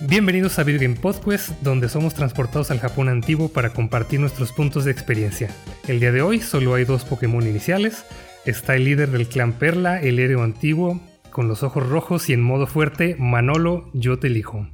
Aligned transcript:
Bienvenidos 0.00 0.58
a 0.58 0.64
Video 0.64 0.80
Game 0.80 0.96
Podcast, 0.96 1.50
donde 1.62 1.88
somos 1.88 2.14
transportados 2.14 2.72
al 2.72 2.80
Japón 2.80 3.08
antiguo 3.08 3.48
para 3.48 3.72
compartir 3.72 4.18
nuestros 4.18 4.52
puntos 4.52 4.84
de 4.84 4.90
experiencia. 4.90 5.50
El 5.86 6.00
día 6.00 6.10
de 6.10 6.20
hoy 6.20 6.40
solo 6.40 6.74
hay 6.74 6.84
dos 6.84 7.04
Pokémon 7.04 7.46
iniciales. 7.46 8.04
Está 8.44 8.74
el 8.74 8.84
líder 8.84 9.10
del 9.10 9.28
clan 9.28 9.52
Perla, 9.52 10.00
el 10.00 10.18
héroe 10.18 10.42
antiguo, 10.42 11.00
con 11.30 11.46
los 11.46 11.62
ojos 11.62 11.88
rojos 11.88 12.28
y 12.28 12.32
en 12.32 12.42
modo 12.42 12.66
fuerte, 12.66 13.14
Manolo, 13.18 13.88
yo 13.94 14.18
te 14.18 14.26
elijo. 14.26 14.68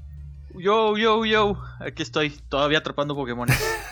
Yo, 0.58 0.96
yo, 0.96 1.24
yo, 1.26 1.60
aquí 1.80 2.02
estoy, 2.02 2.30
todavía 2.48 2.78
atrapando 2.78 3.14
Pokémon. 3.14 3.48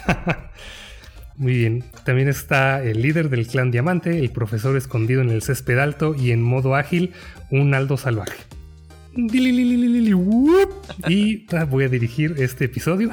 Muy 1.36 1.52
bien, 1.52 1.84
también 2.04 2.29
está 2.29 2.82
el 2.82 3.02
líder 3.02 3.29
del 3.29 3.46
clan 3.46 3.70
Diamante, 3.70 4.18
el 4.18 4.30
profesor 4.30 4.76
escondido 4.76 5.20
en 5.20 5.29
el 5.29 5.42
césped 5.42 5.79
alto 5.79 6.14
y 6.14 6.32
en 6.32 6.42
modo 6.42 6.74
ágil, 6.74 7.12
un 7.50 7.74
Aldo 7.74 7.98
salvaje. 7.98 8.57
Y 11.08 11.45
voy 11.68 11.85
a 11.85 11.89
dirigir 11.89 12.36
este 12.39 12.67
episodio. 12.67 13.11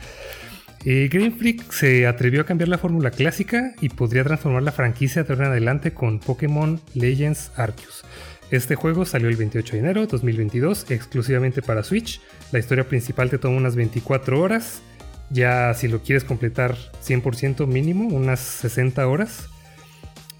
eh, 0.86 1.32
Freak 1.36 1.70
se 1.70 2.06
atrevió 2.06 2.40
a 2.40 2.44
cambiar 2.44 2.68
la 2.68 2.78
fórmula 2.78 3.10
clásica 3.10 3.74
y 3.82 3.90
podría 3.90 4.24
transformar 4.24 4.62
la 4.62 4.72
franquicia 4.72 5.24
de 5.24 5.32
ahora 5.34 5.46
en 5.46 5.52
adelante 5.52 5.92
con 5.92 6.18
Pokémon 6.18 6.80
Legends 6.94 7.50
Arceus. 7.56 8.04
Este 8.50 8.74
juego 8.74 9.04
salió 9.04 9.28
el 9.28 9.36
28 9.36 9.74
de 9.74 9.78
enero 9.78 10.00
de 10.00 10.06
2022 10.06 10.90
exclusivamente 10.90 11.60
para 11.60 11.82
Switch. 11.82 12.22
La 12.50 12.58
historia 12.58 12.88
principal 12.88 13.28
te 13.28 13.36
toma 13.36 13.58
unas 13.58 13.76
24 13.76 14.40
horas. 14.40 14.80
Ya 15.28 15.74
si 15.74 15.88
lo 15.88 16.02
quieres 16.02 16.24
completar 16.24 16.74
100% 17.06 17.66
mínimo, 17.66 18.08
unas 18.08 18.40
60 18.40 19.06
horas. 19.06 19.50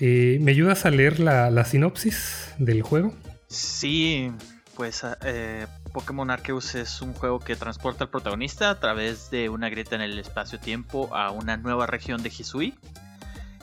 Eh, 0.00 0.38
¿Me 0.40 0.52
ayudas 0.52 0.86
a 0.86 0.90
leer 0.90 1.20
la 1.20 1.64
sinopsis 1.66 2.54
del 2.56 2.80
juego? 2.80 3.12
Sí, 3.48 4.30
pues 4.78 5.04
eh, 5.24 5.66
Pokémon 5.92 6.30
Arceus 6.30 6.76
es 6.76 7.02
un 7.02 7.12
juego 7.12 7.40
que 7.40 7.56
transporta 7.56 8.04
al 8.04 8.10
protagonista 8.10 8.70
a 8.70 8.78
través 8.78 9.28
de 9.28 9.48
una 9.48 9.68
grieta 9.68 9.96
en 9.96 10.02
el 10.02 10.16
espacio-tiempo 10.20 11.12
a 11.12 11.32
una 11.32 11.56
nueva 11.56 11.88
región 11.88 12.22
de 12.22 12.28
Hisui. 12.28 12.74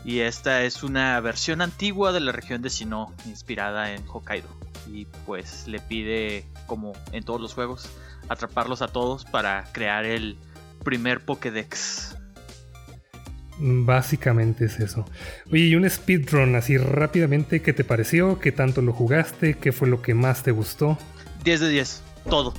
Y 0.03 0.19
esta 0.19 0.63
es 0.63 0.83
una 0.83 1.17
versión 1.21 1.61
antigua 1.61 2.11
de 2.11 2.19
la 2.19 2.33
región 2.33 2.61
de 2.61 2.69
Sinnoh, 2.69 3.13
inspirada 3.27 3.93
en 3.93 4.03
Hokkaido. 4.09 4.49
Y 4.91 5.05
pues 5.25 5.69
le 5.69 5.79
pide, 5.79 6.45
como 6.67 6.91
en 7.13 7.23
todos 7.23 7.39
los 7.39 7.53
juegos, 7.53 7.87
atraparlos 8.27 8.81
a 8.81 8.89
todos 8.89 9.23
para 9.23 9.63
crear 9.71 10.03
el 10.03 10.37
primer 10.83 11.23
Pokédex. 11.23 12.17
Básicamente 13.57 14.65
es 14.65 14.79
eso. 14.79 15.05
Oye, 15.51 15.65
y 15.65 15.75
un 15.75 15.89
speedrun 15.89 16.55
así 16.55 16.77
rápidamente, 16.77 17.61
¿qué 17.61 17.73
te 17.73 17.83
pareció? 17.83 18.39
¿Qué 18.39 18.51
tanto 18.51 18.81
lo 18.81 18.91
jugaste? 18.91 19.55
¿Qué 19.55 19.71
fue 19.71 19.87
lo 19.87 20.01
que 20.01 20.13
más 20.13 20.43
te 20.43 20.51
gustó? 20.51 20.97
10 21.43 21.59
de 21.61 21.69
10, 21.69 22.03
todo. 22.29 22.53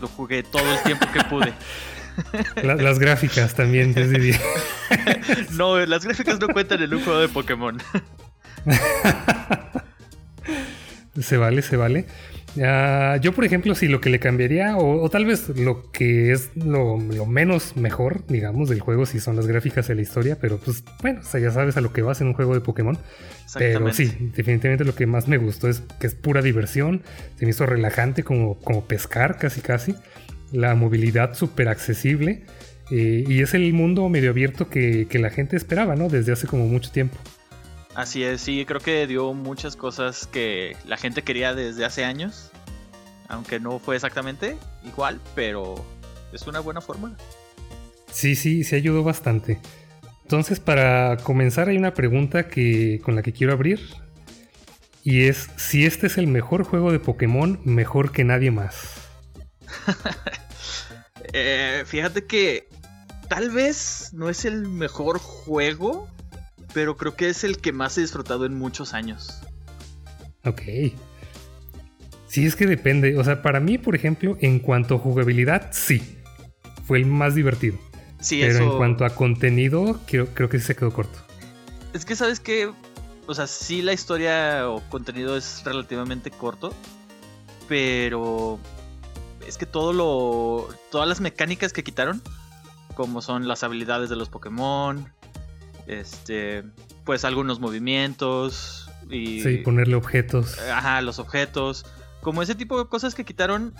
Lo 0.00 0.08
jugué 0.08 0.42
todo 0.42 0.70
el 0.70 0.82
tiempo 0.82 1.06
que 1.12 1.20
pude. 1.24 1.52
las 2.62 2.98
gráficas 2.98 3.54
también, 3.54 3.94
10 3.94 4.10
de 4.10 4.18
10. 4.18 4.40
no, 5.52 5.78
las 5.86 6.04
gráficas 6.04 6.38
no 6.40 6.48
cuentan 6.48 6.82
en 6.82 6.92
un 6.92 7.02
juego 7.02 7.20
de 7.20 7.28
Pokémon. 7.28 7.78
se 11.20 11.36
vale, 11.36 11.62
se 11.62 11.76
vale. 11.76 12.06
Uh, 12.58 13.20
yo, 13.20 13.32
por 13.32 13.44
ejemplo, 13.44 13.72
si 13.76 13.86
lo 13.86 14.00
que 14.00 14.10
le 14.10 14.18
cambiaría, 14.18 14.76
o, 14.76 15.00
o 15.00 15.08
tal 15.08 15.24
vez 15.26 15.48
lo 15.50 15.92
que 15.92 16.32
es 16.32 16.50
lo, 16.56 16.98
lo, 16.98 17.24
menos 17.24 17.76
mejor, 17.76 18.26
digamos, 18.26 18.68
del 18.68 18.80
juego, 18.80 19.06
si 19.06 19.20
son 19.20 19.36
las 19.36 19.46
gráficas 19.46 19.86
de 19.86 19.94
la 19.94 20.02
historia, 20.02 20.38
pero 20.40 20.58
pues 20.58 20.82
bueno, 21.00 21.20
o 21.20 21.24
sea, 21.24 21.40
ya 21.40 21.52
sabes 21.52 21.76
a 21.76 21.80
lo 21.80 21.92
que 21.92 22.02
vas 22.02 22.20
en 22.20 22.26
un 22.26 22.34
juego 22.34 22.54
de 22.54 22.60
Pokémon. 22.60 22.98
Pero 23.54 23.92
sí, 23.92 24.12
definitivamente 24.34 24.84
lo 24.84 24.94
que 24.94 25.06
más 25.06 25.28
me 25.28 25.38
gustó 25.38 25.68
es 25.68 25.82
que 26.00 26.08
es 26.08 26.14
pura 26.14 26.42
diversión, 26.42 27.02
se 27.36 27.44
me 27.44 27.52
hizo 27.52 27.64
relajante 27.64 28.24
como, 28.24 28.58
como 28.58 28.84
pescar 28.86 29.38
casi 29.38 29.60
casi, 29.60 29.94
la 30.50 30.74
movilidad 30.74 31.34
súper 31.34 31.68
accesible. 31.68 32.44
Eh, 32.90 33.24
y 33.28 33.42
es 33.42 33.54
el 33.54 33.72
mundo 33.72 34.08
medio 34.08 34.30
abierto 34.30 34.68
que, 34.68 35.06
que 35.08 35.18
la 35.18 35.30
gente 35.30 35.56
esperaba, 35.56 35.94
¿no? 35.94 36.08
Desde 36.08 36.32
hace 36.32 36.46
como 36.46 36.66
mucho 36.66 36.90
tiempo. 36.90 37.18
Así 37.94 38.22
es, 38.22 38.40
sí, 38.40 38.64
creo 38.64 38.80
que 38.80 39.06
dio 39.06 39.34
muchas 39.34 39.74
cosas 39.74 40.26
que 40.26 40.76
la 40.86 40.96
gente 40.96 41.22
quería 41.22 41.54
desde 41.54 41.84
hace 41.84 42.04
años. 42.04 42.52
Aunque 43.28 43.60
no 43.60 43.78
fue 43.78 43.96
exactamente 43.96 44.56
igual, 44.84 45.20
pero 45.34 45.84
es 46.32 46.46
una 46.46 46.60
buena 46.60 46.80
fórmula. 46.80 47.16
Sí, 48.10 48.34
sí, 48.36 48.64
se 48.64 48.76
ayudó 48.76 49.04
bastante. 49.04 49.60
Entonces, 50.22 50.60
para 50.60 51.16
comenzar, 51.18 51.68
hay 51.68 51.76
una 51.76 51.94
pregunta 51.94 52.48
que, 52.48 53.00
con 53.02 53.14
la 53.14 53.22
que 53.22 53.32
quiero 53.32 53.52
abrir. 53.52 53.80
Y 55.02 55.24
es 55.24 55.48
si 55.56 55.86
este 55.86 56.06
es 56.06 56.18
el 56.18 56.26
mejor 56.26 56.64
juego 56.64 56.92
de 56.92 57.00
Pokémon 57.00 57.60
mejor 57.64 58.12
que 58.12 58.24
nadie 58.24 58.50
más. 58.50 59.08
eh, 61.32 61.84
fíjate 61.86 62.26
que 62.26 62.68
tal 63.28 63.50
vez 63.50 64.10
no 64.12 64.28
es 64.28 64.44
el 64.44 64.68
mejor 64.68 65.18
juego, 65.18 66.08
pero 66.74 66.96
creo 66.96 67.14
que 67.14 67.28
es 67.28 67.44
el 67.44 67.58
que 67.58 67.72
más 67.72 67.96
he 67.96 68.02
disfrutado 68.02 68.44
en 68.44 68.54
muchos 68.54 68.92
años. 68.92 69.40
Ok. 70.44 70.62
Sí, 72.28 72.46
es 72.46 72.56
que 72.56 72.66
depende. 72.66 73.18
O 73.18 73.24
sea, 73.24 73.42
para 73.42 73.58
mí, 73.58 73.78
por 73.78 73.94
ejemplo, 73.94 74.36
en 74.40 74.58
cuanto 74.58 74.96
a 74.96 74.98
jugabilidad, 74.98 75.70
sí. 75.72 76.16
Fue 76.86 76.98
el 76.98 77.06
más 77.06 77.34
divertido. 77.34 77.78
Sí, 78.20 78.40
Pero 78.40 78.54
eso... 78.54 78.62
en 78.64 78.76
cuanto 78.76 79.04
a 79.04 79.10
contenido, 79.10 80.00
creo, 80.06 80.26
creo 80.34 80.48
que 80.48 80.58
sí 80.58 80.66
se 80.66 80.76
quedó 80.76 80.92
corto. 80.92 81.18
Es 81.94 82.04
que, 82.04 82.16
¿sabes 82.16 82.40
qué? 82.40 82.70
O 83.26 83.34
sea, 83.34 83.46
sí 83.46 83.82
la 83.82 83.92
historia 83.92 84.68
o 84.68 84.80
contenido 84.88 85.36
es 85.36 85.62
relativamente 85.64 86.30
corto. 86.30 86.74
Pero... 87.68 88.58
Es 89.46 89.56
que 89.56 89.66
todo 89.66 89.92
lo... 89.92 90.68
Todas 90.90 91.08
las 91.08 91.20
mecánicas 91.20 91.72
que 91.72 91.82
quitaron. 91.82 92.22
Como 92.94 93.22
son 93.22 93.48
las 93.48 93.62
habilidades 93.62 94.10
de 94.10 94.16
los 94.16 94.28
Pokémon. 94.28 95.10
Este... 95.86 96.64
Pues 97.04 97.24
algunos 97.24 97.58
movimientos. 97.58 98.90
Y... 99.08 99.40
Sí, 99.40 99.58
ponerle 99.58 99.94
objetos. 99.94 100.58
Ajá, 100.58 101.00
los 101.00 101.18
objetos 101.18 101.86
como 102.22 102.42
ese 102.42 102.54
tipo 102.54 102.78
de 102.78 102.88
cosas 102.88 103.14
que 103.14 103.24
quitaron, 103.24 103.74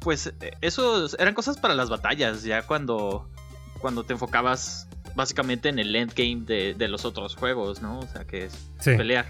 pues 0.00 0.32
eso 0.60 1.06
eran 1.18 1.34
cosas 1.34 1.58
para 1.58 1.74
las 1.74 1.90
batallas, 1.90 2.42
ya 2.42 2.62
cuando, 2.62 3.28
cuando 3.80 4.04
te 4.04 4.14
enfocabas 4.14 4.88
básicamente 5.14 5.68
en 5.68 5.78
el 5.78 5.94
endgame 5.94 6.44
de, 6.44 6.74
de 6.74 6.88
los 6.88 7.04
otros 7.04 7.36
juegos, 7.36 7.82
¿no? 7.82 8.00
O 8.00 8.06
sea, 8.06 8.24
que 8.24 8.46
es 8.46 8.52
sí. 8.80 8.96
pelear. 8.96 9.26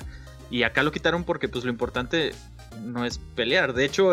Y 0.51 0.65
acá 0.65 0.83
lo 0.83 0.93
quitaron 0.93 1.25
porque 1.25 1.49
pues 1.49 1.65
lo 1.65 1.71
importante 1.71 2.33
no 2.83 3.05
es 3.05 3.19
pelear. 3.35 3.73
De 3.73 3.85
hecho, 3.85 4.13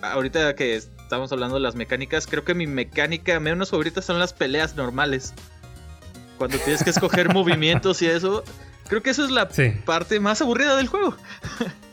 ahorita 0.00 0.54
que 0.54 0.76
estamos 0.76 1.32
hablando 1.32 1.56
de 1.56 1.60
las 1.60 1.74
mecánicas, 1.74 2.26
creo 2.26 2.44
que 2.44 2.54
mi 2.54 2.66
mecánica 2.66 3.38
menos 3.40 3.70
favorita 3.70 4.00
son 4.00 4.18
las 4.18 4.32
peleas 4.32 4.76
normales. 4.76 5.34
Cuando 6.38 6.58
tienes 6.58 6.82
que 6.82 6.90
escoger 6.90 7.28
movimientos 7.34 8.00
y 8.02 8.06
eso, 8.06 8.44
creo 8.88 9.02
que 9.02 9.10
eso 9.10 9.24
es 9.24 9.30
la 9.30 9.50
sí. 9.50 9.72
parte 9.84 10.20
más 10.20 10.40
aburrida 10.40 10.76
del 10.76 10.88
juego. 10.88 11.16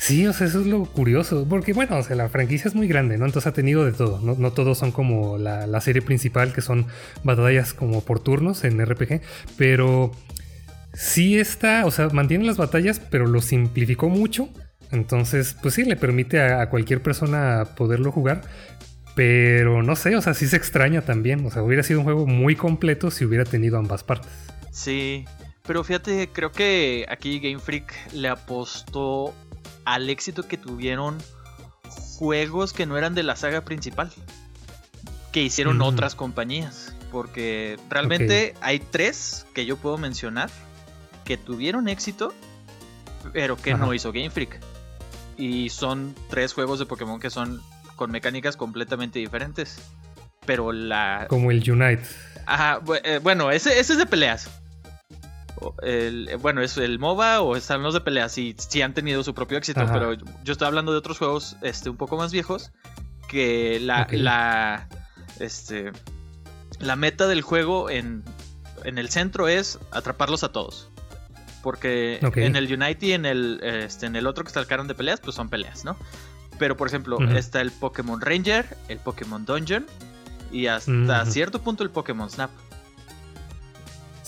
Sí, 0.00 0.26
o 0.26 0.32
sea, 0.32 0.46
eso 0.46 0.60
es 0.60 0.66
lo 0.66 0.86
curioso, 0.86 1.46
porque 1.46 1.74
bueno, 1.74 1.98
o 1.98 2.02
sea, 2.02 2.16
la 2.16 2.30
franquicia 2.30 2.68
es 2.68 2.74
muy 2.74 2.88
grande, 2.88 3.18
¿no? 3.18 3.26
Entonces 3.26 3.46
ha 3.46 3.52
tenido 3.52 3.84
de 3.84 3.92
todo, 3.92 4.18
no, 4.22 4.34
no 4.34 4.50
todos 4.50 4.78
son 4.78 4.92
como 4.92 5.36
la, 5.36 5.66
la, 5.66 5.80
serie 5.82 6.00
principal, 6.00 6.54
que 6.54 6.62
son 6.62 6.86
batallas 7.22 7.74
como 7.74 8.00
por 8.00 8.18
turnos 8.18 8.64
en 8.64 8.82
RPG, 8.82 9.20
pero 9.58 10.10
sí 10.94 11.38
está, 11.38 11.84
o 11.84 11.90
sea, 11.90 12.08
mantiene 12.08 12.46
las 12.46 12.56
batallas, 12.56 12.98
pero 12.98 13.26
lo 13.26 13.42
simplificó 13.42 14.08
mucho, 14.08 14.48
entonces, 14.90 15.54
pues 15.60 15.74
sí, 15.74 15.84
le 15.84 15.96
permite 15.96 16.40
a, 16.40 16.62
a 16.62 16.70
cualquier 16.70 17.02
persona 17.02 17.66
poderlo 17.76 18.10
jugar, 18.10 18.40
pero 19.14 19.82
no 19.82 19.96
sé, 19.96 20.16
o 20.16 20.22
sea, 20.22 20.32
sí 20.32 20.46
se 20.46 20.56
extraña 20.56 21.02
también, 21.02 21.44
o 21.44 21.50
sea, 21.50 21.62
hubiera 21.62 21.82
sido 21.82 22.00
un 22.00 22.04
juego 22.04 22.26
muy 22.26 22.56
completo 22.56 23.10
si 23.10 23.26
hubiera 23.26 23.44
tenido 23.44 23.76
ambas 23.76 24.02
partes. 24.02 24.30
Sí, 24.72 25.26
pero 25.66 25.84
fíjate, 25.84 26.30
creo 26.32 26.52
que 26.52 27.04
aquí 27.10 27.38
Game 27.38 27.58
Freak 27.58 27.92
le 28.14 28.28
apostó 28.28 29.34
al 29.84 30.10
éxito 30.10 30.46
que 30.46 30.56
tuvieron 30.56 31.18
juegos 32.18 32.72
que 32.72 32.86
no 32.86 32.98
eran 32.98 33.14
de 33.14 33.22
la 33.22 33.36
saga 33.36 33.62
principal, 33.62 34.12
que 35.32 35.42
hicieron 35.42 35.78
mm. 35.78 35.82
otras 35.82 36.14
compañías. 36.14 36.94
Porque 37.10 37.76
realmente 37.88 38.54
okay. 38.56 38.62
hay 38.62 38.78
tres 38.78 39.46
que 39.52 39.66
yo 39.66 39.76
puedo 39.76 39.98
mencionar 39.98 40.48
que 41.24 41.36
tuvieron 41.36 41.88
éxito, 41.88 42.32
pero 43.32 43.56
que 43.56 43.72
Ajá. 43.72 43.84
no 43.84 43.94
hizo 43.94 44.12
Game 44.12 44.30
Freak. 44.30 44.60
Y 45.36 45.70
son 45.70 46.14
tres 46.28 46.52
juegos 46.52 46.78
de 46.78 46.86
Pokémon 46.86 47.18
que 47.18 47.30
son 47.30 47.60
con 47.96 48.10
mecánicas 48.10 48.56
completamente 48.56 49.18
diferentes. 49.18 49.80
Pero 50.46 50.72
la. 50.72 51.26
Como 51.28 51.50
el 51.50 51.68
Unite. 51.70 52.02
Ajá, 52.46 52.80
bueno, 53.22 53.50
ese, 53.50 53.78
ese 53.78 53.92
es 53.92 53.98
de 53.98 54.06
peleas. 54.06 54.48
El, 55.82 56.36
bueno, 56.40 56.62
es 56.62 56.76
el 56.76 56.98
MOBA 56.98 57.40
o 57.40 57.56
están 57.56 57.82
los 57.82 57.94
de 57.94 58.00
peleas 58.00 58.36
y 58.38 58.54
sí 58.58 58.82
han 58.82 58.94
tenido 58.94 59.22
su 59.22 59.34
propio 59.34 59.58
éxito, 59.58 59.80
Ajá. 59.80 59.92
pero 59.92 60.14
yo 60.14 60.52
estoy 60.52 60.66
hablando 60.66 60.92
de 60.92 60.98
otros 60.98 61.18
juegos 61.18 61.56
este, 61.62 61.90
un 61.90 61.96
poco 61.96 62.16
más 62.16 62.32
viejos 62.32 62.72
que 63.28 63.78
la, 63.80 64.02
okay. 64.02 64.18
la, 64.18 64.88
este, 65.38 65.92
la 66.78 66.96
meta 66.96 67.28
del 67.28 67.42
juego 67.42 67.90
en, 67.90 68.24
en, 68.84 68.98
el 68.98 69.08
centro 69.08 69.48
es 69.48 69.78
atraparlos 69.92 70.44
a 70.44 70.52
todos. 70.52 70.90
Porque 71.62 72.20
okay. 72.24 72.46
en 72.46 72.56
el 72.56 72.72
Unity 72.72 73.08
y 73.08 73.12
en 73.12 73.26
el, 73.26 73.60
este, 73.62 74.06
en 74.06 74.16
el 74.16 74.26
otro 74.26 74.44
que 74.44 74.50
sacaron 74.50 74.88
de 74.88 74.94
peleas, 74.94 75.20
pues 75.20 75.36
son 75.36 75.50
peleas, 75.50 75.84
¿no? 75.84 75.96
Pero 76.58 76.76
por 76.76 76.88
ejemplo, 76.88 77.18
está 77.36 77.60
el 77.60 77.70
Pokémon 77.70 78.20
Ranger, 78.20 78.76
el 78.88 78.98
Pokémon 78.98 79.44
Dungeon 79.44 79.86
y 80.52 80.66
hasta 80.66 81.24
cierto 81.26 81.60
punto 81.60 81.84
el 81.84 81.90
Pokémon 81.90 82.28
Snap. 82.28 82.50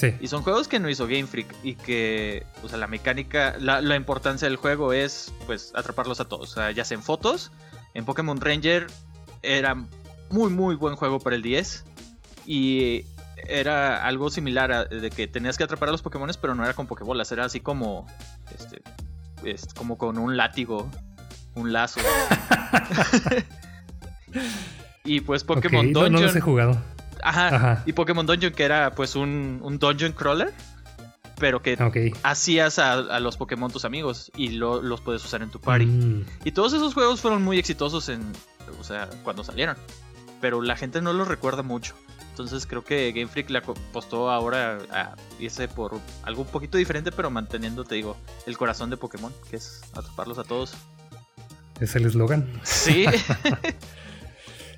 Sí. 0.02 0.16
Y 0.20 0.26
son 0.26 0.42
juegos 0.42 0.66
que 0.66 0.80
no 0.80 0.90
hizo 0.90 1.06
Game 1.06 1.28
Freak 1.28 1.46
y 1.62 1.76
que, 1.76 2.44
o 2.64 2.68
sea, 2.68 2.76
la 2.76 2.88
mecánica, 2.88 3.54
la, 3.60 3.80
la 3.80 3.94
importancia 3.94 4.48
del 4.48 4.56
juego 4.56 4.92
es, 4.92 5.32
pues, 5.46 5.70
atraparlos 5.76 6.18
a 6.18 6.24
todos. 6.24 6.50
O 6.50 6.54
sea, 6.54 6.72
ya 6.72 6.84
sea 6.84 6.96
en 6.96 7.04
fotos, 7.04 7.52
en 7.94 8.04
Pokémon 8.04 8.40
Ranger 8.40 8.88
era 9.42 9.76
muy, 10.28 10.50
muy 10.50 10.74
buen 10.74 10.96
juego 10.96 11.20
para 11.20 11.36
el 11.36 11.42
10 11.42 11.84
y 12.46 13.04
era 13.46 14.04
algo 14.04 14.28
similar 14.28 14.72
a 14.72 14.84
de 14.86 15.08
que 15.10 15.28
tenías 15.28 15.56
que 15.56 15.62
atrapar 15.62 15.88
a 15.88 15.92
los 15.92 16.02
Pokémon, 16.02 16.28
pero 16.40 16.56
no 16.56 16.64
era 16.64 16.74
con 16.74 16.88
Pokébolas, 16.88 17.30
era 17.30 17.44
así 17.44 17.60
como, 17.60 18.04
este, 18.58 18.82
es 19.44 19.72
como 19.72 19.98
con 19.98 20.18
un 20.18 20.36
látigo, 20.36 20.90
un 21.54 21.72
lazo. 21.72 22.00
y 25.04 25.20
pues 25.20 25.44
Pokémon 25.44 25.86
Ok, 25.86 25.92
no- 25.92 26.00
Dungeon. 26.00 26.12
No, 26.12 26.20
los 26.22 26.36
he 26.36 26.40
jugado. 26.40 26.82
Ajá, 27.22 27.48
Ajá. 27.54 27.82
Y 27.86 27.92
Pokémon 27.92 28.26
Dungeon, 28.26 28.52
que 28.52 28.64
era 28.64 28.94
pues 28.94 29.14
un, 29.16 29.60
un 29.62 29.78
dungeon 29.78 30.12
crawler, 30.12 30.52
pero 31.38 31.62
que 31.62 31.76
hacías 32.22 32.78
a, 32.78 32.92
a 32.94 33.20
los 33.20 33.36
Pokémon 33.36 33.70
tus 33.70 33.84
amigos 33.84 34.30
y 34.36 34.48
lo- 34.50 34.82
los 34.82 35.00
puedes 35.00 35.24
usar 35.24 35.42
en 35.42 35.50
tu 35.50 35.60
party. 35.60 35.86
Mm, 35.86 36.24
Y 36.44 36.52
todos 36.52 36.72
esos 36.72 36.94
juegos 36.94 37.20
fueron 37.20 37.42
muy 37.42 37.58
exitosos 37.58 38.08
en, 38.08 38.20
o 38.80 38.84
sea, 38.84 39.08
cuando 39.24 39.42
salieron. 39.44 39.76
Pero 40.40 40.60
la 40.62 40.76
gente 40.76 41.00
no 41.00 41.12
los 41.12 41.28
recuerda 41.28 41.62
mucho. 41.62 41.94
Entonces 42.30 42.66
creo 42.66 42.82
que 42.82 43.12
Game 43.12 43.28
Freak 43.28 43.50
le 43.50 43.58
apostó 43.58 44.30
ahora 44.30 44.78
a 44.90 45.14
irse 45.38 45.68
por 45.68 46.00
algo 46.22 46.42
un 46.42 46.48
poquito 46.48 46.78
diferente, 46.78 47.12
pero 47.12 47.30
manteniendo, 47.30 47.84
te 47.84 47.94
digo, 47.96 48.16
el 48.46 48.56
corazón 48.56 48.88
de 48.90 48.96
Pokémon, 48.96 49.32
que 49.50 49.56
es 49.56 49.82
atraparlos 49.94 50.38
a 50.38 50.44
todos. 50.44 50.72
es 51.80 51.94
el 51.94 52.06
eslogan. 52.06 52.48
Sí, 52.64 53.04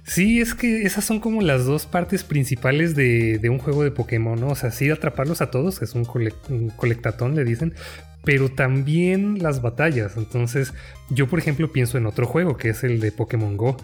Sí, 0.04 0.40
es 0.40 0.54
que 0.54 0.82
esas 0.82 1.04
son 1.04 1.18
como 1.18 1.40
las 1.40 1.64
dos 1.64 1.86
partes 1.86 2.24
principales 2.24 2.94
de, 2.94 3.38
de 3.38 3.48
un 3.48 3.58
juego 3.58 3.82
de 3.84 3.90
Pokémon, 3.90 4.38
¿no? 4.38 4.48
O 4.48 4.54
sea, 4.54 4.70
sí 4.70 4.90
atraparlos 4.90 5.40
a 5.40 5.50
todos, 5.50 5.80
es 5.80 5.94
un, 5.94 6.06
un 6.50 6.68
colectatón, 6.70 7.34
le 7.34 7.44
dicen, 7.44 7.74
pero 8.22 8.50
también 8.50 9.42
las 9.42 9.62
batallas. 9.62 10.16
Entonces, 10.16 10.74
yo 11.08 11.26
por 11.26 11.38
ejemplo 11.38 11.72
pienso 11.72 11.96
en 11.96 12.06
otro 12.06 12.26
juego, 12.26 12.56
que 12.56 12.68
es 12.70 12.84
el 12.84 13.00
de 13.00 13.12
Pokémon 13.12 13.56
Go, 13.56 13.78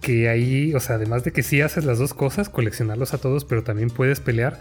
que 0.00 0.28
ahí, 0.28 0.72
o 0.74 0.80
sea, 0.80 0.96
además 0.96 1.24
de 1.24 1.32
que 1.32 1.42
sí 1.42 1.60
haces 1.60 1.84
las 1.84 1.98
dos 1.98 2.14
cosas, 2.14 2.48
coleccionarlos 2.48 3.12
a 3.12 3.18
todos, 3.18 3.44
pero 3.44 3.64
también 3.64 3.90
puedes 3.90 4.20
pelear. 4.20 4.60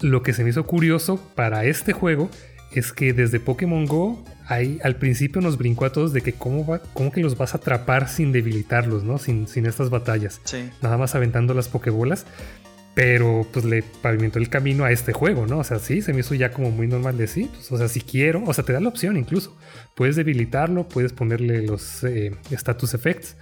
Lo 0.00 0.22
que 0.22 0.32
se 0.32 0.44
me 0.44 0.50
hizo 0.50 0.64
curioso 0.66 1.20
para 1.34 1.64
este 1.64 1.92
juego 1.92 2.30
es 2.72 2.92
que 2.92 3.12
desde 3.12 3.40
Pokémon 3.40 3.86
Go, 3.86 4.24
ahí 4.46 4.78
al 4.82 4.96
principio 4.96 5.40
nos 5.40 5.58
brincó 5.58 5.84
a 5.84 5.92
todos 5.92 6.12
de 6.12 6.20
que 6.20 6.32
cómo, 6.32 6.66
va, 6.66 6.80
cómo 6.92 7.12
que 7.12 7.20
los 7.20 7.36
vas 7.36 7.54
a 7.54 7.58
atrapar 7.58 8.08
sin 8.08 8.32
debilitarlos, 8.32 9.04
¿no? 9.04 9.18
Sin, 9.18 9.48
sin 9.48 9.66
estas 9.66 9.90
batallas. 9.90 10.40
sí. 10.44 10.70
Nada 10.82 10.96
más 10.96 11.14
aventando 11.14 11.54
las 11.54 11.68
Pokébolas. 11.68 12.26
Pero 12.94 13.46
pues 13.52 13.66
le 13.66 13.82
pavimentó 13.82 14.38
el 14.38 14.48
camino 14.48 14.86
a 14.86 14.90
este 14.90 15.12
juego, 15.12 15.46
¿no? 15.46 15.58
O 15.58 15.64
sea, 15.64 15.78
sí, 15.78 16.00
se 16.00 16.14
me 16.14 16.20
hizo 16.20 16.34
ya 16.34 16.50
como 16.50 16.70
muy 16.70 16.86
normal 16.86 17.18
de 17.18 17.26
sí. 17.26 17.50
Pues, 17.52 17.70
o 17.70 17.76
sea, 17.76 17.88
si 17.88 18.00
quiero, 18.00 18.42
o 18.46 18.54
sea, 18.54 18.64
te 18.64 18.72
da 18.72 18.80
la 18.80 18.88
opción 18.88 19.18
incluso. 19.18 19.54
Puedes 19.94 20.16
debilitarlo, 20.16 20.88
puedes 20.88 21.12
ponerle 21.12 21.60
los 21.66 22.02
eh, 22.04 22.32
status 22.50 22.94
effects. 22.94 23.36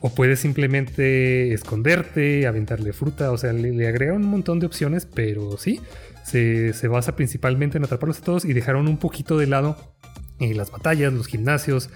O 0.00 0.14
puedes 0.14 0.38
simplemente 0.38 1.52
esconderte, 1.52 2.46
aventarle 2.46 2.92
fruta. 2.92 3.32
O 3.32 3.38
sea, 3.38 3.52
le, 3.52 3.72
le 3.72 3.88
agregaron 3.88 4.22
un 4.22 4.30
montón 4.30 4.60
de 4.60 4.66
opciones, 4.66 5.04
pero 5.04 5.58
sí, 5.58 5.80
se, 6.24 6.72
se 6.72 6.86
basa 6.86 7.16
principalmente 7.16 7.78
en 7.78 7.84
atraparlos 7.84 8.18
a 8.18 8.22
todos 8.22 8.44
y 8.44 8.52
dejaron 8.52 8.86
un 8.86 8.98
poquito 8.98 9.36
de 9.36 9.48
lado 9.48 9.91
eh, 10.42 10.54
las 10.54 10.70
batallas, 10.70 11.12
los 11.12 11.26
gimnasios, 11.26 11.90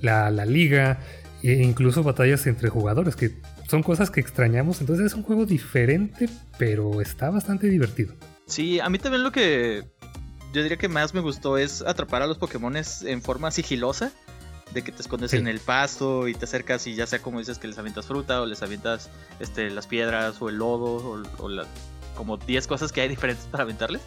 la, 0.00 0.30
la 0.30 0.44
liga, 0.46 0.98
e 1.42 1.52
incluso 1.62 2.02
batallas 2.02 2.46
entre 2.46 2.68
jugadores, 2.68 3.16
que 3.16 3.32
son 3.68 3.82
cosas 3.82 4.10
que 4.10 4.20
extrañamos. 4.20 4.80
Entonces 4.80 5.06
es 5.06 5.14
un 5.14 5.22
juego 5.22 5.46
diferente, 5.46 6.28
pero 6.58 7.00
está 7.00 7.30
bastante 7.30 7.68
divertido. 7.68 8.14
Sí, 8.46 8.80
a 8.80 8.88
mí 8.90 8.98
también 8.98 9.22
lo 9.22 9.32
que 9.32 9.84
yo 10.52 10.62
diría 10.62 10.76
que 10.76 10.88
más 10.88 11.14
me 11.14 11.20
gustó 11.20 11.56
es 11.58 11.80
atrapar 11.82 12.22
a 12.22 12.26
los 12.26 12.38
Pokémon 12.38 12.74
en 12.76 13.22
forma 13.22 13.50
sigilosa. 13.50 14.12
De 14.74 14.80
que 14.80 14.90
te 14.90 15.02
escondes 15.02 15.32
Sí. 15.32 15.36
en 15.36 15.48
el 15.48 15.60
pasto 15.60 16.28
y 16.28 16.34
te 16.34 16.46
acercas 16.46 16.86
y 16.86 16.94
ya 16.94 17.06
sea 17.06 17.18
como 17.20 17.40
dices 17.40 17.58
que 17.58 17.68
les 17.68 17.76
avientas 17.76 18.06
fruta 18.06 18.40
o 18.40 18.46
les 18.46 18.62
avientas 18.62 19.10
este, 19.38 19.68
las 19.68 19.86
piedras 19.86 20.40
o 20.40 20.48
el 20.48 20.56
lodo 20.56 20.96
o, 20.96 21.22
o 21.44 21.48
la- 21.50 21.66
como 22.16 22.38
10 22.38 22.66
cosas 22.68 22.90
que 22.90 23.02
hay 23.02 23.08
diferentes 23.10 23.44
para 23.50 23.64
aventarles. 23.64 24.00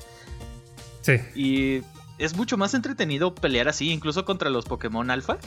Sí, 1.02 1.18
Y 1.36 1.82
es 2.18 2.36
mucho 2.36 2.58
más 2.58 2.74
entretenido 2.74 3.36
pelear 3.36 3.68
así, 3.68 3.92
incluso 3.92 4.26
contra 4.26 4.50
los 4.50 4.66
Pokémon 4.66 5.10
Alpha. 5.12 5.38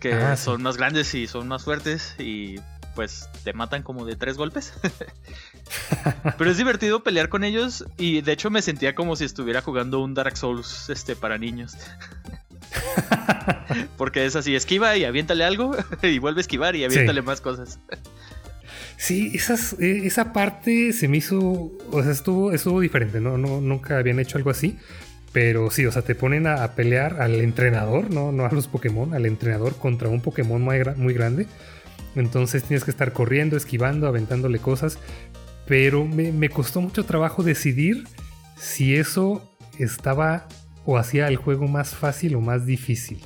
Que 0.00 0.12
Ah, 0.12 0.36
sí. 0.36 0.44
son 0.44 0.62
más 0.62 0.76
grandes 0.76 1.14
y 1.14 1.26
son 1.26 1.48
más 1.48 1.64
fuertes 1.64 2.14
y 2.18 2.56
pues 2.94 3.28
te 3.44 3.52
matan 3.52 3.82
como 3.82 4.04
de 4.04 4.16
tres 4.16 4.36
golpes. 4.36 4.72
Pero 6.38 6.50
es 6.50 6.56
divertido 6.56 7.02
pelear 7.02 7.28
con 7.28 7.44
ellos 7.44 7.84
y 7.96 8.20
de 8.22 8.32
hecho 8.32 8.50
me 8.50 8.62
sentía 8.62 8.94
como 8.94 9.16
si 9.16 9.24
estuviera 9.24 9.60
jugando 9.60 10.00
un 10.00 10.14
Dark 10.14 10.36
Souls 10.36 10.88
este, 10.90 11.16
para 11.16 11.38
niños. 11.38 11.76
Porque 13.96 14.26
es 14.26 14.36
así, 14.36 14.54
esquiva 14.54 14.96
y 14.96 15.04
aviéntale 15.04 15.44
algo 15.44 15.76
y 16.02 16.18
vuelve 16.18 16.40
a 16.40 16.42
esquivar 16.42 16.76
y 16.76 16.84
aviéntale 16.84 17.22
más 17.22 17.40
cosas. 17.40 17.78
Sí, 18.96 19.30
esas, 19.34 19.74
eh, 19.74 20.02
esa 20.06 20.32
parte 20.32 20.92
se 20.92 21.06
me 21.08 21.18
hizo, 21.18 21.38
o 21.38 22.02
sea, 22.02 22.10
estuvo, 22.10 22.52
estuvo 22.52 22.80
diferente, 22.80 23.20
¿no? 23.20 23.38
No, 23.38 23.60
nunca 23.60 23.98
habían 23.98 24.18
hecho 24.18 24.38
algo 24.38 24.50
así. 24.50 24.76
Pero 25.32 25.70
sí, 25.70 25.84
o 25.86 25.92
sea, 25.92 26.02
te 26.02 26.14
ponen 26.14 26.46
a, 26.46 26.64
a 26.64 26.74
pelear 26.74 27.20
al 27.20 27.34
entrenador, 27.36 28.10
¿no? 28.10 28.32
no 28.32 28.46
a 28.46 28.50
los 28.50 28.66
Pokémon, 28.66 29.12
al 29.14 29.26
entrenador 29.26 29.76
contra 29.76 30.08
un 30.08 30.20
Pokémon 30.22 30.60
muy, 30.62 30.76
gra- 30.78 30.96
muy 30.96 31.12
grande. 31.14 31.46
Entonces 32.16 32.64
tienes 32.64 32.84
que 32.84 32.90
estar 32.90 33.12
corriendo, 33.12 33.56
esquivando, 33.56 34.06
aventándole 34.08 34.58
cosas. 34.58 34.98
Pero 35.66 36.06
me, 36.06 36.32
me 36.32 36.48
costó 36.48 36.80
mucho 36.80 37.04
trabajo 37.04 37.42
decidir 37.42 38.04
si 38.56 38.96
eso 38.96 39.54
estaba 39.78 40.48
o 40.86 40.96
hacía 40.96 41.28
el 41.28 41.36
juego 41.36 41.68
más 41.68 41.94
fácil 41.94 42.34
o 42.34 42.40
más 42.40 42.64
difícil. 42.64 43.20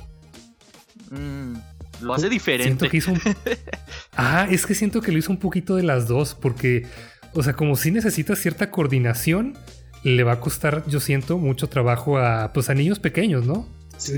Mm, 1.09 1.53
lo 2.01 2.13
hace 2.13 2.27
diferente. 2.29 2.65
Siento 2.65 2.89
que 2.89 2.97
hizo 2.97 3.11
un... 3.13 3.21
Ah, 4.15 4.47
es 4.51 4.65
que 4.65 4.75
siento 4.75 5.01
que 5.01 5.11
lo 5.11 5.17
hizo 5.17 5.31
un 5.31 5.39
poquito 5.39 5.75
de 5.75 5.83
las 5.83 6.07
dos, 6.07 6.35
porque, 6.35 6.85
o 7.33 7.41
sea, 7.41 7.53
como 7.53 7.75
si 7.75 7.89
necesitas 7.91 8.37
cierta 8.39 8.69
coordinación, 8.69 9.57
le 10.03 10.23
va 10.23 10.33
a 10.33 10.39
costar, 10.39 10.83
yo 10.87 10.99
siento, 10.99 11.37
mucho 11.37 11.67
trabajo 11.69 12.17
a, 12.17 12.51
pues, 12.53 12.69
a 12.69 12.73
niños 12.73 12.99
pequeños, 12.99 13.45
¿no? 13.45 13.67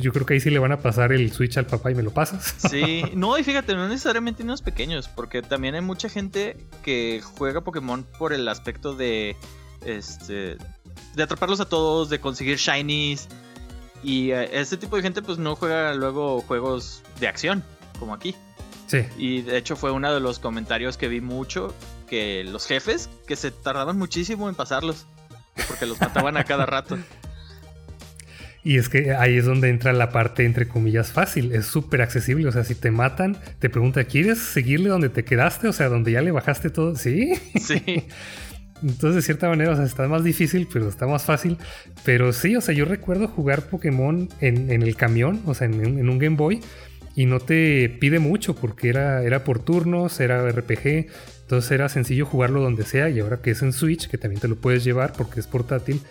Yo- 0.02 0.12
creo 0.14 0.26
que 0.26 0.34
ahí 0.36 0.40
sí 0.40 0.50
le 0.50 0.58
van 0.58 0.72
a 0.72 0.80
pasar 0.80 1.12
el 1.14 1.32
Switch 1.32 1.58
al 1.58 1.68
papá 1.68 1.92
y 1.92 1.96
me 1.96 2.02
lo 2.02 2.12
pasas. 2.12 2.56
Sí, 2.72 3.04
no, 3.14 3.38
y 3.38 3.44
fíjate, 3.44 3.76
no 3.76 3.88
necesariamente 3.88 4.44
niños 4.44 4.62
pequeños, 4.62 5.08
porque 5.10 5.42
también 5.42 5.76
hay 5.76 5.82
mucha 5.82 6.10
gente 6.10 6.58
que 6.82 7.22
juega 7.24 7.62
Pokémon 7.62 8.06
por 8.18 8.34
el 8.34 8.48
aspecto 8.48 8.96
de 8.96 9.36
este 9.86 10.58
de 11.16 11.24
atraparlos 11.24 11.60
a 11.60 11.66
todos, 11.66 12.10
de 12.10 12.20
conseguir 12.20 12.58
shinies. 12.58 13.28
Y 14.04 14.32
este 14.32 14.78
tipo 14.78 14.96
de 14.96 15.02
gente 15.02 15.22
pues 15.22 15.38
no 15.38 15.56
juega 15.56 15.94
luego 15.94 16.42
juegos 16.42 17.02
de 17.20 17.28
acción, 17.28 17.64
como 18.00 18.14
aquí. 18.14 18.36
Sí. 18.88 19.00
Y 19.18 19.42
de 19.42 19.58
hecho 19.58 19.76
fue 19.76 19.92
uno 19.92 20.14
de 20.14 20.20
los 20.20 20.40
comentarios 20.40 20.96
que 20.98 21.08
vi 21.08 21.22
mucho, 21.22 21.74
que 22.08 22.44
los 22.44 22.66
jefes, 22.68 23.10
que 23.28 23.36
se 23.36 23.52
tardaban 23.52 23.98
muchísimo 23.98 24.48
en 24.48 24.56
pasarlos, 24.56 25.06
porque 25.68 25.86
los 25.86 26.00
mataban 26.00 26.38
a 26.38 26.44
cada 26.44 26.66
rato. 26.66 26.98
Y 28.64 28.78
es 28.78 28.90
que 28.90 29.14
ahí 29.14 29.38
es 29.38 29.46
donde 29.46 29.70
entra 29.70 29.94
la 29.94 30.10
parte, 30.10 30.44
entre 30.44 30.68
comillas, 30.68 31.12
fácil. 31.12 31.52
Es 31.54 31.68
súper 31.68 32.02
accesible. 32.02 32.48
O 32.48 32.52
sea, 32.52 32.64
si 32.64 32.74
te 32.74 32.90
matan, 32.90 33.38
te 33.60 33.70
pregunta, 33.70 34.04
¿quieres 34.06 34.40
seguirle 34.40 34.90
donde 34.90 35.10
te 35.10 35.24
quedaste? 35.24 35.68
O 35.68 35.74
sea, 35.74 35.88
donde 35.88 36.12
ya 36.12 36.22
le 36.22 36.32
bajaste 36.32 36.72
todo. 36.72 36.96
Sí. 36.96 37.34
Sí. 37.62 38.08
Entonces, 38.84 39.16
de 39.16 39.22
cierta 39.22 39.48
manera, 39.50 39.72
o 39.72 39.76
sea, 39.76 39.86
está 39.86 40.08
más 40.08 40.24
difícil, 40.24 40.68
pero 40.72 40.90
está 40.90 41.06
más 41.08 41.24
fácil. 41.24 41.58
Pero 42.04 42.34
sí, 42.34 42.56
o 42.56 42.62
sea, 42.62 42.74
yo 42.74 42.86
recuerdo 42.86 43.28
jugar 43.28 43.62
Pokémon 43.68 44.30
en, 44.42 44.72
en 44.72 44.82
el 44.82 44.96
camión, 44.96 45.42
o 45.46 45.54
sea, 45.54 45.68
en, 45.68 45.76
un- 45.76 46.00
en 46.00 46.10
un 46.10 46.18
Game 46.20 46.36
Boy, 46.36 46.60
y 47.16 47.26
no 47.28 47.40
te 47.40 47.88
pide 48.02 48.20
mucho 48.20 48.56
porque 48.56 48.90
era, 48.90 49.24
era 49.24 49.44
por 49.44 49.60
turnos, 49.60 50.20
era 50.20 50.42
RPG, 50.52 51.08
entonces 51.46 51.72
era 51.72 51.90
sencillo 51.90 52.26
jugarlo 52.26 52.62
donde 52.62 52.86
sea. 52.86 53.08
Y 53.10 53.20
ahora 53.20 53.38
que 53.38 53.52
es 53.52 53.62
en 53.62 53.72
Switch, 53.72 54.08
que 54.08 54.18
también 54.18 54.42
te 54.42 54.48
lo 54.48 54.56
puedes 54.56 54.84
llevar 54.84 55.14
porque 55.14 55.40
es 55.40 55.46
portátil, 55.46 56.02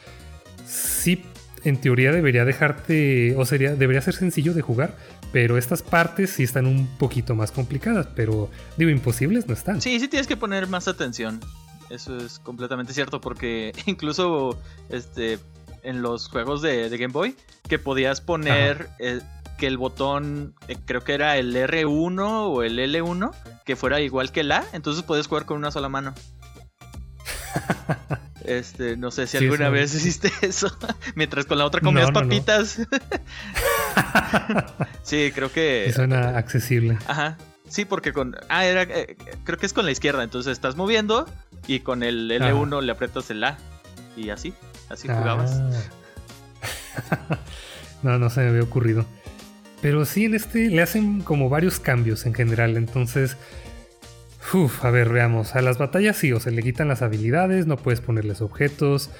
sí, 0.65 1.25
en 1.65 1.81
teoría 1.81 2.13
debería 2.13 2.45
dejarte, 2.45 3.35
o 3.37 3.45
sería, 3.45 3.75
debería 3.75 4.01
ser 4.01 4.15
sencillo 4.15 4.55
de 4.55 4.63
jugar. 4.63 4.97
Pero 5.33 5.59
estas 5.59 5.83
partes 5.83 6.31
sí 6.31 6.45
están 6.45 6.67
un 6.67 6.87
poquito 6.99 7.35
más 7.35 7.51
complicadas, 7.51 8.07
pero 8.15 8.49
digo, 8.77 8.93
imposibles 8.93 9.49
no 9.49 9.55
están. 9.55 9.81
Sí, 9.81 9.99
sí 9.99 10.07
tienes 10.07 10.29
que 10.29 10.37
poner 10.37 10.69
más 10.69 10.87
atención. 10.87 11.41
Eso 11.91 12.17
es 12.17 12.39
completamente 12.39 12.93
cierto 12.93 13.21
porque 13.21 13.73
incluso 13.87 14.57
este 14.89 15.41
en 15.83 16.01
los 16.01 16.29
juegos 16.29 16.63
de, 16.63 16.89
de 16.89 16.97
Game 16.97 17.13
Boy 17.13 17.37
que 17.69 17.79
podías 17.81 18.21
poner 18.21 18.89
eh, 19.01 19.21
que 19.59 19.67
el 19.67 19.79
botón 19.79 20.55
eh, 20.69 20.77
creo 20.85 21.03
que 21.03 21.15
era 21.15 21.37
el 21.37 21.55
R1 21.55 22.21
o 22.21 22.63
el 22.63 22.79
L1 22.79 23.31
que 23.65 23.77
fuera 23.77 24.01
igual 24.01 24.33
que 24.33 24.41
el 24.41 24.53
A, 24.53 24.65
entonces 24.73 25.03
puedes 25.03 25.27
jugar 25.27 25.47
con 25.47 25.57
una 25.57 25.71
sola 25.71 25.89
mano. 25.89 26.15
Este, 28.45 28.99
no 28.99 29.11
sé 29.11 29.27
si 29.27 29.39
Sí, 29.39 29.45
alguna 29.45 29.71
vez 29.71 29.95
hiciste 30.05 30.31
eso. 30.43 30.77
Mientras 31.15 31.47
con 31.47 31.57
la 31.59 31.65
otra 31.65 31.81
comías 31.81 32.13
no, 32.13 32.21
no. 32.21 32.29
papitas. 32.29 32.79
sí, 35.03 35.33
creo 35.35 35.51
que. 35.51 35.91
suena 35.95 36.37
accesible. 36.37 36.99
Ajá. 37.07 37.39
Sí, 37.69 37.87
porque 37.87 38.13
con. 38.13 38.37
Ah, 38.51 38.67
era. 38.67 38.83
Eh, 38.83 39.17
creo 39.45 39.59
que 39.59 39.65
es 39.67 39.73
con 39.73 39.87
la 39.87 39.93
izquierda. 39.93 40.23
Entonces 40.23 40.53
estás 40.53 40.77
moviendo 40.77 41.27
y 41.67 41.81
con 41.81 42.03
el 42.03 42.31
L1 42.31 42.83
le 42.83 42.93
aprietas 42.93 43.31
el 43.31 43.43
A. 43.45 43.57
Y 44.15 44.29
así. 44.29 44.53
Así 44.91 45.09
jugabas. 45.09 45.61
Ah. 45.61 45.71
no, 48.03 48.19
no 48.19 48.29
se 48.29 48.43
me 48.43 48.49
había 48.51 48.63
ocurrido. 48.63 49.07
Pero 49.85 50.07
sí, 50.07 50.25
en 50.25 50.35
este 50.35 50.71
le 50.71 50.81
hacen 50.81 51.21
como 51.21 51.51
varios 51.51 51.79
cambios 51.79 52.25
en 52.25 52.33
general. 52.33 52.79
Entonces. 52.79 53.37
Uf, 54.55 54.83
a 54.83 54.91
ver, 54.91 55.11
veamos. 55.11 55.55
A 55.57 55.61
las 55.61 55.77
batallas 55.77 56.17
sí, 56.17 56.33
o 56.33 56.41
se 56.41 56.53
le 56.53 56.63
quitan 56.63 56.89
las 56.89 57.03
habilidades, 57.03 57.67
no 57.67 57.77
puedes 57.77 58.01
ponerles 58.01 58.41
objetos. 58.41 59.11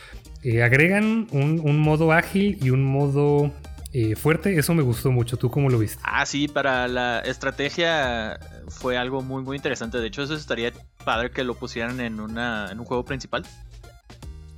Eh, 0.43 0.63
agregan 0.63 1.27
un, 1.33 1.79
modo 1.81 2.13
ágil 2.13 2.57
y 2.63 2.71
un 2.71 2.83
modo 2.83 3.53
eh, 3.93 4.17
fuerte. 4.17 4.59
Eso 4.59 4.73
me 4.73 4.83
gustó 4.83 5.13
mucho. 5.13 5.37
¿Tú 5.37 5.51
cómo 5.51 5.69
lo 5.69 5.79
viste? 5.79 6.01
Ah, 6.03 6.25
sí, 6.25 6.49
para 6.49 6.89
la 6.89 7.19
estrategia 7.19 8.41
fue 8.69 8.97
algo 8.97 9.21
muy, 9.21 9.43
muy 9.43 9.59
interesante. 9.59 9.99
De 9.99 10.07
hecho, 10.07 10.23
eso 10.23 10.35
estaría 10.35 10.73
padre 11.05 11.31
que 11.31 11.45
lo 11.45 11.57
pusieran 11.57 12.01
en, 12.01 12.21
una, 12.21 12.71
en 12.73 12.81
un 12.81 12.87
juego 12.87 13.05
principal. 13.05 13.45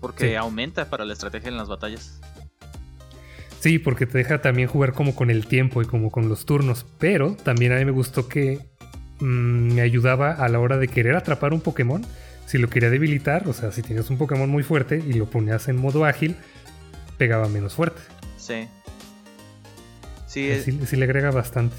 Porque 0.01 0.37
aumenta 0.37 0.89
para 0.89 1.05
la 1.05 1.15
estrategia 1.15 1.49
en 1.49 1.57
las 1.57 1.67
batallas. 1.67 2.21
Sí, 3.61 3.79
porque 3.79 4.07
te 4.07 4.19
deja 4.19 4.41
también 4.41 4.69
jugar 4.69 4.93
como 4.93 5.15
con 5.15 5.31
el 5.31 5.47
tiempo 5.47 5.83
y 5.83 5.87
como 5.87 6.11
con 6.11 6.29
los 6.29 6.47
turnos. 6.47 6.87
Pero 6.99 7.37
también 7.37 7.73
a 7.73 7.77
mí 7.77 7.85
me 7.85 7.91
gustó 7.91 8.29
que 8.29 8.61
mm, 9.21 9.75
me 9.75 9.81
ayudaba 9.81 10.33
a 10.33 10.49
la 10.49 10.61
hora 10.61 10.79
de 10.79 10.89
querer 10.89 11.17
atrapar 11.17 11.53
un 11.53 11.61
Pokémon 11.61 12.05
si 12.47 12.59
lo 12.59 12.71
quería 12.71 12.91
debilitar, 12.91 13.49
o 13.49 13.53
sea, 13.53 13.73
si 13.73 13.83
tienes 13.83 14.09
un 14.09 14.19
Pokémon 14.19 14.49
muy 14.49 14.63
fuerte 14.63 15.03
y 15.05 15.15
lo 15.15 15.29
ponías 15.29 15.69
en 15.69 15.77
modo 15.77 16.05
ágil, 16.05 16.37
pegaba 17.19 17.49
menos 17.49 17.75
fuerte. 17.75 18.01
Sí. 18.39 18.69
Sí, 20.27 20.63
sí, 20.63 20.97
le 20.97 21.05
agrega 21.05 21.31
bastante. 21.31 21.77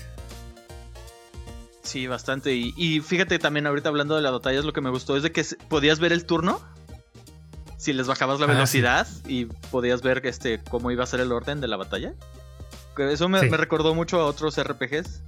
Sí, 1.83 2.07
bastante. 2.07 2.53
Y, 2.53 2.99
fíjate 3.01 3.39
también 3.39 3.65
ahorita 3.67 3.89
hablando 3.89 4.15
de 4.15 4.21
las 4.21 4.31
batallas, 4.31 4.65
lo 4.65 4.73
que 4.73 4.81
me 4.81 4.89
gustó 4.89 5.15
es 5.15 5.23
de 5.23 5.31
que 5.31 5.45
podías 5.69 5.99
ver 5.99 6.11
el 6.11 6.25
turno. 6.25 6.59
Si 7.77 7.93
les 7.93 8.07
bajabas 8.07 8.39
la 8.39 8.45
ah, 8.45 8.49
velocidad 8.49 9.07
y 9.27 9.45
podías 9.45 10.01
ver 10.01 10.25
este 10.25 10.59
cómo 10.69 10.91
iba 10.91 11.03
a 11.03 11.07
ser 11.07 11.19
el 11.19 11.31
orden 11.31 11.61
de 11.61 11.67
la 11.67 11.77
batalla. 11.77 12.13
Eso 12.97 13.29
me 13.29 13.41
recordó 13.41 13.93
mucho 13.93 14.19
a 14.19 14.25
otros 14.25 14.61
RPGs 14.61 15.21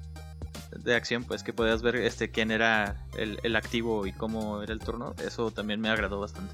de 0.83 0.95
acción, 0.95 1.23
pues 1.23 1.43
que 1.43 1.53
podías 1.53 1.81
ver 1.81 1.95
este 1.95 2.29
quién 2.29 2.51
era 2.51 2.95
el, 3.17 3.55
activo 3.55 4.05
y 4.05 4.11
cómo 4.11 4.61
era 4.61 4.73
el 4.73 4.79
turno, 4.79 5.15
eso 5.25 5.51
también 5.51 5.81
me 5.81 5.89
agradó 5.89 6.19
bastante. 6.19 6.53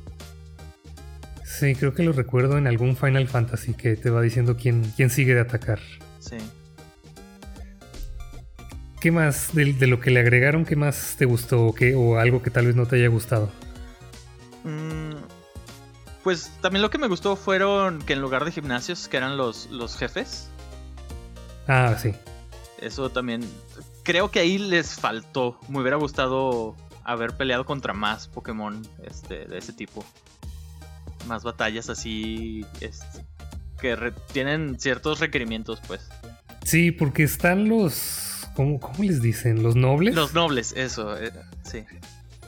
Sí, 1.43 1.75
creo 1.75 1.93
que 1.93 2.03
lo 2.03 2.11
recuerdo 2.11 2.57
en 2.57 2.67
algún 2.67 2.97
Final 2.97 3.27
Fantasy 3.27 3.73
que 3.73 3.95
te 3.95 4.09
va 4.09 4.21
diciendo 4.21 4.57
quién, 4.57 4.91
quién 4.95 5.09
sigue 5.09 5.35
de 5.35 5.41
atacar. 5.41 5.79
Sí. 6.19 6.37
¿Qué 8.99 9.11
más 9.11 9.53
de, 9.53 9.87
lo 9.87 9.99
que 9.99 10.09
le 10.09 10.19
agregaron, 10.19 10.65
qué 10.65 10.75
más 10.75 11.15
te 11.17 11.25
gustó 11.25 11.67
o, 11.67 11.75
o 11.95 12.17
algo 12.17 12.41
que 12.41 12.49
tal 12.49 12.65
vez 12.65 12.75
no 12.75 12.87
te 12.87 12.95
haya 12.95 13.07
gustado? 13.07 13.51
Mm, 14.63 15.13
pues 16.25 16.49
también 16.59 16.81
lo 16.81 16.89
que 16.89 16.97
me 16.97 17.07
gustó 17.07 17.35
fueron 17.35 18.01
que 18.01 18.13
en 18.13 18.19
lugar 18.19 18.45
de 18.45 18.51
gimnasios, 18.51 19.07
que 19.07 19.17
eran 19.17 19.37
los, 19.37 19.69
los 19.69 19.95
jefes. 19.95 20.49
Ah, 21.67 21.95
sí. 22.01 22.13
Eso 22.81 23.11
también 23.11 23.47
creo 24.01 24.31
que 24.31 24.39
ahí 24.39 24.57
les 24.57 24.95
faltó. 24.95 25.59
Me 25.69 25.81
hubiera 25.81 25.97
gustado 25.97 26.75
haber 27.03 27.37
peleado 27.37 27.63
contra 27.63 27.93
más 27.93 28.27
Pokémon 28.27 28.81
este, 29.03 29.45
de 29.45 29.55
ese 29.55 29.71
tipo. 29.71 30.03
Más 31.27 31.43
batallas 31.43 31.91
así 31.91 32.65
este, 32.81 33.23
que 33.79 33.95
tienen 34.33 34.79
ciertos 34.79 35.19
requerimientos, 35.19 35.79
pues. 35.85 36.09
Sí, 36.63 36.89
porque 36.91 37.21
están 37.21 37.69
los... 37.69 38.47
¿cómo, 38.55 38.79
¿Cómo, 38.79 39.03
les 39.03 39.21
dicen? 39.21 39.61
¿Los 39.61 39.75
nobles? 39.75 40.15
Los 40.15 40.33
nobles, 40.33 40.73
eso, 40.75 41.15
eh, 41.19 41.31
sí. 41.61 41.85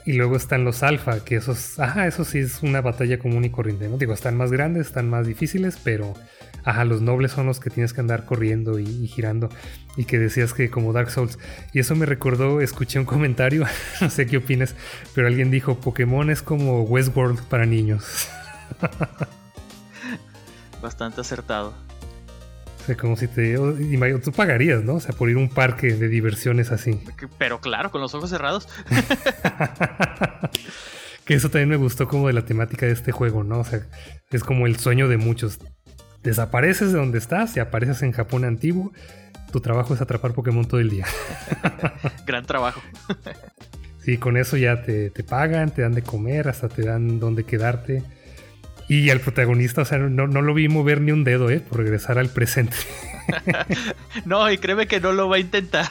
Y 0.08 0.14
luego 0.14 0.36
están 0.36 0.64
los 0.64 0.82
alfa, 0.82 1.22
que 1.22 1.36
esos... 1.36 1.78
Ajá, 1.78 2.06
eso 2.06 2.24
sí 2.24 2.38
es 2.38 2.62
una 2.62 2.80
batalla 2.80 3.18
común 3.18 3.44
y 3.44 3.50
corriente, 3.50 3.90
¿no? 3.90 3.98
Digo, 3.98 4.14
están 4.14 4.38
más 4.38 4.50
grandes, 4.50 4.86
están 4.86 5.10
más 5.10 5.26
difíciles, 5.26 5.78
pero 5.84 6.14
Ajá, 6.64 6.86
los 6.86 7.02
nobles 7.02 7.32
son 7.32 7.44
los 7.44 7.60
que 7.60 7.68
tienes 7.68 7.92
que 7.92 8.00
andar 8.00 8.24
corriendo 8.24 8.78
y, 8.78 9.06
girando. 9.06 9.50
Y 9.98 10.06
que 10.06 10.18
decías 10.18 10.54
que 10.54 10.70
como 10.70 10.94
Dark 10.94 11.10
Souls. 11.10 11.38
Y 11.74 11.80
eso 11.80 11.94
me 11.94 12.06
recordó, 12.06 12.62
escuché 12.62 12.98
un 12.98 13.04
comentario, 13.04 13.66
no 14.00 14.08
sé 14.08 14.26
qué 14.26 14.38
opinas, 14.38 14.74
pero 15.14 15.26
alguien 15.26 15.50
dijo, 15.50 15.78
Pokémon 15.78 16.30
es 16.30 16.40
como 16.40 16.84
Westworld 16.84 17.42
para 17.42 17.66
niños. 17.66 18.28
Bastante 20.82 21.20
acertado. 21.20 21.74
Sea, 22.88 22.96
como 22.96 23.16
si 23.16 23.28
te... 23.28 23.54
Tú 24.24 24.32
pagarías, 24.32 24.82
¿no? 24.82 24.94
O 24.94 25.00
sea, 25.00 25.14
por 25.14 25.28
ir 25.28 25.36
a 25.36 25.40
un 25.40 25.50
parque 25.50 25.92
de 25.92 26.08
diversiones 26.08 26.72
así. 26.72 26.98
Pero 27.36 27.60
claro, 27.60 27.90
con 27.90 28.00
los 28.00 28.14
ojos 28.14 28.30
cerrados. 28.30 28.66
que 31.26 31.34
eso 31.34 31.50
también 31.50 31.68
me 31.68 31.76
gustó 31.76 32.08
como 32.08 32.28
de 32.28 32.32
la 32.32 32.46
temática 32.46 32.86
de 32.86 32.92
este 32.92 33.12
juego, 33.12 33.44
¿no? 33.44 33.58
O 33.58 33.64
sea, 33.64 33.82
es 34.30 34.42
como 34.42 34.66
el 34.66 34.78
sueño 34.78 35.06
de 35.06 35.18
muchos 35.18 35.58
desapareces 36.22 36.90
de 36.90 36.98
donde 36.98 37.18
estás 37.18 37.54
y 37.58 37.60
apareces 37.60 38.00
en 38.00 38.12
Japón 38.12 38.46
antiguo. 38.46 38.90
Tu 39.52 39.60
trabajo 39.60 39.92
es 39.92 40.00
atrapar 40.00 40.32
Pokémon 40.32 40.64
todo 40.64 40.80
el 40.80 40.88
día. 40.88 41.04
Gran 42.26 42.46
trabajo. 42.46 42.80
sí, 44.02 44.16
con 44.16 44.38
eso 44.38 44.56
ya 44.56 44.80
te, 44.80 45.10
pagan, 45.28 45.74
te 45.74 45.82
dan 45.82 45.92
de 45.92 46.00
comer, 46.00 46.48
hasta 46.48 46.70
te 46.70 46.84
dan 46.84 47.20
donde 47.20 47.44
quedarte. 47.44 48.02
Y 48.88 49.10
al 49.10 49.20
protagonista, 49.20 49.82
o 49.82 49.84
sea, 49.84 49.98
no, 49.98 50.26
lo 50.26 50.54
vi 50.54 50.68
mover 50.68 51.02
ni 51.02 51.12
un 51.12 51.22
dedo, 51.22 51.50
¿eh? 51.50 51.60
Por 51.60 51.78
regresar 51.78 52.18
al 52.18 52.30
presente. 52.30 52.76
no, 54.24 54.50
y 54.50 54.56
créeme 54.56 54.86
que 54.86 54.98
no 54.98 55.12
lo 55.12 55.28
va 55.28 55.36
a 55.36 55.40
intentar. 55.40 55.88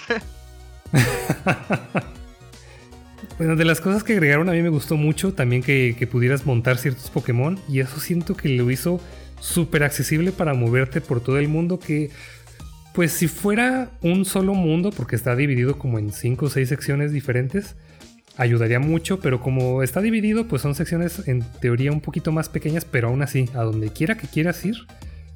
bueno, 3.37 3.55
de 3.55 3.65
las 3.65 3.81
cosas 3.81 4.03
que 4.03 4.13
agregaron 4.13 4.49
a 4.49 4.53
mí 4.53 4.61
me 4.63 4.69
gustó 4.69 4.97
mucho 4.97 5.33
también 5.33 5.61
que, 5.61 5.95
que 5.97 6.07
pudieras 6.07 6.45
montar 6.47 6.77
ciertos 6.77 7.11
Pokémon. 7.11 7.59
Y 7.69 7.81
eso 7.81 7.99
siento 7.99 8.35
que 8.35 8.49
lo 8.49 8.71
hizo 8.71 8.99
súper 9.39 9.83
accesible 9.83 10.31
para 10.31 10.55
moverte 10.55 10.99
por 10.99 11.21
todo 11.21 11.37
el 11.37 11.47
mundo 11.47 11.79
que 11.79 12.09
pues 12.97 13.11
si 13.11 13.27
fuera 13.27 13.91
un 14.01 14.25
solo 14.25 14.55
mundo, 14.55 14.89
porque 14.89 15.15
está 15.15 15.35
dividido 15.35 15.77
como 15.77 15.99
en 15.99 16.11
5 16.11 16.47
o 16.47 16.49
6 16.49 16.67
secciones 16.67 17.11
diferentes, 17.11 17.75
ayudaría 18.37 18.79
mucho, 18.79 19.19
pero 19.19 19.41
como 19.41 19.83
está 19.83 20.01
dividido, 20.01 20.47
pues 20.47 20.61
son 20.61 20.75
secciones 20.75 21.27
en 21.27 21.43
teoría 21.59 21.91
un 21.91 22.01
poquito 22.01 22.31
más 22.31 22.49
pequeñas, 22.49 22.85
pero 22.85 23.09
aún 23.09 23.21
así, 23.21 23.49
a 23.53 23.63
donde 23.63 23.91
quiera 23.91 24.17
que 24.17 24.27
quieras 24.27 24.63
ir, 24.63 24.75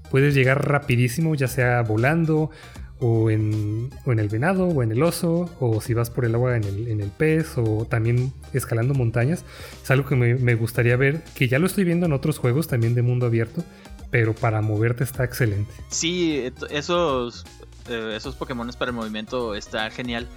puedes 0.10 0.34
llegar 0.34 0.67
rapidísimo, 0.67 1.36
ya 1.36 1.48
sea 1.48 1.81
volando, 1.81 2.51
o 3.00 3.31
en, 3.31 3.89
o 4.05 4.12
en 4.12 4.20
el 4.20 4.29
venado, 4.29 4.67
o 4.67 4.84
en 4.84 4.91
el 4.91 5.01
oso, 5.01 5.50
o 5.60 5.81
si 5.81 5.96
vas 5.96 6.12
por 6.12 6.24
el 6.24 6.36
agua 6.36 6.55
en 6.55 6.63
el, 6.63 6.88
en 6.88 7.01
el 7.01 7.10
pez, 7.10 7.58
o 7.58 7.86
también 7.86 8.31
escalando 8.53 8.93
montañas. 8.93 9.43
Es 9.84 9.89
algo 9.89 10.08
que 10.08 10.15
me, 10.15 10.36
me 10.36 10.53
gustaría 10.53 10.96
ver, 10.96 11.24
que 11.36 11.48
ya 11.48 11.58
lo 11.58 11.65
estoy 11.65 11.84
viendo 11.84 12.05
en 12.05 12.13
otros 12.13 12.38
juegos 12.38 12.67
también 12.67 12.93
de 12.93 13.01
mundo 13.01 13.25
abierto, 13.25 13.63
pero 14.12 14.36
para 14.36 14.62
moverte 14.62 15.03
está 15.03 15.24
excelente. 15.24 15.74
Sí, 15.89 16.51
esos, 16.70 17.46
eh, 17.89 18.13
esos 18.15 18.36
Pokémon 18.36 18.70
para 18.77 18.91
el 18.91 18.96
movimiento 18.96 19.55
está 19.55 19.89
genial. 19.89 20.27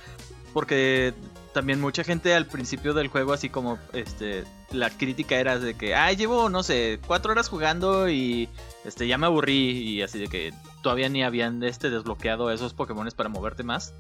Porque 0.54 1.12
también 1.54 1.80
mucha 1.80 2.04
gente 2.04 2.34
al 2.34 2.46
principio 2.46 2.92
del 2.92 3.08
juego, 3.08 3.32
así 3.32 3.48
como 3.48 3.78
este, 3.94 4.44
la 4.70 4.90
crítica 4.90 5.36
era 5.36 5.58
de 5.58 5.72
que, 5.72 5.94
ay, 5.94 6.16
llevo, 6.16 6.50
no 6.50 6.62
sé, 6.62 7.00
cuatro 7.06 7.32
horas 7.32 7.48
jugando 7.48 8.10
y 8.10 8.50
este, 8.84 9.06
ya 9.06 9.16
me 9.16 9.24
aburrí. 9.24 9.70
Y 9.70 10.02
así 10.02 10.18
de 10.18 10.28
que 10.28 10.52
todavía 10.82 11.08
ni 11.08 11.24
habían 11.24 11.62
este, 11.62 11.88
desbloqueado 11.88 12.50
esos 12.50 12.74
Pokémon 12.74 13.08
para 13.16 13.30
moverte 13.30 13.62
más. 13.62 13.94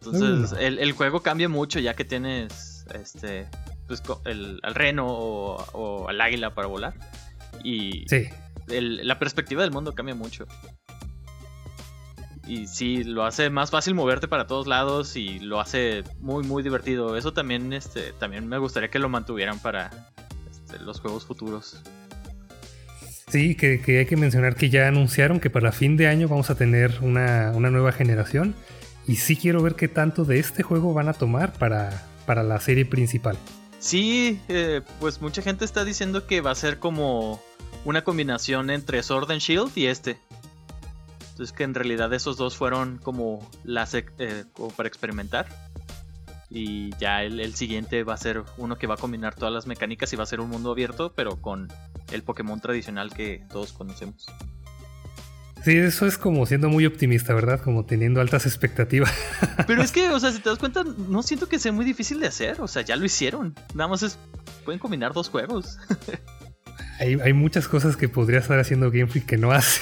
Entonces, 0.00 0.52
mm. 0.52 0.78
el, 0.80 0.92
juego 0.92 1.20
cambia 1.20 1.50
mucho 1.50 1.80
ya 1.80 1.94
que 1.94 2.04
tienes 2.04 2.86
este, 2.94 3.46
pues, 3.86 4.02
el, 4.24 4.60
al 4.62 4.74
reno 4.74 5.06
o, 5.06 5.56
o 5.72 6.08
al 6.08 6.20
águila 6.20 6.54
para 6.54 6.68
volar. 6.68 6.94
Y 7.62 8.06
sí 8.08 8.28
la 8.68 9.18
perspectiva 9.18 9.62
del 9.62 9.72
mundo 9.72 9.94
cambia 9.94 10.14
mucho. 10.14 10.46
Y 12.48 12.66
sí, 12.66 13.04
lo 13.04 13.26
hace 13.26 13.50
más 13.50 13.70
fácil 13.70 13.94
moverte 13.94 14.26
para 14.26 14.46
todos 14.46 14.66
lados 14.66 15.16
y 15.16 15.38
lo 15.38 15.60
hace 15.60 16.02
muy, 16.18 16.44
muy 16.44 16.62
divertido. 16.62 17.14
Eso 17.14 17.34
también, 17.34 17.74
este, 17.74 18.14
también 18.18 18.48
me 18.48 18.56
gustaría 18.56 18.88
que 18.88 18.98
lo 18.98 19.10
mantuvieran 19.10 19.58
para 19.58 19.90
este, 20.50 20.78
los 20.82 20.98
juegos 20.98 21.26
futuros. 21.26 21.82
Sí, 23.28 23.54
que, 23.54 23.82
hay 23.98 24.06
que 24.06 24.16
mencionar 24.16 24.54
que 24.54 24.70
ya 24.70 24.88
anunciaron 24.88 25.40
que 25.40 25.50
para 25.50 25.72
fin 25.72 25.98
de 25.98 26.06
año 26.06 26.26
vamos 26.26 26.48
a 26.48 26.54
tener 26.54 27.00
una, 27.02 27.52
nueva 27.52 27.92
generación. 27.92 28.54
Y 29.06 29.16
sí 29.16 29.36
quiero 29.36 29.62
ver 29.62 29.74
qué 29.74 29.88
tanto 29.88 30.24
de 30.24 30.38
este 30.38 30.62
juego 30.62 30.94
van 30.94 31.08
a 31.08 31.12
tomar 31.12 31.52
para, 31.52 32.02
para 32.24 32.42
la 32.42 32.58
serie 32.60 32.86
principal. 32.86 33.36
Sí, 33.78 34.40
eh, 34.48 34.80
pues 35.00 35.20
mucha 35.20 35.42
gente 35.42 35.66
está 35.66 35.84
diciendo 35.84 36.26
que 36.26 36.40
va 36.40 36.52
a 36.52 36.54
ser 36.54 36.78
como 36.78 37.42
una 37.84 38.04
combinación 38.04 38.70
entre 38.70 39.02
Sword 39.02 39.30
and 39.30 39.40
Shield 39.40 39.70
y 39.76 39.86
este. 39.86 40.18
Entonces 41.38 41.56
que 41.56 41.62
en 41.62 41.72
realidad 41.72 42.12
esos 42.14 42.36
dos 42.36 42.56
fueron 42.56 42.98
como, 42.98 43.48
las, 43.62 43.94
eh, 43.94 44.04
para 44.76 44.88
experimentar. 44.88 45.46
Y 46.50 46.90
ya 46.98 47.22
el, 47.22 47.54
siguiente 47.54 48.02
va 48.02 48.14
a 48.14 48.16
ser 48.16 48.42
uno 48.56 48.76
que 48.76 48.88
va 48.88 48.94
a 48.94 48.96
combinar 48.96 49.36
todas 49.36 49.54
las 49.54 49.68
mecánicas 49.68 50.12
y 50.12 50.16
va 50.16 50.24
a 50.24 50.26
ser 50.26 50.40
un 50.40 50.50
mundo 50.50 50.72
abierto, 50.72 51.12
pero 51.14 51.40
con 51.40 51.68
el 52.10 52.24
Pokémon 52.24 52.60
tradicional 52.60 53.14
que 53.14 53.44
todos 53.52 53.72
conocemos. 53.72 54.26
Sí, 55.62 55.76
eso 55.76 56.06
es 56.06 56.18
como 56.18 56.44
siendo 56.44 56.70
muy 56.70 56.86
optimista, 56.86 57.34
¿verdad? 57.34 57.60
Como 57.60 57.84
teniendo 57.84 58.20
altas 58.20 58.44
expectativas. 58.44 59.12
Pero 59.68 59.82
es 59.82 59.92
que, 59.92 60.08
o 60.08 60.18
sea, 60.18 60.32
si 60.32 60.40
te 60.40 60.48
das 60.48 60.58
cuenta, 60.58 60.84
no 60.84 61.22
siento 61.22 61.48
que 61.48 61.58
sea 61.58 61.72
muy 61.72 61.84
difícil 61.84 62.18
de 62.20 62.28
hacer. 62.28 62.60
O 62.60 62.68
sea, 62.68 62.82
ya 62.82 62.96
lo 62.96 63.04
hicieron. 63.04 63.54
Nada 63.74 63.88
más 63.88 64.02
es. 64.02 64.18
Pueden 64.64 64.78
combinar 64.78 65.12
dos 65.12 65.28
juegos. 65.28 65.78
hay, 66.98 67.32
muchas 67.32 67.68
cosas 67.68 67.96
que 67.96 68.08
podría 68.08 68.38
estar 68.38 68.58
haciendo 68.58 68.90
Game 68.90 69.06
Freak 69.06 69.26
que 69.26 69.36
no 69.36 69.52
hace. 69.52 69.80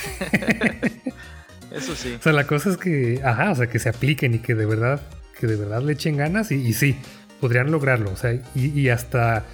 Eso 1.71 1.95
sí. 1.95 2.15
O 2.19 2.23
sea, 2.23 2.33
la 2.33 2.47
cosa 2.47 2.71
es 2.71 2.77
que, 2.77 3.21
ajá, 3.25 3.51
o 3.51 3.55
sea, 3.55 3.67
que 3.69 3.79
se 3.79 3.89
apliquen 3.89 4.35
y 4.35 4.39
que 4.39 4.55
de 4.55 4.67
verdad, 4.67 5.01
que 5.39 5.47
de 5.47 5.57
verdad 5.57 5.83
le 5.83 5.93
echen 5.93 6.17
ganas 6.17 6.53
y, 6.53 6.73
sí, 6.73 6.97
podrían 7.41 7.71
lograrlo. 7.71 8.11
O 8.13 8.17
sea, 8.17 8.39
y 8.55 8.89
hasta 8.89 9.45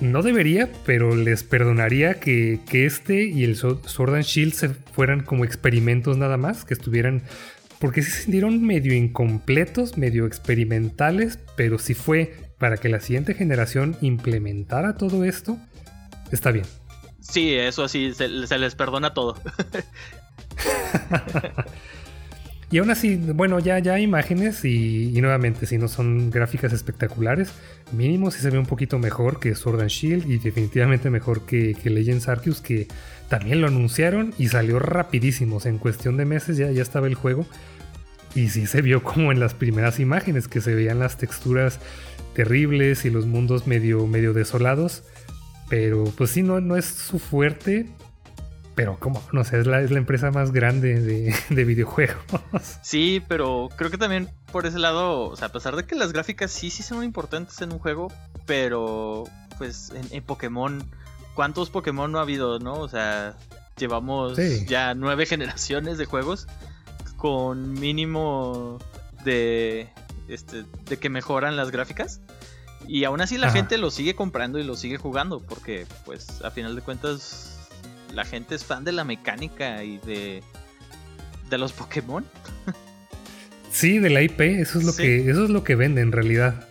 no 0.00 0.22
debería, 0.22 0.70
pero 0.86 1.14
les 1.14 1.44
perdonaría 1.44 2.20
que, 2.20 2.60
este 2.72 3.24
y 3.26 3.44
el 3.44 3.56
Sword 3.56 4.14
and 4.14 4.24
Shield 4.24 4.54
se 4.54 4.68
fueran 4.70 5.20
como 5.20 5.44
experimentos 5.44 6.16
nada 6.16 6.36
más, 6.36 6.64
que 6.64 6.74
estuvieran. 6.74 7.22
Porque 7.78 8.02
se 8.02 8.10
sintieron 8.10 8.62
medio 8.62 8.92
incompletos, 8.94 9.96
medio 9.96 10.26
experimentales, 10.26 11.38
pero 11.56 11.78
si 11.78 11.94
fue 11.94 12.34
para 12.58 12.76
que 12.76 12.90
la 12.90 13.00
siguiente 13.00 13.32
generación 13.32 13.96
implementara 14.02 14.98
todo 14.98 15.24
esto, 15.24 15.58
está 16.30 16.50
bien. 16.50 16.66
Sí, 17.20 17.54
eso 17.54 17.88
sí, 17.88 18.12
se, 18.12 18.46
se 18.46 18.58
les 18.58 18.74
perdona 18.74 19.14
todo. 19.14 19.36
Y 22.72 22.78
aún 22.78 22.90
así, 22.90 23.16
bueno, 23.16 23.58
ya, 23.58 23.80
ya 23.80 23.98
imágenes 23.98 24.64
y, 24.64 25.20
nuevamente, 25.20 25.66
si 25.66 25.76
no 25.76 25.88
son 25.88 26.30
gráficas 26.30 26.72
espectaculares, 26.72 27.50
mínimo 27.90 28.30
si 28.30 28.40
se 28.40 28.50
ve 28.50 28.60
un 28.60 28.66
poquito 28.66 29.00
mejor 29.00 29.40
que 29.40 29.56
Sword 29.56 29.80
and 29.80 29.90
Shield 29.90 30.30
y 30.30 30.38
definitivamente 30.38 31.10
mejor 31.10 31.44
que, 31.46 31.74
que 31.74 31.90
Legends 31.90 32.28
Arceus, 32.28 32.60
que 32.60 32.86
también 33.28 33.60
lo 33.60 33.66
anunciaron 33.66 34.32
y 34.38 34.48
salió 34.48 34.78
rapidísimo. 34.78 35.58
en 35.64 35.78
cuestión 35.78 36.16
de 36.16 36.24
meses 36.24 36.56
ya, 36.56 36.70
ya 36.70 36.82
estaba 36.82 37.08
el 37.08 37.16
juego. 37.16 37.44
Y 38.36 38.50
sí 38.50 38.68
se 38.68 38.82
vio 38.82 39.02
como 39.02 39.32
en 39.32 39.40
las 39.40 39.54
primeras 39.54 39.98
imágenes, 39.98 40.46
que 40.46 40.60
se 40.60 40.72
veían 40.72 41.00
las 41.00 41.18
texturas 41.18 41.80
terribles 42.34 43.04
y 43.04 43.10
los 43.10 43.26
mundos 43.26 43.66
medio, 43.66 44.06
medio 44.06 44.32
desolados. 44.32 45.02
Pero 45.68 46.04
pues 46.16 46.30
sí, 46.30 46.44
no, 46.44 46.60
no 46.60 46.76
es 46.76 46.84
su 46.84 47.18
fuerte, 47.18 47.88
pero 48.74 48.98
como, 48.98 49.22
no 49.32 49.44
sé, 49.44 49.60
es 49.60 49.66
la, 49.66 49.80
es 49.80 49.90
la 49.90 49.98
empresa 49.98 50.30
más 50.30 50.52
grande 50.52 51.00
de, 51.50 51.64
videojuegos. 51.64 52.16
Sí, 52.82 53.22
pero 53.28 53.68
creo 53.76 53.90
que 53.90 53.98
también 53.98 54.28
por 54.52 54.66
ese 54.66 54.78
lado, 54.78 55.28
o 55.28 55.36
sea, 55.36 55.48
a 55.48 55.52
pesar 55.52 55.76
de 55.76 55.84
que 55.84 55.94
las 55.94 56.12
gráficas 56.12 56.50
sí, 56.50 56.70
sí 56.70 56.82
son 56.82 57.04
importantes 57.04 57.60
en 57.60 57.72
un 57.72 57.78
juego, 57.78 58.12
pero 58.46 59.24
pues 59.58 59.92
en, 60.10 60.22
Pokémon, 60.22 60.84
¿cuántos 61.34 61.70
Pokémon 61.70 62.10
no 62.10 62.18
ha 62.18 62.22
habido, 62.22 62.58
no? 62.58 62.74
O 62.74 62.88
sea, 62.88 63.36
llevamos 63.76 64.38
ya 64.66 64.94
nueve 64.94 65.26
generaciones 65.26 65.98
de 65.98 66.06
juegos 66.06 66.46
con 67.16 67.74
mínimo 67.74 68.78
de, 69.24 69.88
este, 70.28 70.64
de 70.86 70.96
que 70.96 71.10
mejoran 71.10 71.56
las 71.56 71.70
gráficas. 71.70 72.20
Y 72.88 73.04
aún 73.04 73.20
así 73.20 73.36
la 73.36 73.50
gente 73.50 73.76
lo 73.76 73.90
sigue 73.90 74.14
comprando 74.14 74.58
y 74.58 74.64
lo 74.64 74.74
sigue 74.74 74.96
jugando 74.96 75.40
porque 75.40 75.86
pues 76.06 76.42
a 76.42 76.50
final 76.50 76.74
de 76.74 76.80
cuentas 76.80 77.59
la 78.12 78.24
gente 78.24 78.54
es 78.54 78.64
fan 78.64 78.84
de 78.84 78.92
la 78.92 79.04
mecánica 79.04 79.82
y 79.84 79.98
de, 79.98 80.42
de 81.48 81.58
los 81.58 81.72
Pokémon. 81.72 82.24
sí, 83.70 83.98
de 83.98 84.10
la 84.10 84.22
IP, 84.22 84.40
eso 84.40 84.78
es 84.78 84.84
lo 84.84 84.94
que 84.94 85.30
eso 85.30 85.44
es 85.44 85.50
lo 85.50 85.64
que 85.64 85.74
vende 85.74 86.00
en 86.00 86.12
realidad. 86.12 86.66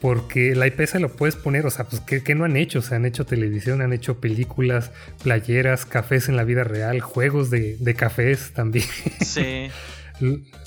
Porque 0.00 0.54
la 0.54 0.66
IP 0.66 0.84
se 0.86 1.00
lo 1.00 1.10
puedes 1.10 1.36
poner, 1.36 1.64
o 1.64 1.70
sea, 1.70 1.86
pues 1.86 2.02
¿qué, 2.02 2.34
no 2.34 2.44
han 2.44 2.56
hecho? 2.56 2.80
O 2.80 2.82
sea, 2.82 2.98
han 2.98 3.06
hecho 3.06 3.24
televisión, 3.24 3.80
han 3.80 3.94
hecho 3.94 4.20
películas, 4.20 4.90
playeras, 5.22 5.86
cafés 5.86 6.28
en 6.28 6.36
la 6.36 6.44
vida 6.44 6.64
real, 6.64 7.00
juegos 7.00 7.50
de, 7.50 7.94
cafés 7.96 8.52
también. 8.52 8.86
Sí. 9.24 9.68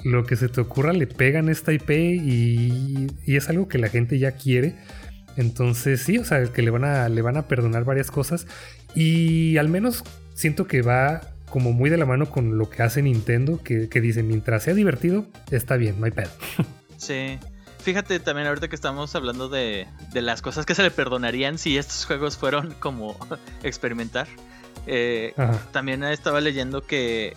lo 0.03 0.25
que 0.25 0.35
se 0.35 0.47
te 0.47 0.61
ocurra 0.61 0.93
le 0.93 1.07
pegan 1.07 1.49
esta 1.49 1.73
IP 1.73 1.89
y, 1.89 3.07
y, 3.25 3.35
es 3.35 3.49
algo 3.49 3.67
que 3.67 3.77
la 3.77 3.89
gente 3.89 4.19
ya 4.19 4.33
quiere. 4.33 4.75
Entonces 5.37 6.01
sí, 6.01 6.17
o 6.17 6.25
sea, 6.25 6.43
que 6.51 6.61
le 6.61 6.69
van 6.69 6.83
a, 6.83 7.07
le 7.07 7.21
van 7.21 7.37
a 7.37 7.47
perdonar 7.47 7.83
varias 7.83 8.11
cosas. 8.11 8.45
Y 8.95 9.57
al 9.57 9.69
menos 9.69 10.03
siento 10.33 10.67
que 10.67 10.81
va 10.81 11.21
como 11.49 11.71
muy 11.73 11.89
de 11.89 11.97
la 11.97 12.05
mano 12.05 12.29
con 12.29 12.57
lo 12.57 12.69
que 12.69 12.83
hace 12.83 13.01
Nintendo, 13.01 13.61
que, 13.63 13.87
dice, 14.01 14.23
mientras 14.23 14.63
sea 14.63 14.73
divertido, 14.73 15.25
está 15.51 15.75
bien, 15.75 15.99
no 15.99 16.05
hay 16.05 16.11
pedo. 16.11 16.31
Sí. 16.97 17.39
Fíjate 17.81 18.19
también 18.19 18.45
ahorita 18.45 18.67
que 18.67 18.75
estamos 18.75 19.15
hablando 19.15 19.47
de, 19.47 19.87
de 20.11 20.21
las 20.21 20.41
cosas 20.41 20.65
que 20.65 20.75
se 20.75 20.83
le 20.83 20.91
perdonarían 20.91 21.57
si 21.57 21.77
estos 21.77 22.05
juegos 22.05 22.37
fueron 22.37 22.73
como 22.81 23.15
experimentar. 23.63 24.27
Eh, 24.85 25.33
también 25.71 26.03
estaba 26.03 26.41
leyendo 26.41 26.81
que, 26.85 27.27
eh, 27.27 27.35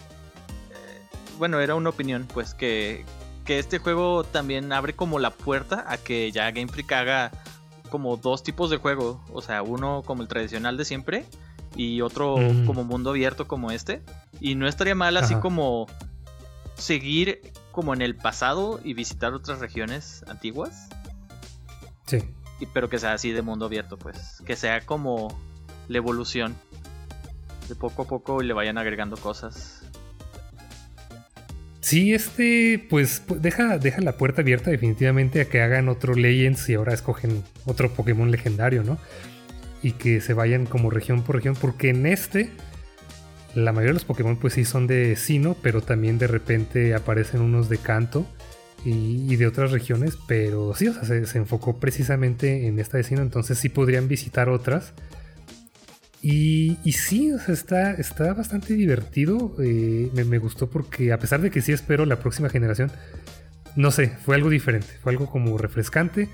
bueno, 1.38 1.60
era 1.60 1.76
una 1.76 1.90
opinión, 1.90 2.26
pues 2.32 2.54
que, 2.54 3.04
que 3.44 3.60
este 3.60 3.78
juego 3.78 4.24
también 4.24 4.72
abre 4.72 4.94
como 4.94 5.20
la 5.20 5.30
puerta 5.30 5.84
a 5.86 5.96
que 5.96 6.32
ya 6.32 6.50
Game 6.50 6.68
Freak 6.68 6.90
haga 6.90 7.30
como 7.92 8.16
dos 8.16 8.42
tipos 8.42 8.70
de 8.70 8.78
juego. 8.78 9.22
O 9.34 9.42
sea, 9.42 9.62
uno 9.62 10.02
como 10.06 10.22
el 10.22 10.28
tradicional 10.28 10.78
de 10.78 10.86
siempre 10.86 11.26
y 11.76 12.00
otro 12.00 12.38
mm. 12.38 12.64
como 12.64 12.84
mundo 12.84 13.10
abierto 13.10 13.46
como 13.46 13.70
este. 13.70 14.02
Y 14.40 14.54
no 14.54 14.66
estaría 14.66 14.94
mal 14.94 15.14
así 15.18 15.34
como 15.34 15.86
seguir 16.74 17.52
como 17.70 17.92
en 17.92 18.00
el 18.00 18.16
pasado 18.16 18.80
y 18.82 18.94
visitar 18.94 19.34
otras 19.34 19.58
regiones 19.58 20.24
antiguas. 20.26 20.88
Sí. 22.06 22.18
pero 22.72 22.88
que 22.88 22.98
sea 22.98 23.12
así 23.12 23.30
de 23.30 23.42
mundo 23.42 23.66
abierto, 23.66 23.98
pues. 23.98 24.42
Que 24.46 24.56
sea 24.56 24.80
como 24.80 25.38
la 25.88 25.98
evolución. 25.98 26.56
De 27.68 27.74
poco 27.74 28.02
a 28.02 28.06
poco 28.06 28.42
y 28.42 28.46
le 28.46 28.54
vayan 28.54 28.78
agregando 28.78 29.18
cosas. 29.18 29.81
Sí, 31.82 32.14
este, 32.14 32.86
pues 32.88 33.24
deja, 33.40 33.76
deja 33.76 34.00
la 34.00 34.16
puerta 34.16 34.42
abierta 34.42 34.70
definitivamente 34.70 35.40
a 35.40 35.46
que 35.46 35.60
hagan 35.60 35.88
otro 35.88 36.14
Legends 36.14 36.68
y 36.68 36.74
ahora 36.74 36.94
escogen 36.94 37.42
otro 37.64 37.92
Pokémon 37.92 38.30
legendario, 38.30 38.84
¿no? 38.84 38.98
Y 39.82 39.92
que 39.92 40.20
se 40.20 40.32
vayan 40.32 40.64
como 40.64 40.90
región 40.90 41.24
por 41.24 41.34
región, 41.34 41.56
porque 41.60 41.88
en 41.88 42.06
este, 42.06 42.50
la 43.56 43.72
mayoría 43.72 43.90
de 43.90 43.94
los 43.94 44.04
Pokémon 44.04 44.36
pues 44.36 44.54
sí 44.54 44.64
son 44.64 44.86
de 44.86 45.16
Sino, 45.16 45.54
pero 45.60 45.82
también 45.82 46.18
de 46.18 46.28
repente 46.28 46.94
aparecen 46.94 47.40
unos 47.40 47.68
de 47.68 47.78
Canto 47.78 48.26
y, 48.84 49.34
de 49.34 49.48
otras 49.48 49.72
regiones, 49.72 50.16
pero 50.28 50.74
sí, 50.76 50.86
o 50.86 50.94
sea, 50.94 51.04
se, 51.04 51.38
enfocó 51.38 51.80
precisamente 51.80 52.68
en 52.68 52.78
esta 52.78 52.98
de 52.98 53.06
entonces 53.16 53.58
sí 53.58 53.68
podrían 53.68 54.06
visitar 54.06 54.48
otras 54.48 54.92
y, 56.24 56.76
sí, 56.92 57.32
o 57.32 57.38
sea, 57.40 57.52
está, 57.52 57.92
está 57.94 58.32
bastante 58.32 58.74
divertido. 58.74 59.56
Eh, 59.60 60.08
me, 60.14 60.38
gustó 60.38 60.70
porque 60.70 61.12
a 61.12 61.18
pesar 61.18 61.40
de 61.40 61.50
que 61.50 61.60
sí 61.60 61.72
espero 61.72 62.06
la 62.06 62.20
próxima 62.20 62.48
generación, 62.48 62.92
no 63.74 63.90
sé, 63.90 64.16
fue 64.24 64.36
algo 64.36 64.48
diferente, 64.48 64.86
fue 65.02 65.12
algo 65.12 65.26
como 65.26 65.58
refrescante. 65.58 66.28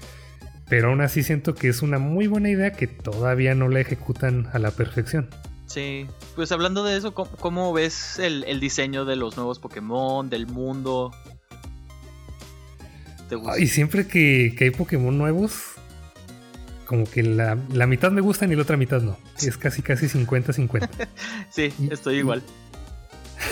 Pero 0.68 0.90
aún 0.90 1.00
así 1.00 1.22
siento 1.22 1.54
que 1.54 1.68
es 1.68 1.80
una 1.80 1.98
muy 1.98 2.26
buena 2.26 2.50
idea 2.50 2.72
que 2.72 2.86
todavía 2.86 3.54
no 3.54 3.68
la 3.68 3.80
ejecutan 3.80 4.50
a 4.52 4.58
la 4.58 4.70
perfección. 4.70 5.30
Sí, 5.64 6.06
pues 6.36 6.52
hablando 6.52 6.84
de 6.84 6.98
eso, 6.98 7.14
¿cómo, 7.14 7.72
ves 7.72 8.18
el, 8.18 8.60
diseño 8.60 9.06
de 9.06 9.16
los 9.16 9.38
nuevos 9.38 9.58
Pokémon, 9.58 10.28
del 10.28 10.46
mundo? 10.46 11.12
Y 13.58 13.68
siempre 13.68 14.06
que, 14.06 14.54
que 14.56 14.64
hay 14.64 14.70
Pokémon 14.70 15.16
nuevos, 15.16 15.77
como 16.88 17.04
que 17.04 17.22
la, 17.22 17.54
mitad 17.86 18.10
me 18.10 18.22
gustan 18.22 18.50
y 18.50 18.56
la 18.56 18.62
otra 18.62 18.78
mitad 18.78 19.02
no. 19.02 19.18
Es 19.42 19.58
casi 19.58 19.82
casi 19.82 20.06
50-50. 20.06 20.88
sí, 21.50 21.70
estoy 21.90 22.16
igual. 22.16 22.42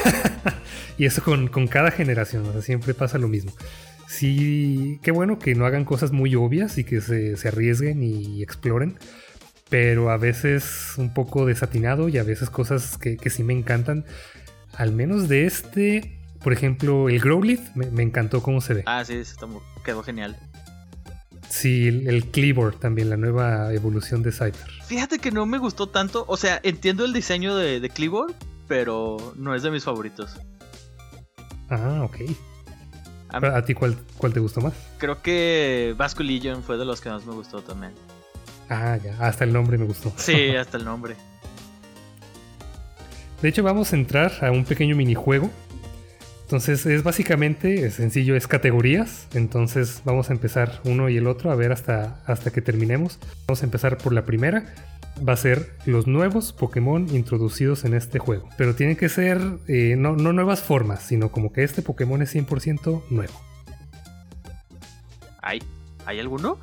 y 0.99 1.05
eso 1.05 1.23
con, 1.23 1.49
cada 1.69 1.91
generación, 1.91 2.63
siempre 2.63 2.95
pasa 2.95 3.19
lo 3.19 3.29
mismo. 3.29 3.53
Sí, 4.09 4.99
qué 5.03 5.11
bueno 5.11 5.39
que 5.39 5.55
no 5.55 5.67
hagan 5.67 5.85
cosas 5.85 6.13
muy 6.13 6.35
obvias 6.35 6.79
y 6.79 6.85
que 6.85 7.03
se, 7.03 7.37
arriesguen 7.47 8.03
y 8.03 8.43
exploren, 8.43 8.99
pero 9.69 10.11
a 10.11 10.17
veces 10.17 10.95
un 10.97 11.13
poco 11.13 11.45
desatinado 11.45 12.09
y 12.09 12.17
a 12.17 12.23
veces 12.23 12.49
cosas 12.49 12.97
que, 12.97 13.19
sí 13.29 13.43
me 13.43 13.53
encantan. 13.53 14.07
Al 14.73 14.93
menos 14.93 15.29
de 15.29 15.45
este, 15.45 16.19
por 16.43 16.55
ejemplo, 16.55 17.11
el 17.11 17.21
Growlithe, 17.21 17.71
me, 17.75 18.03
encantó 18.03 18.43
cómo 18.43 18.63
se 18.63 18.73
ve. 18.73 18.83
Ah, 18.87 19.05
sí, 19.05 19.21
quedó 19.85 20.03
genial. 20.03 20.39
Sí, 21.49 21.89
el, 21.89 22.27
Cleaver 22.27 22.75
también, 22.75 23.11
la 23.11 23.17
nueva 23.17 23.73
evolución 23.73 24.23
de 24.23 24.33
Scyther. 24.33 24.71
Fíjate 24.87 25.19
que 25.19 25.31
no 25.31 25.47
me 25.47 25.59
gustó 25.59 25.89
tanto. 25.89 26.25
O 26.29 26.37
sea, 26.37 26.61
entiendo 26.63 27.05
el 27.05 27.13
diseño 27.13 27.57
de, 27.57 27.81
de 27.81 28.11
pero 28.67 29.33
no 29.37 29.55
es 29.55 29.63
de 29.63 29.71
mis 29.71 29.85
favoritos. 29.85 30.37
Ah, 31.71 32.03
ok. 32.05 32.17
A, 33.29 33.63
ti 33.65 33.75
cuál, 33.75 33.97
cuál, 34.17 34.33
te 34.33 34.41
gustó 34.41 34.61
más? 34.61 34.73
Creo 34.99 35.21
que 35.21 35.95
Vasco 35.97 36.23
Legion 36.23 36.63
fue 36.63 36.79
de 36.79 36.85
los 36.85 37.01
que 37.01 37.11
más 37.11 37.27
me 37.27 37.35
gustó 37.35 37.61
también. 37.61 37.93
Ah, 38.71 38.99
ya, 39.03 39.17
hasta 39.19 39.45
el 39.45 39.53
nombre 39.53 39.77
me 39.79 39.85
gustó. 39.85 40.13
Sí, 40.17 40.51
hasta 40.57 40.79
el 40.79 40.85
nombre. 40.85 41.17
De 43.43 43.49
hecho, 43.49 43.63
vamos 43.63 43.93
a 43.93 43.97
entrar 43.97 44.33
a 44.45 44.51
un 44.51 44.65
pequeño 44.65 44.97
minijuego 44.97 45.51
entonces 46.47 46.87
es 46.87 47.03
básicamente 47.03 47.91
sencillo, 47.91 48.37
es 48.37 48.47
categorías. 48.47 49.27
Entonces 49.35 50.03
vamos 50.05 50.31
a 50.31 50.33
empezar 50.33 50.81
uno 50.85 51.09
y 51.09 51.17
el 51.17 51.27
otro 51.27 51.51
a 51.51 51.57
ver 51.57 51.73
hasta, 51.73 52.23
hasta 52.25 52.53
que 52.53 52.63
terminemos. 52.63 53.19
Vamos 53.49 53.63
a 53.63 53.65
empezar 53.65 53.99
por 53.99 54.13
la 54.13 54.25
primera, 54.25 54.73
va 55.29 55.33
a 55.33 55.37
ser 55.37 55.73
los 55.87 56.07
nuevos 56.07 56.53
Pokémon 56.53 57.13
introducidos 57.13 57.85
en 57.85 57.95
este 57.95 58.21
juego. 58.21 58.49
Pero 58.57 58.77
tienen 58.77 58.95
que 58.95 59.09
ser 59.09 59.41
eh, 59.67 59.97
no, 59.99 60.15
no 60.15 60.33
nuevas 60.33 60.63
formas, 60.63 61.03
sino 61.03 61.33
como 61.33 61.53
que 61.53 61.65
este 61.65 61.83
Pokémon 61.83 62.23
es 62.23 62.33
100% 62.33 63.03
nuevo. 63.11 63.35
¿Hay, 65.43 65.61
¿Hay 66.07 66.21
alguno? 66.21 66.59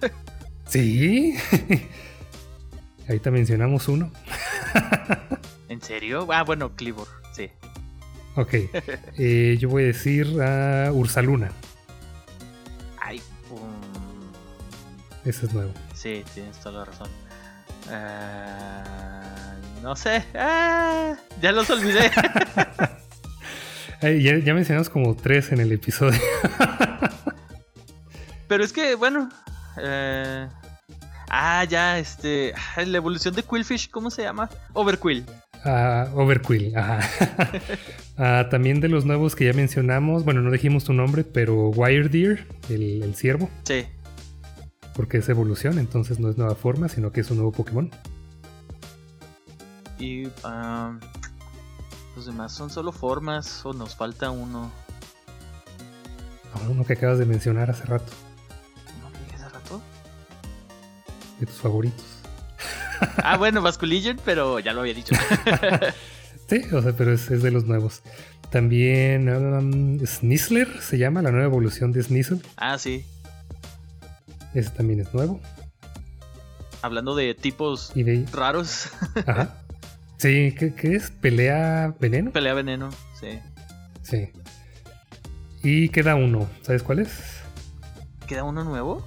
Sí. 0.68 1.34
Ahorita 3.06 3.30
mencionamos 3.30 3.88
uno. 3.88 4.10
¿En 5.68 5.82
serio? 5.82 6.26
Ah, 6.32 6.44
bueno, 6.44 6.74
Clibor, 6.76 7.08
sí. 7.34 7.50
Ok. 8.36 8.54
Eh, 9.18 9.56
yo 9.60 9.68
voy 9.68 9.82
a 9.84 9.86
decir 9.86 10.26
a 10.42 10.90
Ursaluna. 10.92 11.50
Ay, 13.00 13.20
um, 13.50 13.60
Ese 15.24 15.46
es 15.46 15.52
nuevo. 15.54 15.72
sí, 15.94 16.24
tienes 16.34 16.58
toda 16.60 16.80
la 16.80 16.84
razón. 16.86 17.08
Ah, 17.90 19.54
no 19.82 19.94
sé. 19.96 20.24
Ah, 20.34 21.14
ya 21.40 21.52
los 21.52 21.68
olvidé. 21.70 22.10
Ay, 24.02 24.22
ya, 24.22 24.38
ya 24.38 24.54
mencionamos 24.54 24.88
como 24.88 25.14
tres 25.14 25.52
en 25.52 25.60
el 25.60 25.70
episodio. 25.72 26.18
Pero 28.48 28.64
es 28.64 28.72
que, 28.72 28.94
bueno. 28.94 29.28
eh, 29.78 30.48
ah, 31.30 31.64
ya, 31.64 31.98
este. 31.98 32.52
ah, 32.76 32.82
La 32.82 32.96
evolución 32.96 33.34
de 33.34 33.42
Quillfish, 33.42 33.90
¿cómo 33.90 34.10
se 34.10 34.22
llama? 34.22 34.48
Overquill. 34.72 35.24
Ah, 35.64 36.08
Overquill, 36.14 36.76
ajá. 36.76 37.00
Ah, 38.24 38.46
también 38.50 38.78
de 38.80 38.88
los 38.88 39.04
nuevos 39.04 39.34
que 39.34 39.46
ya 39.46 39.52
mencionamos, 39.52 40.24
bueno, 40.24 40.42
no 40.42 40.50
dijimos 40.52 40.84
tu 40.84 40.92
nombre, 40.92 41.24
pero 41.24 41.70
Wiredeer, 41.70 42.46
el, 42.68 43.02
el 43.02 43.16
ciervo, 43.16 43.50
Sí. 43.64 43.84
porque 44.94 45.18
es 45.18 45.28
evolución, 45.28 45.80
entonces 45.80 46.20
no 46.20 46.30
es 46.30 46.38
nueva 46.38 46.54
forma, 46.54 46.88
sino 46.88 47.10
que 47.10 47.22
es 47.22 47.30
un 47.32 47.38
nuevo 47.38 47.50
Pokémon. 47.50 47.90
Y. 49.98 50.24
los 52.14 52.26
demás 52.26 52.52
son 52.52 52.70
solo 52.70 52.92
formas 52.92 53.66
o 53.66 53.72
nos 53.72 53.96
falta 53.96 54.30
uno. 54.30 54.70
Ah, 56.54 56.60
uno 56.70 56.84
que 56.84 56.92
acabas 56.92 57.18
de 57.18 57.24
mencionar 57.26 57.70
hace 57.70 57.84
rato, 57.86 58.12
¿No 59.02 59.10
lo 59.10 59.18
dije 59.18 59.34
hace 59.34 59.48
rato? 59.48 59.80
de 61.40 61.46
tus 61.46 61.56
favoritos. 61.56 62.04
Ah, 63.24 63.36
bueno, 63.36 63.62
Basculigen, 63.62 64.16
pero 64.24 64.60
ya 64.60 64.72
lo 64.72 64.82
había 64.82 64.94
dicho. 64.94 65.12
Sí, 66.48 66.62
o 66.72 66.82
sea, 66.82 66.92
pero 66.92 67.12
es, 67.12 67.30
es 67.30 67.42
de 67.42 67.50
los 67.50 67.64
nuevos. 67.64 68.02
También 68.50 69.28
um, 69.30 69.98
Snizzler 70.04 70.68
se 70.80 70.98
llama, 70.98 71.22
la 71.22 71.30
nueva 71.30 71.46
evolución 71.46 71.92
de 71.92 72.02
Snizzle. 72.02 72.40
ah, 72.56 72.78
sí. 72.78 73.04
Ese 74.54 74.70
también 74.70 75.00
es 75.00 75.12
nuevo. 75.14 75.40
Hablando 76.82 77.14
de 77.14 77.34
tipos 77.34 77.92
Y 77.94 78.02
de 78.02 78.26
raros. 78.32 78.88
ajá. 79.26 79.56
Sí, 80.18 80.54
¿qué, 80.58 80.74
qué 80.74 80.94
es? 80.96 81.10
¿Pelea 81.10 81.94
veneno? 81.98 82.30
Pelea 82.32 82.54
veneno, 82.54 82.90
sí. 83.18 83.38
Sí. 84.02 84.28
Y 85.62 85.88
queda 85.88 86.14
uno, 86.16 86.48
¿sabes 86.62 86.82
cuál 86.82 86.98
es? 86.98 87.10
¿Queda 88.26 88.44
uno 88.44 88.62
nuevo? 88.64 89.06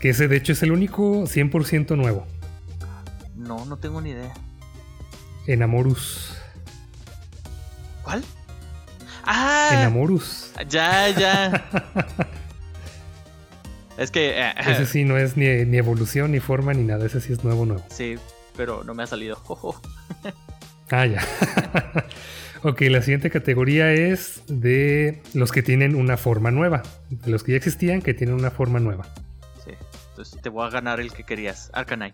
Que 0.00 0.10
ese 0.10 0.26
de 0.26 0.36
hecho 0.36 0.52
es 0.52 0.62
el 0.62 0.72
único 0.72 1.22
100% 1.24 1.96
nuevo. 1.96 2.26
No, 3.36 3.64
no 3.66 3.76
tengo 3.78 4.00
ni 4.00 4.10
idea. 4.10 4.32
Enamorus. 5.46 6.34
¿Cuál? 8.02 8.24
Ah, 9.24 9.70
Enamorus. 9.74 10.52
ya, 10.68 11.08
ya. 11.10 11.64
es 13.98 14.10
que. 14.10 14.40
eh, 14.40 14.54
Ese 14.66 14.86
sí 14.86 15.04
no 15.04 15.16
es 15.16 15.36
ni, 15.36 15.46
ni 15.64 15.78
evolución, 15.78 16.32
ni 16.32 16.40
forma, 16.40 16.72
ni 16.74 16.82
nada. 16.84 17.06
Ese 17.06 17.20
sí 17.20 17.32
es 17.32 17.44
nuevo, 17.44 17.64
nuevo. 17.66 17.84
sí, 17.90 18.16
pero 18.56 18.84
no 18.84 18.94
me 18.94 19.02
ha 19.02 19.06
salido. 19.06 19.40
Ah, 20.90 21.06
ya. 21.06 21.26
ok, 22.62 22.82
la 22.82 23.00
siguiente 23.00 23.30
categoría 23.30 23.90
es 23.92 24.42
de 24.48 25.22
los 25.32 25.50
que 25.50 25.62
tienen 25.62 25.96
una 25.96 26.18
forma 26.18 26.50
nueva. 26.50 26.82
De 27.08 27.30
los 27.30 27.42
que 27.42 27.52
ya 27.52 27.56
existían, 27.56 28.02
que 28.02 28.12
tienen 28.12 28.36
una 28.36 28.50
forma 28.50 28.80
nueva. 28.80 29.06
Sí. 29.64 29.70
Entonces 30.10 30.42
te 30.42 30.50
voy 30.50 30.66
a 30.66 30.70
ganar 30.70 31.00
el 31.00 31.10
que 31.10 31.24
querías. 31.24 31.70
Arcanine. 31.72 32.12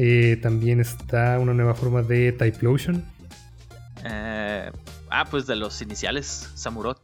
Eh, 0.00 0.38
también 0.40 0.78
está 0.78 1.40
una 1.40 1.52
nueva 1.54 1.74
forma 1.74 2.02
de 2.02 2.30
Typhlosion. 2.30 3.04
Eh, 4.04 4.70
ah, 5.10 5.24
pues 5.28 5.44
de 5.48 5.56
los 5.56 5.82
iniciales. 5.82 6.48
Samurot. 6.54 7.00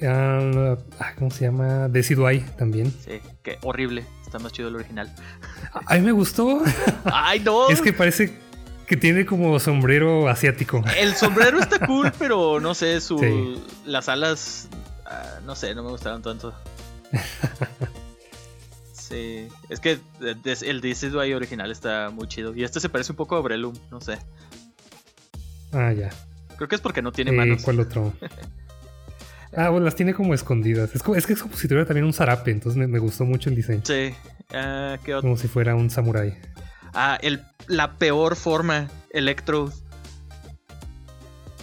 Ah, 0.00 0.76
ah, 1.00 1.12
¿Cómo 1.18 1.30
se 1.32 1.44
llama? 1.46 1.88
Decidueye 1.88 2.42
también. 2.56 2.92
Sí, 3.04 3.20
que 3.42 3.58
horrible. 3.62 4.04
Está 4.24 4.38
más 4.38 4.52
chido 4.52 4.68
el 4.68 4.76
original. 4.76 5.12
A 5.72 5.94
mí 5.96 6.00
me 6.02 6.12
gustó. 6.12 6.62
¡Ay, 7.04 7.40
no! 7.40 7.68
es 7.68 7.80
que 7.82 7.92
parece 7.92 8.38
que 8.86 8.96
tiene 8.96 9.26
como 9.26 9.58
sombrero 9.58 10.28
asiático. 10.28 10.84
El 10.96 11.16
sombrero 11.16 11.58
está 11.58 11.78
cool, 11.86 12.12
pero 12.16 12.60
no 12.60 12.74
sé, 12.74 13.00
su, 13.00 13.18
Sí. 13.18 13.60
las 13.86 14.08
alas, 14.08 14.68
ah, 15.04 15.40
no 15.44 15.56
sé, 15.56 15.74
no 15.74 15.82
me 15.82 15.90
gustaron 15.90 16.22
tanto. 16.22 16.54
Sí, 19.12 19.46
es 19.68 19.78
que 19.78 19.98
el 20.62 20.80
Decidueye 20.80 21.34
original 21.34 21.70
está 21.70 22.08
muy 22.10 22.26
chido. 22.28 22.56
Y 22.56 22.64
este 22.64 22.80
se 22.80 22.88
parece 22.88 23.12
un 23.12 23.16
poco 23.16 23.36
a 23.36 23.40
Breloom, 23.42 23.74
no 23.90 24.00
sé. 24.00 24.16
Ah, 25.72 25.92
ya. 25.92 26.08
Creo 26.56 26.66
que 26.66 26.76
es 26.76 26.80
porque 26.80 27.02
no 27.02 27.12
tiene 27.12 27.30
Eh, 27.30 27.34
manos. 27.34 27.62
¿Cuál 27.62 27.80
otro? 27.80 28.14
Ah, 29.54 29.68
bueno, 29.68 29.84
las 29.84 29.94
tiene 29.94 30.14
como 30.14 30.32
escondidas. 30.32 30.94
Es, 30.94 31.02
como- 31.02 31.14
es 31.14 31.26
que 31.26 31.34
es 31.34 31.42
como 31.42 31.54
si 31.54 31.68
tuviera 31.68 31.86
también 31.86 32.06
un 32.06 32.14
zarape, 32.14 32.50
entonces 32.50 32.78
me, 32.78 32.86
me 32.86 32.98
gustó 32.98 33.26
mucho 33.26 33.50
el 33.50 33.56
diseño. 33.56 33.82
Sí, 33.84 34.14
ah, 34.54 34.96
¿qué 35.04 35.12
otro? 35.14 35.28
Como 35.28 35.36
si 35.36 35.46
fuera 35.46 35.74
un 35.74 35.90
samurái. 35.90 36.38
Ah, 36.94 37.18
el, 37.20 37.42
la 37.66 37.98
peor 37.98 38.34
forma, 38.34 38.88
Electro. 39.10 39.70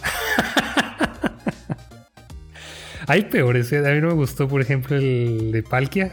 Hay 3.08 3.24
peores, 3.24 3.72
¿eh? 3.72 3.78
a 3.78 3.90
mí 3.92 4.00
no 4.00 4.06
me 4.08 4.14
gustó, 4.14 4.46
por 4.46 4.60
ejemplo, 4.60 4.94
el 4.96 5.50
de 5.50 5.64
Palkia. 5.64 6.12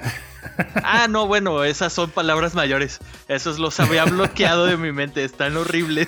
Ah, 0.83 1.07
no, 1.09 1.27
bueno, 1.27 1.63
esas 1.63 1.93
son 1.93 2.09
palabras 2.09 2.55
mayores. 2.55 2.99
Esos 3.27 3.59
los 3.59 3.79
había 3.79 4.05
bloqueado 4.05 4.65
de 4.65 4.77
mi 4.77 4.91
mente, 4.91 5.23
están 5.23 5.55
horribles. 5.57 6.07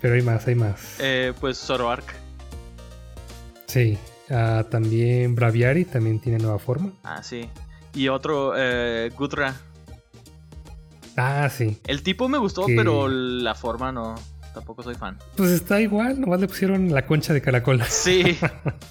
Pero 0.00 0.14
hay 0.14 0.22
más, 0.22 0.46
hay 0.46 0.54
más. 0.54 0.96
Eh, 0.98 1.32
pues 1.40 1.58
Zoroark. 1.58 2.04
Sí. 3.66 3.98
Ah, 4.30 4.64
también 4.70 5.34
Braviary 5.34 5.84
también 5.84 6.20
tiene 6.20 6.38
nueva 6.38 6.58
forma. 6.58 6.92
Ah, 7.02 7.22
sí. 7.22 7.48
Y 7.94 8.08
otro, 8.08 8.52
eh, 8.56 9.10
Gudra. 9.16 9.54
Ah, 11.16 11.48
sí. 11.48 11.80
El 11.86 12.02
tipo 12.02 12.28
me 12.28 12.38
gustó, 12.38 12.66
Que- 12.66 12.74
pero 12.76 13.08
la 13.08 13.54
forma 13.54 13.92
no. 13.92 14.14
Tampoco 14.52 14.82
soy 14.84 14.94
fan. 14.94 15.18
Pues 15.36 15.50
está 15.50 15.80
igual, 15.80 16.20
nomás 16.20 16.40
le 16.40 16.46
pusieron 16.46 16.92
la 16.94 17.06
concha 17.06 17.32
de 17.32 17.40
caracol. 17.42 17.82
Sí. 17.88 18.38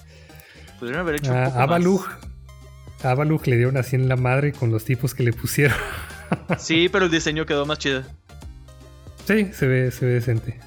Pudieron 0.79 1.01
haber 1.01 1.15
hecho 1.15 1.31
un 1.31 1.37
Ah, 1.37 1.45
poco 1.45 1.59
Avalugh. 1.59 2.05
Avalugh 3.03 3.45
le 3.47 3.57
dieron 3.57 3.77
así 3.77 3.95
en 3.95 4.07
la 4.07 4.15
madre 4.15 4.53
con 4.53 4.71
los 4.71 4.85
tipos 4.85 5.13
que 5.13 5.23
le 5.23 5.33
pusieron. 5.33 5.77
Sí, 6.57 6.89
pero 6.89 7.05
el 7.05 7.11
diseño 7.11 7.45
quedó 7.45 7.65
más 7.67 7.77
chido. 7.77 8.01
Sí, 9.27 9.49
se 9.53 9.67
ve, 9.67 9.91
se 9.91 10.05
ve 10.07 10.13
decente. 10.13 10.59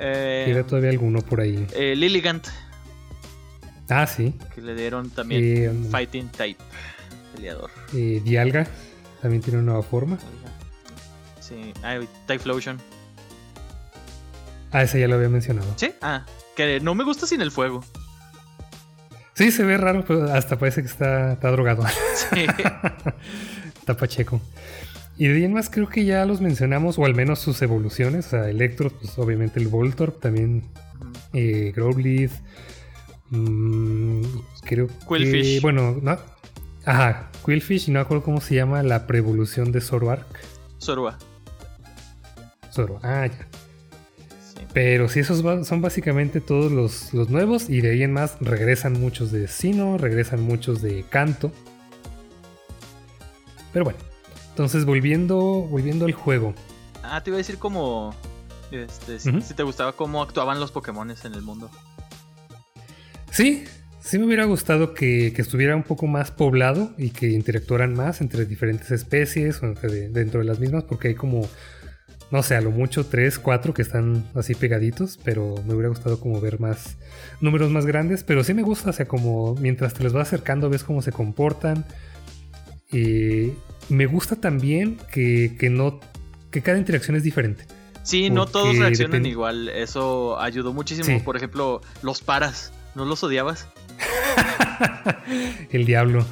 Eh, 0.00 0.44
Queda 0.46 0.64
todavía 0.64 0.90
alguno 0.90 1.20
por 1.20 1.40
ahí. 1.40 1.64
eh, 1.76 1.94
Lilligant, 1.94 2.46
Ah, 3.88 4.06
sí. 4.08 4.34
que 4.54 4.60
le 4.60 4.74
dieron 4.74 5.10
también 5.10 5.42
Eh, 5.44 5.68
um, 5.70 5.88
Fighting 5.90 6.28
Type. 6.30 6.60
Peleador. 7.36 7.70
Eh, 7.94 8.20
Dialga 8.24 8.66
también 9.22 9.40
tiene 9.42 9.60
una 9.60 9.66
nueva 9.72 9.82
forma. 9.84 10.18
Sí. 11.40 11.72
Ah, 11.84 11.98
Typhlosion. 12.26 12.78
Ah, 14.72 14.82
ese 14.82 14.98
ya 15.00 15.06
lo 15.08 15.14
había 15.14 15.28
mencionado. 15.28 15.72
Sí. 15.76 15.92
Ah, 16.02 16.26
que 16.56 16.80
no 16.80 16.94
me 16.96 17.04
gusta 17.04 17.26
sin 17.26 17.40
el 17.40 17.50
fuego. 17.52 17.84
Sí, 19.38 19.52
se 19.52 19.62
ve 19.62 19.76
raro, 19.76 20.04
pero 20.04 20.32
hasta 20.32 20.58
parece 20.58 20.82
que 20.82 20.88
está, 20.88 21.34
está 21.34 21.52
drogado. 21.52 21.84
Sí. 22.34 22.40
está 23.78 23.96
pacheco. 23.96 24.40
Y 25.16 25.28
de 25.28 25.36
ahí 25.36 25.44
en 25.44 25.52
más 25.52 25.70
creo 25.70 25.88
que 25.88 26.04
ya 26.04 26.24
los 26.26 26.40
mencionamos, 26.40 26.98
o 26.98 27.04
al 27.04 27.14
menos 27.14 27.38
sus 27.38 27.62
evoluciones. 27.62 28.26
O 28.26 28.30
sea, 28.30 28.50
Electro, 28.50 28.90
pues 28.90 29.16
obviamente 29.16 29.60
el 29.60 29.68
Voltorb, 29.68 30.18
también 30.18 30.64
eh, 31.32 31.72
Growlithe. 31.74 32.34
mm, 33.30 34.22
creo 34.64 34.88
Quillfish. 35.08 35.54
que... 35.54 35.60
Bueno, 35.60 35.96
no. 36.02 36.18
Ajá, 36.84 37.30
Quillfish 37.46 37.88
y 37.88 37.92
no 37.92 38.00
me 38.00 38.02
acuerdo 38.02 38.24
cómo 38.24 38.40
se 38.40 38.56
llama 38.56 38.82
la 38.82 39.06
preevolución 39.06 39.70
de 39.70 39.80
Zoroark. 39.80 40.26
Zorua. 40.80 41.16
Zoro. 42.72 42.98
Ah, 43.04 43.26
ya. 43.26 43.46
Pero 44.80 45.08
sí, 45.08 45.18
esos 45.18 45.40
son 45.66 45.82
básicamente 45.82 46.40
todos 46.40 46.70
los, 46.70 47.12
los 47.12 47.30
nuevos. 47.30 47.68
Y 47.68 47.80
de 47.80 47.90
ahí 47.90 48.04
en 48.04 48.12
más 48.12 48.36
regresan 48.40 48.92
muchos 48.92 49.32
de 49.32 49.48
Sino, 49.48 49.98
regresan 49.98 50.40
muchos 50.40 50.82
de 50.82 51.04
Canto. 51.10 51.50
Pero 53.72 53.86
bueno. 53.86 53.98
Entonces, 54.50 54.84
volviendo, 54.84 55.36
volviendo 55.36 56.04
al 56.04 56.12
juego. 56.12 56.54
Ah, 57.02 57.20
te 57.24 57.30
iba 57.30 57.38
a 57.38 57.38
decir 57.38 57.58
como. 57.58 58.14
Este, 58.70 59.18
si, 59.18 59.52
te 59.52 59.64
gustaba 59.64 59.94
cómo 59.94 60.22
actuaban 60.22 60.60
los 60.60 60.70
Pokémon 60.70 61.10
en 61.10 61.34
el 61.34 61.42
mundo. 61.42 61.68
Sí, 63.32 63.64
Sí 63.98 64.18
me 64.18 64.26
hubiera 64.26 64.44
gustado 64.44 64.94
que, 64.94 65.34
estuviera 65.36 65.74
un 65.74 65.82
poco 65.82 66.06
más 66.06 66.30
poblado 66.30 66.94
y 66.96 67.10
que 67.10 67.30
interactuaran 67.30 67.94
más 67.94 68.20
entre 68.20 68.46
diferentes 68.46 68.92
especies 68.92 69.60
o 69.60 69.66
entre, 69.66 70.08
dentro 70.08 70.38
de 70.38 70.46
las 70.46 70.60
mismas, 70.60 70.84
porque 70.84 71.08
hay 71.08 71.14
como, 71.14 71.46
no 72.30 72.42
sé, 72.42 72.56
a 72.56 72.60
lo 72.60 72.70
mucho 72.70 73.06
tres, 73.06 73.38
cuatro 73.38 73.72
que 73.72 73.82
están 73.82 74.24
así 74.34 74.54
pegaditos, 74.54 75.18
pero 75.24 75.54
me 75.66 75.74
hubiera 75.74 75.88
gustado 75.88 76.20
como 76.20 76.40
ver 76.40 76.60
más 76.60 76.96
números 77.40 77.70
más 77.70 77.86
grandes, 77.86 78.22
pero 78.24 78.44
sí 78.44 78.52
me 78.54 78.62
gusta, 78.62 78.90
o 78.90 78.92
sea, 78.92 79.08
como 79.08 79.54
mientras 79.54 79.94
te 79.94 80.04
los 80.04 80.12
vas 80.12 80.28
acercando 80.28 80.68
ves 80.68 80.84
cómo 80.84 81.02
se 81.02 81.12
comportan. 81.12 81.86
Y 82.90 83.52
me 83.88 84.06
gusta 84.06 84.36
también 84.36 84.98
que, 85.12 85.56
que 85.58 85.70
no, 85.70 86.00
que 86.50 86.62
cada 86.62 86.78
interacción 86.78 87.16
es 87.16 87.22
diferente. 87.22 87.66
Sí, 88.02 88.30
no 88.30 88.46
todos 88.46 88.78
reaccionan 88.78 89.26
igual. 89.26 89.68
Eso 89.68 90.40
ayudó 90.40 90.72
muchísimo. 90.72 91.22
Por 91.22 91.36
ejemplo, 91.36 91.82
los 92.02 92.22
paras. 92.22 92.72
¿No 92.94 93.04
los 93.04 93.22
odiabas? 93.22 93.68
El 95.70 95.84
diablo. 95.84 96.24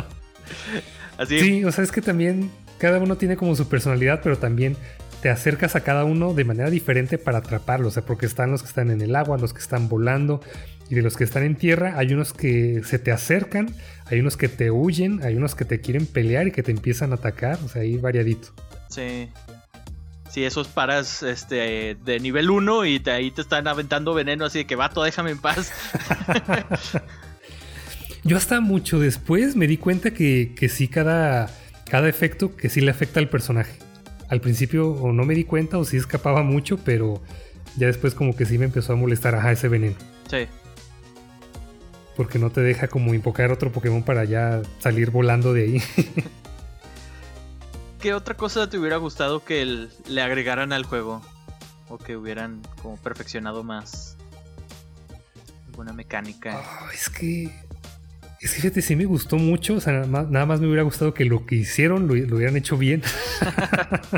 Así. 1.18 1.38
Sí, 1.38 1.64
o 1.64 1.70
sea, 1.70 1.84
es 1.84 1.92
que 1.92 2.00
también 2.00 2.50
cada 2.80 2.98
uno 2.98 3.16
tiene 3.16 3.36
como 3.36 3.54
su 3.54 3.68
personalidad, 3.68 4.20
pero 4.22 4.38
también 4.38 4.76
te 5.20 5.28
acercas 5.28 5.76
a 5.76 5.82
cada 5.82 6.04
uno 6.04 6.32
de 6.32 6.44
manera 6.44 6.70
diferente 6.70 7.18
para 7.18 7.38
atraparlo. 7.38 7.88
O 7.88 7.90
sea, 7.90 8.04
porque 8.04 8.26
están 8.26 8.50
los 8.50 8.62
que 8.62 8.68
están 8.68 8.90
en 8.90 9.02
el 9.02 9.14
agua, 9.14 9.38
los 9.38 9.52
que 9.52 9.60
están 9.60 9.88
volando. 9.88 10.40
Y 10.88 10.94
de 10.96 11.02
los 11.02 11.16
que 11.16 11.22
están 11.22 11.44
en 11.44 11.54
tierra, 11.54 11.94
hay 11.98 12.12
unos 12.12 12.32
que 12.32 12.80
se 12.84 12.98
te 12.98 13.12
acercan, 13.12 13.72
hay 14.06 14.18
unos 14.18 14.36
que 14.36 14.48
te 14.48 14.72
huyen, 14.72 15.22
hay 15.22 15.36
unos 15.36 15.54
que 15.54 15.64
te 15.64 15.80
quieren 15.80 16.06
pelear 16.06 16.48
y 16.48 16.52
que 16.52 16.64
te 16.64 16.72
empiezan 16.72 17.12
a 17.12 17.16
atacar. 17.16 17.58
O 17.64 17.68
sea, 17.68 17.82
ahí 17.82 17.96
variadito. 17.96 18.48
Sí. 18.88 19.28
Si 20.30 20.44
esos 20.44 20.68
paras 20.68 21.22
este, 21.22 21.96
de 22.02 22.20
nivel 22.20 22.50
1 22.50 22.86
y 22.86 23.02
ahí 23.06 23.30
te 23.30 23.42
están 23.42 23.68
aventando 23.68 24.14
veneno 24.14 24.46
así 24.46 24.60
de 24.60 24.66
que 24.66 24.74
vato, 24.74 25.02
déjame 25.02 25.32
en 25.32 25.38
paz. 25.38 25.70
Yo 28.24 28.36
hasta 28.36 28.60
mucho 28.60 28.98
después 28.98 29.56
me 29.56 29.66
di 29.66 29.76
cuenta 29.76 30.12
que, 30.12 30.54
que 30.56 30.68
sí 30.68 30.88
cada, 30.88 31.50
cada 31.90 32.08
efecto 32.08 32.56
que 32.56 32.68
sí 32.68 32.80
le 32.80 32.90
afecta 32.92 33.18
al 33.18 33.28
personaje. 33.28 33.76
Al 34.28 34.40
principio 34.40 34.90
o 34.92 35.12
no 35.12 35.24
me 35.24 35.34
di 35.34 35.44
cuenta 35.44 35.76
o 35.76 35.84
sí 35.84 35.96
escapaba 35.96 36.42
mucho, 36.44 36.78
pero 36.78 37.20
ya 37.76 37.88
después 37.88 38.14
como 38.14 38.36
que 38.36 38.46
sí 38.46 38.58
me 38.58 38.66
empezó 38.66 38.92
a 38.92 38.96
molestar, 38.96 39.34
ajá, 39.34 39.50
ese 39.50 39.68
veneno. 39.68 39.96
Sí. 40.30 40.46
Porque 42.16 42.38
no 42.38 42.50
te 42.50 42.60
deja 42.60 42.86
como 42.86 43.12
invocar 43.12 43.50
otro 43.50 43.72
Pokémon 43.72 44.04
para 44.04 44.24
ya 44.24 44.62
salir 44.78 45.10
volando 45.10 45.52
de 45.52 45.62
ahí. 45.64 45.82
¿Qué 48.00 48.14
otra 48.14 48.36
cosa 48.36 48.70
te 48.70 48.78
hubiera 48.78 48.96
gustado 48.96 49.44
que 49.44 49.88
le 50.06 50.22
agregaran 50.22 50.72
al 50.72 50.84
juego? 50.84 51.22
O 51.88 51.98
que 51.98 52.16
hubieran 52.16 52.62
como 52.82 52.96
perfeccionado 52.98 53.64
más 53.64 54.16
alguna 55.66 55.92
mecánica. 55.92 56.62
es 56.94 57.10
que. 57.10 57.50
Es 58.40 58.54
que 58.54 58.62
fíjate, 58.62 58.80
sí 58.80 58.96
me 58.96 59.04
gustó 59.04 59.36
mucho. 59.36 59.74
O 59.74 59.80
sea, 59.80 60.06
nada 60.06 60.46
más, 60.46 60.60
me 60.60 60.66
hubiera 60.66 60.82
gustado 60.82 61.12
que 61.12 61.26
lo 61.26 61.44
que 61.44 61.56
hicieron 61.56 62.06
lo, 62.06 62.14
hubieran 62.14 62.56
hecho 62.56 62.78
bien. 62.78 63.02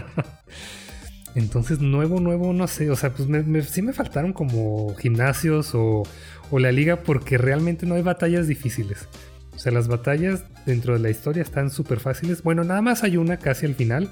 Entonces, 1.34 1.80
nuevo, 1.80 2.20
nuevo, 2.20 2.52
no 2.52 2.68
sé. 2.68 2.90
O 2.90 2.96
sea, 2.96 3.12
pues 3.12 3.28
sí 3.68 3.82
me 3.82 3.92
faltaron 3.92 4.32
como 4.32 4.94
gimnasios 4.94 5.74
o, 5.74 6.04
o 6.50 6.58
la 6.60 6.70
liga 6.70 7.02
porque 7.02 7.36
realmente 7.36 7.84
no 7.84 7.96
hay 7.96 8.02
batallas 8.02 8.46
difíciles. 8.46 9.08
O 9.56 9.58
sea, 9.58 9.72
las 9.72 9.88
batallas 9.88 10.44
dentro 10.66 10.94
de 10.94 11.00
la 11.00 11.10
historia 11.10 11.42
están 11.42 11.70
súper 11.70 11.98
fáciles. 11.98 12.44
Bueno, 12.44 12.62
nada 12.62 12.80
más 12.80 13.02
hay 13.02 13.16
una 13.16 13.38
casi 13.38 13.66
al 13.66 13.74
final. 13.74 14.08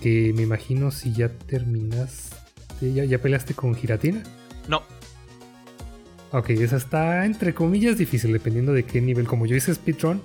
Que 0.00 0.32
me 0.36 0.42
imagino 0.42 0.92
si 0.92 1.12
ya 1.12 1.30
terminas. 1.30 2.30
¿Ya, 2.80 3.04
ya 3.04 3.18
peleaste 3.18 3.54
con 3.54 3.74
Giratina? 3.74 4.22
No. 4.68 4.82
Ok, 6.32 6.50
esa 6.50 6.76
está 6.76 7.24
entre 7.24 7.54
comillas 7.54 7.98
difícil, 7.98 8.32
dependiendo 8.32 8.72
de 8.72 8.84
qué 8.84 9.00
nivel. 9.00 9.26
Como 9.26 9.46
yo 9.46 9.56
hice 9.56 9.74
speedrun, 9.74 10.22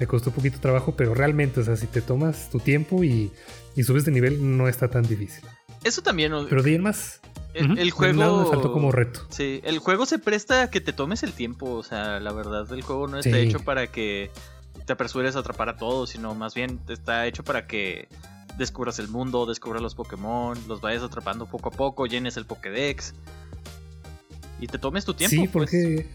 me 0.00 0.06
costó 0.06 0.30
un 0.30 0.36
poquito 0.36 0.58
trabajo, 0.58 0.94
pero 0.96 1.14
realmente, 1.14 1.60
o 1.60 1.64
sea, 1.64 1.76
si 1.76 1.86
te 1.86 2.00
tomas 2.00 2.50
tu 2.50 2.58
tiempo 2.58 3.04
y, 3.04 3.30
y 3.76 3.82
subes 3.82 4.04
de 4.04 4.12
nivel, 4.12 4.56
no 4.56 4.68
está 4.68 4.88
tan 4.88 5.02
difícil. 5.02 5.44
Eso 5.84 6.02
también. 6.02 6.32
Pero 6.48 6.62
de 6.62 6.78
más. 6.78 7.20
El, 7.52 7.90
juego. 7.92 8.42
me 8.42 8.50
faltó 8.50 8.72
como 8.72 8.90
reto. 8.90 9.20
Sí, 9.28 9.60
el 9.62 9.78
juego 9.78 10.06
se 10.06 10.18
presta 10.18 10.62
a 10.62 10.70
que 10.70 10.80
te 10.80 10.92
tomes 10.92 11.22
el 11.22 11.32
tiempo. 11.32 11.70
O 11.70 11.82
sea, 11.84 12.18
la 12.18 12.32
verdad, 12.32 12.70
el 12.72 12.82
juego 12.82 13.06
no 13.06 13.18
está 13.18 13.38
hecho 13.38 13.60
para 13.60 13.86
que 13.86 14.30
te 14.86 14.92
apresures 14.92 15.36
a 15.36 15.40
atrapar 15.40 15.68
a 15.68 15.76
todos, 15.76 16.10
sino 16.10 16.34
más 16.34 16.54
bien 16.54 16.80
está 16.88 17.26
hecho 17.26 17.44
para 17.44 17.68
que 17.68 18.08
descubras 18.58 18.98
el 18.98 19.08
mundo, 19.08 19.46
descubras 19.46 19.82
los 19.82 19.94
Pokémon, 19.94 20.58
los 20.68 20.80
vayas 20.80 21.02
atrapando 21.02 21.46
poco 21.46 21.68
a 21.68 21.72
poco, 21.72 22.06
llenes 22.06 22.36
el 22.36 22.44
Pokédex 22.44 23.14
y 24.64 24.66
te 24.66 24.78
tomes 24.78 25.04
tu 25.04 25.12
tiempo. 25.12 25.30
Sí, 25.30 25.48
pues. 25.48 25.70
porque 25.70 26.06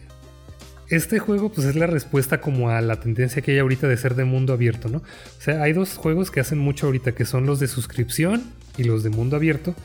este 0.88 1.20
juego 1.20 1.52
pues 1.52 1.68
es 1.68 1.76
la 1.76 1.86
respuesta 1.86 2.40
como 2.40 2.70
a 2.70 2.80
la 2.80 2.96
tendencia 2.96 3.42
que 3.42 3.52
hay 3.52 3.58
ahorita 3.60 3.86
de 3.86 3.96
ser 3.96 4.16
de 4.16 4.24
mundo 4.24 4.52
abierto, 4.52 4.88
¿no? 4.88 4.98
O 4.98 5.40
sea, 5.40 5.62
hay 5.62 5.72
dos 5.72 5.96
juegos 5.96 6.32
que 6.32 6.40
hacen 6.40 6.58
mucho 6.58 6.86
ahorita, 6.86 7.12
que 7.12 7.24
son 7.24 7.46
los 7.46 7.60
de 7.60 7.68
suscripción 7.68 8.42
y 8.76 8.84
los 8.84 9.04
de 9.04 9.10
mundo 9.10 9.36
abierto, 9.36 9.76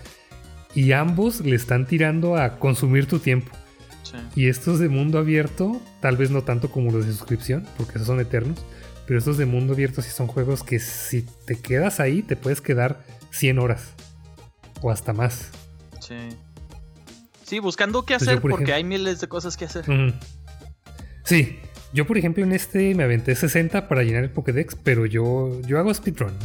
y 0.73 0.93
ambos 0.93 1.41
le 1.41 1.56
están 1.56 1.86
tirando 1.86 2.38
a 2.38 2.58
consumir 2.58 3.06
tu 3.06 3.19
tiempo. 3.19 3.51
Y 4.34 4.47
estos 4.47 4.80
de 4.80 4.88
mundo 4.88 5.19
abierto, 5.19 5.82
tal 5.99 6.15
vez 6.15 6.32
no 6.32 6.43
tanto 6.43 6.71
como 6.71 6.89
los 6.89 7.06
de 7.06 7.12
suscripción, 7.12 7.65
porque 7.75 7.93
esos 7.95 8.08
son 8.08 8.21
eternos, 8.21 8.58
pero 9.06 9.19
estos 9.19 9.38
de 9.38 9.45
mundo 9.45 9.73
abierto 9.73 10.01
sí 10.01 10.10
son 10.10 10.28
juegos 10.28 10.63
que 10.63 10.80
si 10.80 11.23
te 11.45 11.60
quedas 11.60 11.99
ahí 11.99 12.21
te 12.21 12.38
puedes 12.38 12.62
quedar 12.62 13.04
100 13.32 13.60
horas 13.60 13.93
o 14.82 14.89
hasta 14.89 15.12
más. 15.12 15.49
Sí. 15.99 16.15
Sí, 17.46 17.60
buscando 17.60 18.06
qué 18.06 18.16
pues 18.16 18.28
hacer 18.28 18.42
porque 18.42 18.74
hay 18.74 18.84
miles 18.84 19.22
de 19.22 19.28
cosas 19.28 19.56
que 19.56 19.66
hacer. 19.66 19.86
Sí, 21.24 21.60
yo 21.94 22.08
por 22.08 22.18
ejemplo 22.18 22.44
en 22.44 22.52
este 22.52 22.96
me 22.96 23.04
aventé 23.04 23.36
60 23.36 23.88
para 23.88 24.04
llenar 24.04 24.24
el 24.24 24.32
Pokédex, 24.32 24.76
pero 24.76 25.06
yo, 25.06 25.62
yo 25.62 25.78
hago 25.80 25.94
speedrun. 25.94 26.34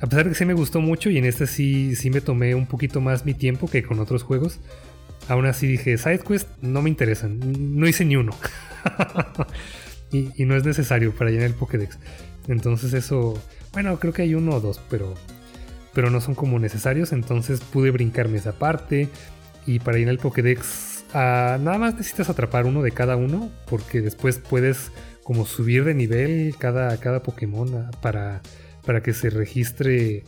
A 0.00 0.06
pesar 0.06 0.24
de 0.24 0.30
que 0.30 0.36
sí 0.36 0.44
me 0.44 0.54
gustó 0.54 0.80
mucho 0.80 1.10
y 1.10 1.18
en 1.18 1.24
este 1.24 1.46
sí, 1.46 1.94
sí 1.94 2.10
me 2.10 2.20
tomé 2.20 2.54
un 2.56 2.66
poquito 2.66 3.00
más 3.00 3.24
mi 3.24 3.34
tiempo 3.34 3.68
que 3.68 3.82
con 3.84 4.00
otros 4.00 4.24
juegos. 4.24 4.58
Aún 5.28 5.46
así 5.46 5.68
dije, 5.68 5.96
SideQuest 5.96 6.48
no 6.60 6.82
me 6.82 6.90
interesan. 6.90 7.38
No 7.78 7.86
hice 7.86 8.04
ni 8.04 8.16
uno. 8.16 8.32
y, 10.12 10.44
no 10.44 10.56
es 10.56 10.64
necesario 10.64 11.14
para 11.14 11.30
llenar 11.30 11.46
el 11.46 11.54
Pokédex. 11.54 11.98
Entonces 12.48 12.92
eso, 12.94 13.40
bueno, 13.72 13.98
creo 14.00 14.12
que 14.12 14.22
hay 14.22 14.34
uno 14.34 14.56
o 14.56 14.60
dos, 14.60 14.80
pero, 14.90 15.14
pero 15.92 16.10
no 16.10 16.20
son 16.20 16.34
como 16.34 16.58
necesarios. 16.58 17.12
Entonces 17.12 17.60
pude 17.60 17.90
brincarme 17.90 18.38
esa 18.38 18.52
parte. 18.52 19.08
Y 19.66 19.78
para 19.78 19.98
llenar 19.98 20.12
el 20.12 20.18
Pokédex, 20.18 21.04
ah, 21.14 21.58
nada 21.60 21.78
más 21.78 21.94
necesitas 21.94 22.28
atrapar 22.28 22.66
uno 22.66 22.82
de 22.82 22.90
cada 22.90 23.16
uno. 23.16 23.50
Porque 23.66 24.00
después 24.00 24.38
puedes 24.38 24.92
como 25.22 25.46
subir 25.46 25.84
de 25.84 25.94
nivel 25.94 26.54
cada, 26.58 26.96
cada 26.98 27.22
Pokémon 27.22 27.74
ah, 27.74 27.90
para 28.00 28.42
para 28.84 29.02
que 29.02 29.12
se 29.12 29.30
registre 29.30 30.24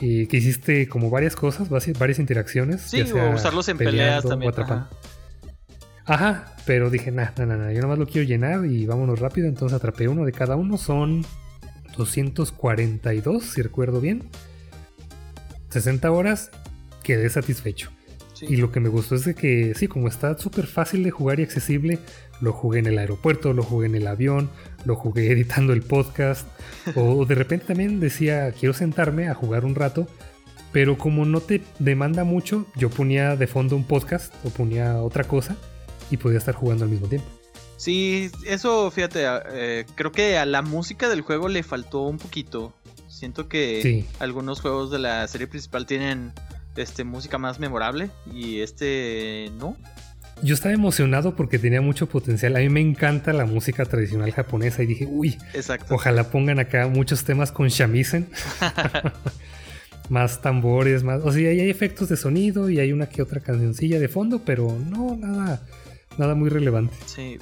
y 0.00 0.26
que 0.26 0.36
hiciste 0.36 0.88
como 0.88 1.08
varias 1.08 1.36
cosas, 1.36 1.68
varias 1.68 2.18
interacciones. 2.18 2.82
Sí, 2.82 3.02
o 3.02 3.30
usarlos 3.30 3.68
en 3.68 3.78
peleas 3.78 4.24
también. 4.24 4.52
Ajá. 6.06 6.54
pero 6.66 6.90
dije, 6.90 7.10
nah, 7.10 7.30
nah, 7.38 7.46
nah, 7.46 7.70
yo 7.70 7.80
nomás 7.80 7.98
lo 7.98 8.06
quiero 8.06 8.28
llenar 8.28 8.66
y 8.66 8.86
vámonos 8.86 9.20
rápido. 9.20 9.46
Entonces 9.46 9.76
atrapé 9.76 10.08
uno 10.08 10.24
de 10.24 10.32
cada 10.32 10.56
uno, 10.56 10.76
son 10.76 11.24
242, 11.96 13.44
si 13.44 13.62
recuerdo 13.62 14.00
bien. 14.00 14.24
60 15.74 16.10
horas, 16.12 16.50
quedé 17.02 17.28
satisfecho. 17.28 17.90
Y 18.40 18.56
lo 18.56 18.70
que 18.70 18.78
me 18.78 18.88
gustó 18.88 19.16
es 19.16 19.24
de 19.24 19.34
que, 19.34 19.74
sí, 19.74 19.88
como 19.88 20.06
está 20.06 20.38
súper 20.38 20.66
fácil 20.66 21.02
de 21.02 21.10
jugar 21.10 21.40
y 21.40 21.42
accesible, 21.42 21.98
lo 22.40 22.52
jugué 22.52 22.78
en 22.78 22.86
el 22.86 22.98
aeropuerto, 22.98 23.52
lo 23.52 23.64
jugué 23.64 23.86
en 23.86 23.96
el 23.96 24.06
avión, 24.06 24.50
lo 24.84 24.94
jugué 24.94 25.30
editando 25.32 25.72
el 25.72 25.82
podcast. 25.82 26.46
o 26.94 27.24
de 27.24 27.34
repente 27.34 27.66
también 27.66 27.98
decía, 27.98 28.52
quiero 28.52 28.72
sentarme 28.72 29.28
a 29.28 29.34
jugar 29.34 29.64
un 29.64 29.74
rato. 29.74 30.06
Pero 30.72 30.96
como 30.98 31.24
no 31.24 31.40
te 31.40 31.62
demanda 31.78 32.24
mucho, 32.24 32.66
yo 32.76 32.90
ponía 32.90 33.36
de 33.36 33.46
fondo 33.46 33.76
un 33.76 33.84
podcast 33.84 34.32
o 34.44 34.50
ponía 34.50 35.02
otra 35.02 35.24
cosa 35.24 35.56
y 36.10 36.16
podía 36.16 36.38
estar 36.38 36.54
jugando 36.54 36.84
al 36.84 36.90
mismo 36.90 37.08
tiempo. 37.08 37.28
Sí, 37.76 38.30
eso, 38.46 38.90
fíjate, 38.90 39.24
eh, 39.52 39.86
creo 39.94 40.10
que 40.10 40.38
a 40.38 40.46
la 40.46 40.62
música 40.62 41.08
del 41.08 41.20
juego 41.20 41.48
le 41.48 41.62
faltó 41.62 42.02
un 42.02 42.18
poquito. 42.18 42.72
Siento 43.14 43.48
que 43.48 44.04
algunos 44.18 44.60
juegos 44.60 44.90
de 44.90 44.98
la 44.98 45.26
serie 45.28 45.46
principal 45.46 45.86
tienen 45.86 46.32
este, 46.74 47.04
música 47.04 47.38
más 47.38 47.60
memorable 47.60 48.10
y 48.32 48.60
este 48.60 49.52
no. 49.56 49.76
Yo 50.42 50.52
estaba 50.52 50.74
emocionado 50.74 51.36
porque 51.36 51.60
tenía 51.60 51.80
mucho 51.80 52.08
potencial. 52.08 52.56
A 52.56 52.58
mí 52.58 52.68
me 52.68 52.80
encanta 52.80 53.32
la 53.32 53.46
música 53.46 53.84
tradicional 53.84 54.32
japonesa 54.32 54.82
y 54.82 54.86
dije, 54.86 55.06
uy, 55.08 55.38
ojalá 55.90 56.28
pongan 56.30 56.58
acá 56.58 56.88
muchos 56.88 57.22
temas 57.22 57.52
con 57.52 57.68
shamisen. 57.68 58.28
más 60.08 60.42
tambores, 60.42 61.04
más... 61.04 61.20
O 61.22 61.30
sea, 61.30 61.48
hay 61.50 61.70
efectos 61.70 62.08
de 62.08 62.16
sonido 62.16 62.68
y 62.68 62.80
hay 62.80 62.92
una 62.92 63.08
que 63.08 63.22
otra 63.22 63.38
cancioncilla 63.38 64.00
de 64.00 64.08
fondo, 64.08 64.42
pero 64.44 64.76
no, 64.90 65.16
nada, 65.16 65.62
nada 66.18 66.34
muy 66.34 66.50
relevante. 66.50 66.96
Sí. 67.06 67.38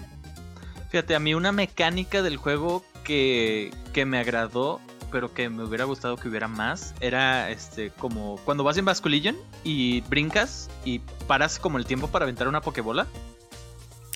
Fíjate, 0.91 1.15
a 1.15 1.19
mí 1.19 1.33
una 1.33 1.51
mecánica 1.51 2.21
del 2.21 2.37
juego 2.37 2.85
que, 3.05 3.71
que 3.95 4.05
me 4.05 4.19
agradó 4.19 4.83
pero 5.13 5.33
que 5.33 5.49
me 5.49 5.63
hubiera 5.63 5.85
gustado 5.85 6.17
que 6.17 6.29
hubiera 6.29 6.49
más, 6.49 6.95
era 7.01 7.51
este 7.51 7.91
como 7.91 8.41
cuando 8.45 8.65
vas 8.65 8.77
en 8.79 8.87
Basculillion 8.87 9.37
y 9.63 10.01
brincas 10.03 10.71
y 10.85 11.01
paras 11.29 11.59
como 11.59 11.79
el 11.79 11.85
tiempo 11.85 12.09
para 12.09 12.25
aventar 12.25 12.49
una 12.49 12.63
pokebola. 12.63 13.07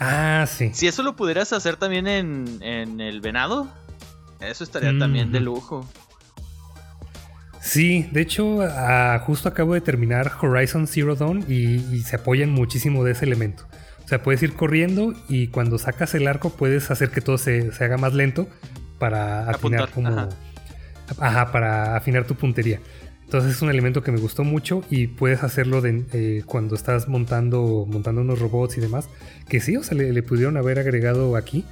Ah, 0.00 0.46
sí. 0.48 0.70
Si 0.74 0.88
eso 0.88 1.02
lo 1.02 1.14
pudieras 1.14 1.52
hacer 1.52 1.76
también 1.76 2.06
en, 2.06 2.62
en 2.62 3.00
el 3.00 3.20
venado, 3.20 3.68
eso 4.40 4.64
estaría 4.64 4.98
también 4.98 5.32
de 5.32 5.40
lujo. 5.40 5.87
Sí, 7.66 8.09
de 8.12 8.20
hecho, 8.20 8.62
ah, 8.62 9.20
justo 9.26 9.48
acabo 9.48 9.74
de 9.74 9.80
terminar 9.80 10.30
Horizon 10.40 10.87
Zero 10.87 11.16
Dawn 11.16 11.44
y, 11.48 12.00
se 12.02 12.16
apoyan 12.16 12.50
muchísimo 12.50 13.02
de 13.02 13.12
ese 13.12 13.24
elemento. 13.24 13.66
O 14.04 14.09
sea, 14.09 14.22
puedes 14.22 14.40
ir 14.42 14.54
corriendo 14.54 15.14
y 15.28 15.48
cuando 15.48 15.76
sacas 15.78 16.14
el 16.14 16.28
arco 16.28 16.50
puedes 16.50 16.92
hacer 16.92 17.11
que 17.11 17.20
todo 17.20 17.38
se, 17.38 17.72
haga 17.80 17.96
más 17.96 18.14
lento 18.14 18.46
para 19.00 19.50
afinar 19.50 19.90
como. 19.90 20.09
Ajá. 20.09 20.28
Para 21.14 21.97
afinar 21.97 22.27
tu 22.27 22.35
puntería. 22.35 22.81
Entonces 23.25 23.57
es 23.57 23.62
un 23.62 23.71
elemento 23.71 24.03
que 24.03 24.12
me 24.12 24.21
gustó 24.21 24.45
mucho 24.45 24.85
y 24.88 25.09
puedes 25.09 25.42
hacerlo 25.42 25.81
de, 25.81 26.05
eh, 26.12 26.42
cuando 26.47 26.77
estás 26.77 27.09
montando, 27.09 27.85
montando 27.88 28.21
unos 28.21 28.38
robots 28.38 28.79
y 28.79 28.81
demás. 28.81 29.09
Que 29.49 29.61
sí, 29.61 29.77
o 29.77 29.83
sea, 29.83 29.97
le 29.99 30.23
pudieron 30.23 30.57
haber 30.57 30.79
agregado 30.79 31.37
aquí. 31.37 31.64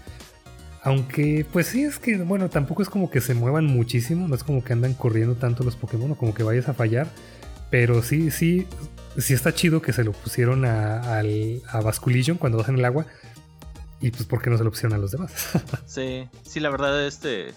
Aunque, 0.85 1.47
pues 1.51 1.69
sí, 1.69 1.83
es 1.83 1.99
que, 1.99 2.19
bueno, 2.19 2.51
tampoco 2.51 2.83
es 2.83 2.91
como 2.91 3.11
que 3.11 3.23
se 3.23 3.33
muevan 3.33 3.65
muchísimo, 3.65 4.29
no 4.29 4.35
es 4.35 4.45
como 4.45 4.63
que 4.63 4.75
andan 4.75 4.93
corriendo 4.93 5.35
tanto 5.35 5.65
los 5.65 5.77
Pokémon 5.77 6.11
o 6.11 6.15
como 6.15 6.35
que 6.35 6.43
vayas 6.43 6.69
a 6.69 6.75
fallar. 6.75 7.07
Pero 7.71 8.03
sí, 8.03 8.31
sí, 8.31 8.67
sí 9.17 9.33
está 9.33 9.55
chido 9.55 9.81
que 9.81 9.95
se 9.95 10.05
lo 10.05 10.13
pusieron 10.13 10.67
a, 10.67 11.21
a 11.21 11.81
Basculillion 11.81 12.37
cuando 12.37 12.59
vas 12.59 12.69
en 12.69 12.77
el 12.77 12.85
agua. 12.85 13.07
Y 14.01 14.11
pues, 14.11 14.25
¿por 14.25 14.43
qué 14.43 14.51
no 14.51 14.59
se 14.59 14.65
lo 14.65 14.71
pusieron 14.71 14.93
a 14.93 14.99
los 14.99 15.13
demás? 15.13 15.33
sí, 15.87 16.29
sí, 16.43 16.61
la 16.61 16.69
verdad, 16.69 17.07
este. 17.07 17.55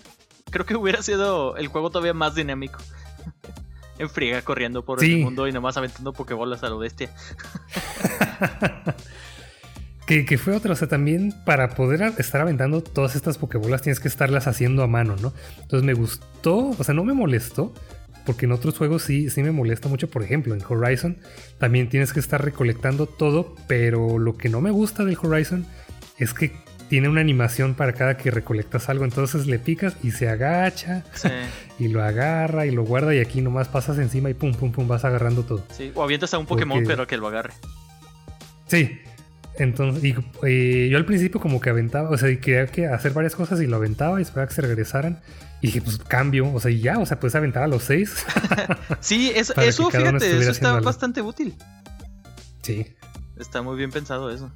Creo 0.49 0.65
que 0.65 0.75
hubiera 0.75 1.01
sido 1.01 1.57
el 1.57 1.67
juego 1.67 1.89
todavía 1.89 2.13
más 2.13 2.35
dinámico. 2.35 2.79
en 3.99 4.09
friega 4.09 4.41
corriendo 4.41 4.83
por 4.83 5.03
el 5.03 5.23
mundo 5.23 5.47
y 5.47 5.51
nomás 5.51 5.77
aventando 5.77 6.13
Pokébolas 6.13 6.63
a 6.63 6.69
lo 6.69 6.77
bestia. 6.77 7.09
Que, 10.07 10.37
fue 10.37 10.55
otra, 10.55 10.71
o 10.71 10.75
sea, 10.77 10.87
también 10.87 11.33
para 11.43 11.71
poder 11.71 12.13
estar 12.17 12.39
aventando 12.39 12.81
todas 12.81 13.17
estas 13.17 13.37
pokebolas 13.37 13.81
tienes 13.81 13.99
que 13.99 14.07
estarlas 14.07 14.47
haciendo 14.47 14.81
a 14.81 14.87
mano, 14.87 15.17
¿no? 15.21 15.33
Entonces 15.61 15.83
me 15.83 15.93
gustó, 15.93 16.69
o 16.69 16.81
sea, 16.81 16.95
no 16.95 17.03
me 17.03 17.11
molestó, 17.11 17.73
porque 18.25 18.45
en 18.45 18.53
otros 18.53 18.77
juegos 18.77 19.01
sí, 19.01 19.29
sí 19.29 19.43
me 19.43 19.51
molesta 19.51 19.89
mucho, 19.89 20.09
por 20.09 20.23
ejemplo, 20.23 20.55
en 20.55 20.63
Horizon 20.65 21.17
también 21.57 21.89
tienes 21.89 22.13
que 22.13 22.21
estar 22.21 22.41
recolectando 22.41 23.05
todo, 23.05 23.53
pero 23.67 24.17
lo 24.17 24.37
que 24.37 24.47
no 24.47 24.61
me 24.61 24.71
gusta 24.71 25.03
del 25.03 25.17
Horizon 25.21 25.65
es 26.17 26.33
que 26.33 26.53
tiene 26.89 27.09
una 27.09 27.21
animación 27.21 27.75
para 27.75 27.93
cada 27.93 28.17
que 28.17 28.31
recolectas 28.31 28.89
algo, 28.89 29.03
entonces 29.05 29.47
le 29.47 29.59
picas 29.59 29.97
y 30.03 30.11
se 30.11 30.29
agacha 30.29 31.03
y 31.79 31.87
lo 31.87 32.03
agarra 32.03 32.65
y 32.65 32.71
lo 32.71 32.83
guarda 32.83 33.13
y 33.13 33.19
aquí 33.19 33.41
nomás 33.41 33.67
pasas 33.67 33.97
encima 33.97 34.29
y 34.29 34.33
pum, 34.33 34.53
pum, 34.53 34.71
pum, 34.71 34.87
vas 34.87 35.05
agarrando 35.05 35.43
todo. 35.43 35.63
Sí, 35.71 35.91
o 35.95 36.03
avientas 36.03 36.33
a 36.33 36.37
un 36.37 36.45
Pokémon 36.45 36.83
pero 36.85 37.07
que 37.07 37.17
lo 37.17 37.27
agarre. 37.27 37.53
Sí, 38.67 38.99
entonces, 39.59 40.03
y, 40.03 40.89
yo 40.89 40.97
al 40.97 41.05
principio 41.05 41.41
como 41.41 41.59
que 41.59 41.69
aventaba, 41.69 42.09
o 42.09 42.17
sea, 42.17 42.29
quería 42.39 42.67
que 42.67 42.87
hacer 42.87 43.13
varias 43.13 43.35
cosas 43.35 43.59
y 43.61 43.65
lo 43.65 43.77
aventaba 43.77 44.19
y 44.19 44.23
esperaba 44.23 44.47
que 44.47 44.53
se 44.53 44.61
regresaran. 44.61 45.21
Y 45.61 45.67
dije, 45.67 45.81
pues 45.81 45.97
cambio, 45.97 46.53
o 46.53 46.59
sea, 46.59 46.69
y 46.69 46.81
ya, 46.81 46.99
o 46.99 47.05
sea, 47.05 47.19
puedes 47.19 47.33
aventar 47.33 47.63
a 47.63 47.67
los 47.67 47.83
seis. 47.83 48.25
sí, 48.99 49.31
eso, 49.35 49.53
fíjate, 49.55 50.37
eso 50.37 50.51
está 50.51 50.79
bastante 50.79 51.21
útil. 51.21 51.55
Sí. 52.61 52.85
Está 53.39 53.61
muy 53.61 53.77
bien 53.77 53.91
pensado 53.91 54.29
eso. 54.29 54.51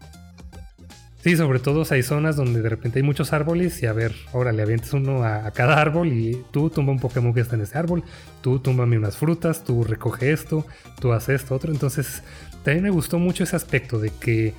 Sí, 1.23 1.37
sobre 1.37 1.59
todo 1.59 1.83
hay 1.91 2.01
zonas 2.01 2.35
donde 2.35 2.63
de 2.63 2.69
repente 2.69 2.97
hay 2.97 3.03
muchos 3.03 3.31
árboles 3.31 3.83
y 3.83 3.85
a 3.85 3.93
ver, 3.93 4.15
ahora 4.33 4.51
le 4.51 4.63
avientes 4.63 4.91
uno 4.93 5.23
a, 5.23 5.51
cada 5.51 5.79
árbol 5.79 6.07
y 6.07 6.43
tú 6.49 6.71
tumba 6.71 6.91
un 6.91 6.99
Pokémon 6.99 7.31
que 7.31 7.41
está 7.41 7.55
en 7.55 7.61
ese 7.61 7.77
árbol, 7.77 8.03
tú 8.41 8.57
túmbame 8.57 8.97
unas 8.97 9.17
frutas, 9.17 9.63
tú 9.63 9.83
recoge 9.83 10.31
esto, 10.31 10.65
tú 10.99 11.13
haces 11.13 11.41
esto, 11.41 11.53
otro. 11.53 11.71
Entonces, 11.71 12.23
también 12.63 12.85
me 12.85 12.89
gustó 12.89 13.19
mucho 13.19 13.43
ese 13.43 13.55
aspecto 13.55 13.99
de 13.99 14.09
que 14.09 14.55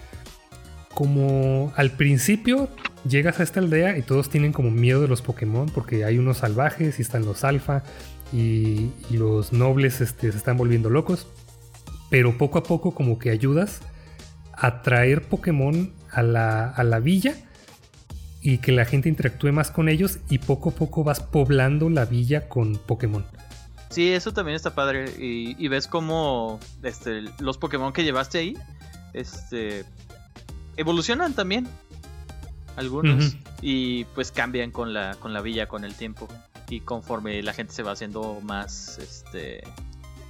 como 0.94 1.72
al 1.74 1.90
principio 1.90 2.68
llegas 3.08 3.40
a 3.40 3.42
esta 3.42 3.58
aldea 3.58 3.98
y 3.98 4.02
todos 4.02 4.30
tienen 4.30 4.52
como 4.52 4.70
miedo 4.70 5.00
de 5.00 5.08
los 5.08 5.20
Pokémon 5.20 5.68
porque 5.68 6.04
hay 6.04 6.18
unos 6.18 6.38
salvajes 6.38 7.00
y 7.00 7.02
están 7.02 7.24
los 7.24 7.42
alfa 7.42 7.82
y, 8.32 8.92
los 9.10 9.52
nobles 9.52 10.00
este, 10.00 10.30
se 10.30 10.38
están 10.38 10.56
volviendo 10.56 10.90
locos. 10.90 11.26
Pero 12.08 12.38
poco 12.38 12.58
a 12.58 12.62
poco 12.62 12.94
como 12.94 13.18
que 13.18 13.30
ayudas 13.30 13.80
a 14.52 14.82
traer 14.82 15.22
Pokémon 15.22 15.90
a 16.12 16.22
la, 16.22 16.68
a 16.68 16.84
la 16.84 17.00
villa 17.00 17.34
y 18.40 18.58
que 18.58 18.72
la 18.72 18.84
gente 18.84 19.08
interactúe 19.08 19.52
más 19.52 19.70
con 19.70 19.88
ellos 19.88 20.18
y 20.28 20.38
poco 20.38 20.70
a 20.70 20.72
poco 20.72 21.04
vas 21.04 21.20
poblando 21.20 21.88
la 21.88 22.04
villa 22.04 22.48
con 22.48 22.76
Pokémon. 22.76 23.24
Sí, 23.90 24.12
eso 24.12 24.32
también 24.32 24.56
está 24.56 24.74
padre. 24.74 25.12
Y, 25.18 25.68
ves 25.68 25.86
como 25.86 26.58
este, 26.82 27.22
los 27.38 27.58
Pokémon 27.58 27.92
que 27.92 28.04
llevaste 28.04 28.38
ahí 28.38 28.56
este, 29.12 29.84
evolucionan 30.76 31.34
también 31.34 31.68
algunos 32.76 33.36
y 33.60 34.04
pues 34.14 34.32
cambian 34.32 34.70
con 34.70 34.94
la 34.94 35.14
con 35.16 35.34
la 35.34 35.42
villa 35.42 35.68
con 35.68 35.84
el 35.84 35.94
tiempo 35.94 36.26
y 36.70 36.80
conforme 36.80 37.42
la 37.42 37.52
gente 37.52 37.74
se 37.74 37.82
va 37.82 37.92
haciendo 37.92 38.40
más 38.40 38.96
este 38.96 39.62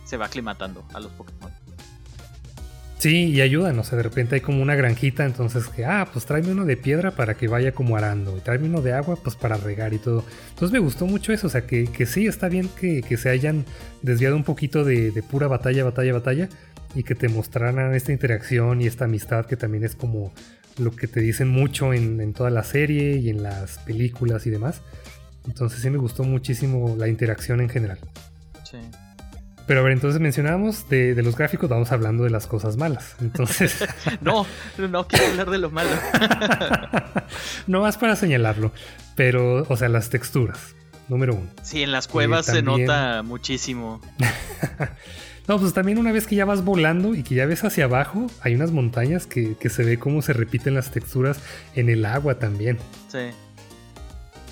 se 0.04 0.16
va 0.16 0.26
aclimatando 0.26 0.84
a 0.92 0.98
los 0.98 1.12
Pokémon. 1.12 1.52
Sí, 3.02 3.30
y 3.30 3.40
ayudan, 3.40 3.76
o 3.80 3.82
sea, 3.82 3.96
de 3.96 4.04
repente 4.04 4.36
hay 4.36 4.40
como 4.42 4.62
una 4.62 4.76
granjita, 4.76 5.24
entonces 5.24 5.66
que, 5.66 5.84
ah, 5.84 6.08
pues 6.12 6.24
tráeme 6.24 6.52
uno 6.52 6.64
de 6.64 6.76
piedra 6.76 7.10
para 7.10 7.34
que 7.34 7.48
vaya 7.48 7.72
como 7.72 7.96
arando, 7.96 8.36
y 8.36 8.40
tráeme 8.40 8.68
uno 8.68 8.80
de 8.80 8.92
agua, 8.92 9.18
pues 9.20 9.34
para 9.34 9.56
regar 9.56 9.92
y 9.92 9.98
todo. 9.98 10.24
Entonces 10.50 10.70
me 10.70 10.78
gustó 10.78 11.04
mucho 11.06 11.32
eso, 11.32 11.48
o 11.48 11.50
sea, 11.50 11.66
que, 11.66 11.86
que 11.86 12.06
sí, 12.06 12.28
está 12.28 12.48
bien 12.48 12.68
que, 12.78 13.02
que, 13.02 13.16
se 13.16 13.28
hayan 13.28 13.64
desviado 14.02 14.36
un 14.36 14.44
poquito 14.44 14.84
de, 14.84 15.10
de, 15.10 15.20
pura 15.24 15.48
batalla, 15.48 15.82
batalla, 15.82 16.12
batalla, 16.12 16.48
y 16.94 17.02
que 17.02 17.16
te 17.16 17.28
mostraran 17.28 17.92
esta 17.92 18.12
interacción 18.12 18.80
y 18.80 18.86
esta 18.86 19.06
amistad 19.06 19.46
que 19.46 19.56
también 19.56 19.82
es 19.82 19.96
como 19.96 20.32
lo 20.78 20.92
que 20.92 21.08
te 21.08 21.18
dicen 21.18 21.48
mucho 21.48 21.92
en, 21.92 22.32
toda 22.34 22.50
la 22.50 22.62
serie 22.62 23.16
y 23.16 23.30
en 23.30 23.42
las 23.42 23.78
películas 23.78 24.46
y 24.46 24.50
demás. 24.50 24.80
Entonces 25.48 25.80
sí 25.80 25.90
me 25.90 25.98
gustó 25.98 26.22
muchísimo 26.22 26.94
la 26.96 27.08
interacción 27.08 27.60
en 27.60 27.68
general. 27.68 27.98
Sí. 28.62 28.78
Pero 29.72 29.80
a 29.80 29.84
ver, 29.84 29.94
entonces 29.94 30.20
mencionábamos 30.20 30.86
de, 30.90 31.14
los 31.22 31.34
gráficos, 31.34 31.70
vamos 31.70 31.92
hablando 31.92 32.24
de 32.24 32.28
las 32.28 32.46
cosas 32.46 32.76
malas. 32.76 33.16
Entonces. 33.22 33.82
no, 34.20 34.44
no 34.76 35.08
quiero 35.08 35.28
hablar 35.28 35.48
de 35.48 35.56
lo 35.56 35.70
malo. 35.70 35.88
no 37.66 37.80
más 37.80 37.96
para 37.96 38.14
señalarlo. 38.14 38.70
Pero, 39.16 39.64
o 39.70 39.76
sea, 39.78 39.88
las 39.88 40.10
texturas. 40.10 40.74
Número 41.08 41.36
uno. 41.36 41.48
Sí, 41.62 41.82
en 41.82 41.90
las 41.90 42.06
cuevas 42.06 42.44
se 42.44 42.60
nota 42.60 43.22
muchísimo. 43.22 44.02
No, 45.48 45.58
pues 45.58 45.72
también 45.72 45.98
una 45.98 46.12
vez 46.12 46.26
que 46.26 46.36
ya 46.36 46.44
vas 46.44 46.62
volando 46.62 47.16
y 47.16 47.24
que 47.24 47.34
ya 47.34 47.46
ves 47.46 47.64
hacia 47.64 47.84
abajo, 47.86 48.28
hay 48.42 48.54
unas 48.54 48.70
montañas 48.70 49.26
que, 49.26 49.56
se 49.68 49.84
ve 49.84 49.98
cómo 49.98 50.22
se 50.22 50.34
repiten 50.34 50.74
las 50.74 50.90
texturas 50.92 51.40
en 51.74 51.88
el 51.88 52.04
agua 52.04 52.38
también. 52.38 52.78
Sí. 53.08 53.30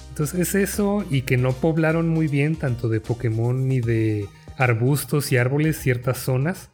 Entonces 0.09 0.41
es 0.41 0.55
eso 0.57 1.05
y 1.09 1.23
que 1.23 1.37
no 1.37 1.53
poblaron 1.53 2.09
muy 2.09 2.27
bien 2.27 2.57
tanto 2.57 2.89
de 2.89 3.01
Pokémon 3.01 3.69
ni 3.69 3.81
de 3.81 4.29
arbustos 4.61 5.33
y 5.33 5.37
árboles 5.37 5.79
ciertas 5.79 6.19
zonas. 6.19 6.71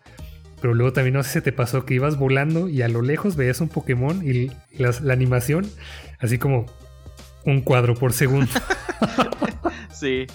Pero 0.61 0.75
luego 0.75 0.92
también 0.92 1.14
no 1.14 1.22
sé 1.22 1.31
si 1.31 1.40
te 1.40 1.53
pasó 1.53 1.85
que 1.85 1.94
ibas 1.94 2.18
volando 2.18 2.68
y 2.68 2.83
a 2.83 2.88
lo 2.88 3.03
lejos 3.03 3.37
veías 3.37 3.61
un 3.61 3.68
Pokémon 3.68 4.27
y 4.27 4.51
la 4.79 5.12
animación 5.12 5.66
así 6.18 6.38
como 6.38 6.66
un 7.44 7.61
cuadro 7.61 7.94
por 7.94 8.12
segundo. 8.12 8.51
sí. 9.92 10.27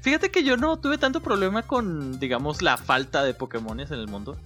Fíjate 0.00 0.30
que 0.30 0.44
yo 0.44 0.56
no 0.56 0.78
tuve 0.78 0.98
tanto 0.98 1.22
problema 1.22 1.62
con, 1.62 2.18
digamos, 2.18 2.62
la 2.62 2.76
falta 2.76 3.24
de 3.24 3.34
Pokémones 3.34 3.90
en 3.90 3.98
el 3.98 4.08
mundo. 4.08 4.36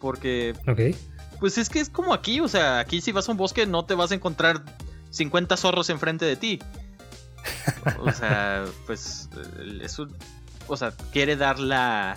Porque. 0.00 0.54
Ok. 0.66 0.96
Pues 1.38 1.58
es 1.58 1.68
que 1.68 1.80
es 1.80 1.90
como 1.90 2.14
aquí, 2.14 2.40
o 2.40 2.48
sea, 2.48 2.78
aquí 2.78 3.00
si 3.00 3.12
vas 3.12 3.28
a 3.28 3.32
un 3.32 3.38
bosque 3.38 3.66
no 3.66 3.84
te 3.84 3.94
vas 3.94 4.10
a 4.10 4.14
encontrar 4.14 4.62
50 5.10 5.56
zorros 5.58 5.90
enfrente 5.90 6.24
de 6.24 6.36
ti. 6.36 6.58
O 8.00 8.10
sea, 8.10 8.64
pues 8.86 9.28
es 9.82 9.98
un, 9.98 10.16
o 10.68 10.76
sea, 10.76 10.92
quiere 11.12 11.36
dar 11.36 11.58
la, 11.58 12.16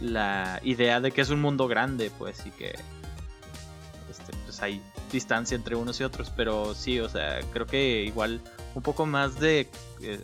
la 0.00 0.60
idea 0.62 1.00
de 1.00 1.12
que 1.12 1.20
es 1.20 1.30
un 1.30 1.40
mundo 1.40 1.68
grande, 1.68 2.10
pues, 2.18 2.44
y 2.46 2.50
que 2.50 2.74
este, 4.10 4.32
pues 4.44 4.60
hay 4.62 4.82
distancia 5.12 5.54
entre 5.54 5.76
unos 5.76 6.00
y 6.00 6.04
otros, 6.04 6.32
pero 6.36 6.74
sí, 6.74 7.00
o 7.00 7.08
sea, 7.08 7.40
creo 7.52 7.66
que 7.66 8.02
igual 8.04 8.40
un 8.74 8.82
poco 8.82 9.06
más 9.06 9.38
de 9.40 9.68
eh, 10.02 10.20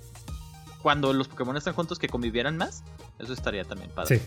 cuando 0.82 1.12
los 1.12 1.28
Pokémon 1.28 1.56
están 1.56 1.74
juntos 1.74 1.98
que 1.98 2.08
convivieran 2.08 2.56
más, 2.56 2.84
eso 3.18 3.32
estaría 3.32 3.64
también 3.64 3.90
padre. 3.90 4.18
Sí. 4.18 4.24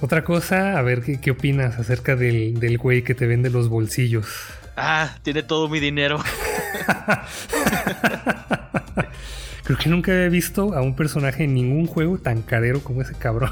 Otra 0.00 0.24
cosa, 0.24 0.78
a 0.78 0.82
ver 0.82 1.02
qué, 1.20 1.30
opinas 1.30 1.78
acerca 1.78 2.16
del, 2.16 2.58
del 2.58 2.78
güey 2.78 3.02
que 3.04 3.14
te 3.14 3.26
vende 3.26 3.48
los 3.48 3.68
bolsillos. 3.68 4.26
Ah, 4.76 5.16
tiene 5.22 5.42
todo 5.42 5.68
mi 5.68 5.80
dinero. 5.80 6.18
Creo 9.64 9.78
que 9.78 9.88
nunca 9.88 10.12
he 10.12 10.28
visto 10.28 10.74
a 10.74 10.82
un 10.82 10.94
personaje 10.94 11.44
en 11.44 11.54
ningún 11.54 11.86
juego 11.86 12.18
tan 12.18 12.42
carero 12.42 12.80
como 12.80 13.00
ese 13.00 13.14
cabrón. 13.14 13.50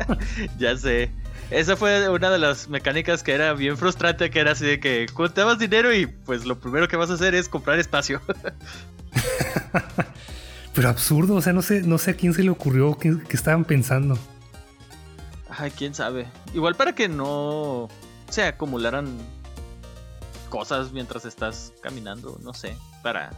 ya 0.58 0.76
sé. 0.76 1.10
Esa 1.50 1.76
fue 1.76 2.08
una 2.10 2.30
de 2.30 2.38
las 2.38 2.68
mecánicas 2.68 3.22
que 3.22 3.32
era 3.32 3.54
bien 3.54 3.76
frustrante, 3.78 4.30
que 4.30 4.40
era 4.40 4.52
así 4.52 4.66
de 4.66 4.80
que 4.80 5.06
más 5.36 5.58
dinero 5.58 5.94
y 5.94 6.06
pues 6.06 6.44
lo 6.44 6.58
primero 6.60 6.88
que 6.88 6.96
vas 6.96 7.10
a 7.10 7.14
hacer 7.14 7.34
es 7.34 7.48
comprar 7.48 7.78
espacio. 7.78 8.20
Pero 10.74 10.88
absurdo, 10.90 11.36
o 11.36 11.40
sea, 11.40 11.54
no 11.54 11.62
sé, 11.62 11.82
no 11.82 11.96
sé 11.96 12.10
a 12.10 12.14
quién 12.14 12.34
se 12.34 12.42
le 12.42 12.50
ocurrió, 12.50 12.98
qué, 12.98 13.16
estaban 13.30 13.64
pensando. 13.64 14.18
Ay, 15.48 15.70
quién 15.70 15.94
sabe. 15.94 16.26
Igual 16.52 16.74
para 16.74 16.94
que 16.94 17.08
no 17.08 17.88
se 18.28 18.42
acumularan 18.42 19.16
cosas 20.46 20.92
mientras 20.92 21.24
estás 21.24 21.72
caminando, 21.82 22.38
no 22.42 22.54
sé, 22.54 22.76
para... 23.02 23.30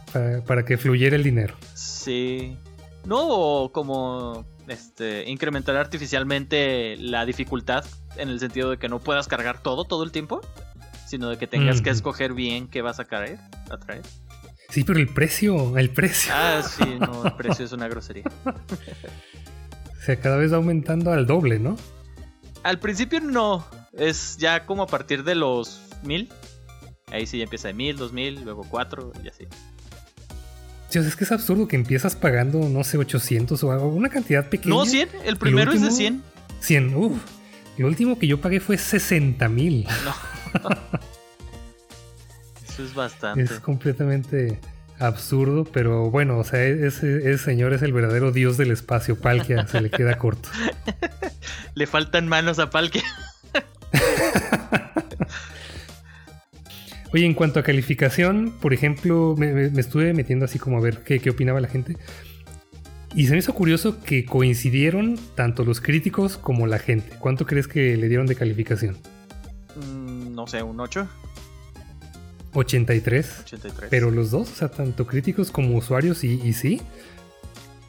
Para, 0.45 0.65
que 0.65 0.77
fluyera 0.77 1.15
el 1.15 1.23
dinero. 1.23 1.55
Sí. 1.73 2.57
No, 3.05 3.71
como 3.73 4.45
este, 4.67 5.29
incrementar 5.29 5.75
artificialmente 5.75 6.95
la 6.97 7.25
dificultad 7.25 7.85
en 8.17 8.29
el 8.29 8.39
sentido 8.39 8.71
de 8.71 8.77
que 8.77 8.89
no 8.89 8.99
puedas 8.99 9.27
cargar 9.27 9.61
todo 9.61 9.85
todo 9.85 10.03
el 10.03 10.11
tiempo, 10.11 10.41
sino 11.07 11.29
de 11.29 11.37
que 11.37 11.47
tengas 11.47 11.81
que 11.81 11.89
escoger 11.89 12.33
bien 12.33 12.67
qué 12.67 12.81
vas 12.81 12.99
a 12.99 13.05
caer, 13.05 13.39
a 13.69 13.77
traer. 13.77 14.03
Sí, 14.69 14.83
pero 14.83 14.99
el 14.99 15.07
precio, 15.07 15.77
el 15.77 15.89
precio. 15.89 16.31
Ah, 16.35 16.61
sí, 16.67 16.97
no, 16.99 17.25
el 17.25 17.33
precio 17.33 17.65
es 17.65 17.71
una 17.71 17.87
grosería. 17.87 18.25
o 18.45 20.01
sea, 20.01 20.19
cada 20.19 20.37
vez 20.37 20.51
va 20.51 20.57
aumentando 20.57 21.11
al 21.11 21.25
doble, 21.25 21.59
¿no? 21.59 21.75
Al 22.61 22.79
principio 22.79 23.19
no, 23.19 23.65
es 23.93 24.37
ya 24.37 24.65
como 24.65 24.83
a 24.83 24.87
partir 24.87 25.23
de 25.23 25.35
los 25.35 25.81
mil. 26.03 26.29
Ahí 27.11 27.25
sí 27.25 27.41
empieza 27.41 27.69
de 27.69 27.73
mil, 27.73 27.97
dos 27.97 28.13
mil, 28.13 28.43
luego 28.43 28.63
cuatro 28.69 29.11
y 29.23 29.27
así. 29.27 29.47
Dios, 30.91 31.05
es 31.05 31.15
que 31.15 31.23
es 31.23 31.31
absurdo 31.31 31.67
que 31.67 31.75
empiezas 31.75 32.15
pagando, 32.15 32.67
no 32.67 32.83
sé, 32.83 32.97
800 32.97 33.63
o 33.63 33.71
algo, 33.71 33.87
una 33.87 34.09
cantidad 34.09 34.49
pequeña. 34.49 34.75
No, 34.75 34.85
100, 34.85 35.09
el 35.23 35.37
primero 35.37 35.71
es 35.71 35.81
de 35.81 35.91
100. 35.91 36.23
100, 36.61 36.95
uff. 36.95 37.21
El 37.77 37.85
último 37.85 38.17
que 38.19 38.27
yo 38.27 38.41
pagué 38.41 38.59
fue 38.59 38.77
60 38.77 39.47
mil. 39.49 39.87
No. 40.03 40.69
Eso 42.67 42.83
es 42.83 42.93
bastante. 42.93 43.43
Es 43.43 43.59
completamente 43.59 44.59
absurdo, 44.99 45.63
pero 45.63 46.09
bueno, 46.11 46.37
o 46.37 46.43
sea, 46.43 46.63
ese, 46.63 47.37
señor 47.37 47.73
es 47.73 47.81
el 47.81 47.93
verdadero 47.93 48.31
dios 48.31 48.57
del 48.57 48.71
espacio. 48.71 49.19
Palkia 49.19 49.65
se 49.67 49.81
le 49.81 49.89
queda 49.89 50.17
corto. 50.17 50.49
le 51.75 51.87
faltan 51.87 52.27
manos 52.27 52.59
a 52.59 52.69
Palkia. 52.69 53.03
Oye, 57.11 57.25
en 57.25 57.33
cuanto 57.33 57.59
a 57.59 57.63
calificación, 57.63 58.53
por 58.61 58.73
ejemplo, 58.73 59.35
me, 59.37 59.65
estuve 59.79 60.13
metiendo 60.13 60.45
así 60.45 60.59
como 60.59 60.77
a 60.77 60.81
ver 60.81 60.99
qué, 61.03 61.19
qué 61.19 61.31
opinaba 61.31 61.59
la 61.59 61.67
gente. 61.67 61.97
Y 63.15 63.25
se 63.25 63.31
me 63.33 63.39
hizo 63.39 63.53
curioso 63.53 64.01
que 64.01 64.25
coincidieron 64.25 65.17
tanto 65.35 65.65
los 65.65 65.81
críticos 65.81 66.37
como 66.37 66.67
la 66.67 66.77
gente. 66.77 67.15
¿Cuánto 67.19 67.45
crees 67.45 67.67
que 67.67 67.97
le 67.97 68.07
dieron 68.07 68.27
de 68.27 68.35
calificación? 68.35 68.97
Mm, 69.75 70.35
no 70.35 70.45
sé, 70.45 70.61
un 70.61 70.79
8. 70.79 71.07
83. 72.53 73.39
83. 73.43 73.89
Pero 73.89 74.11
los 74.11 74.29
dos, 74.31 74.51
o 74.51 74.55
sea, 74.55 74.69
tanto 74.69 75.07
críticos 75.07 75.51
como 75.51 75.75
usuarios, 75.75 76.23
y, 76.23 76.53
sí. 76.53 76.81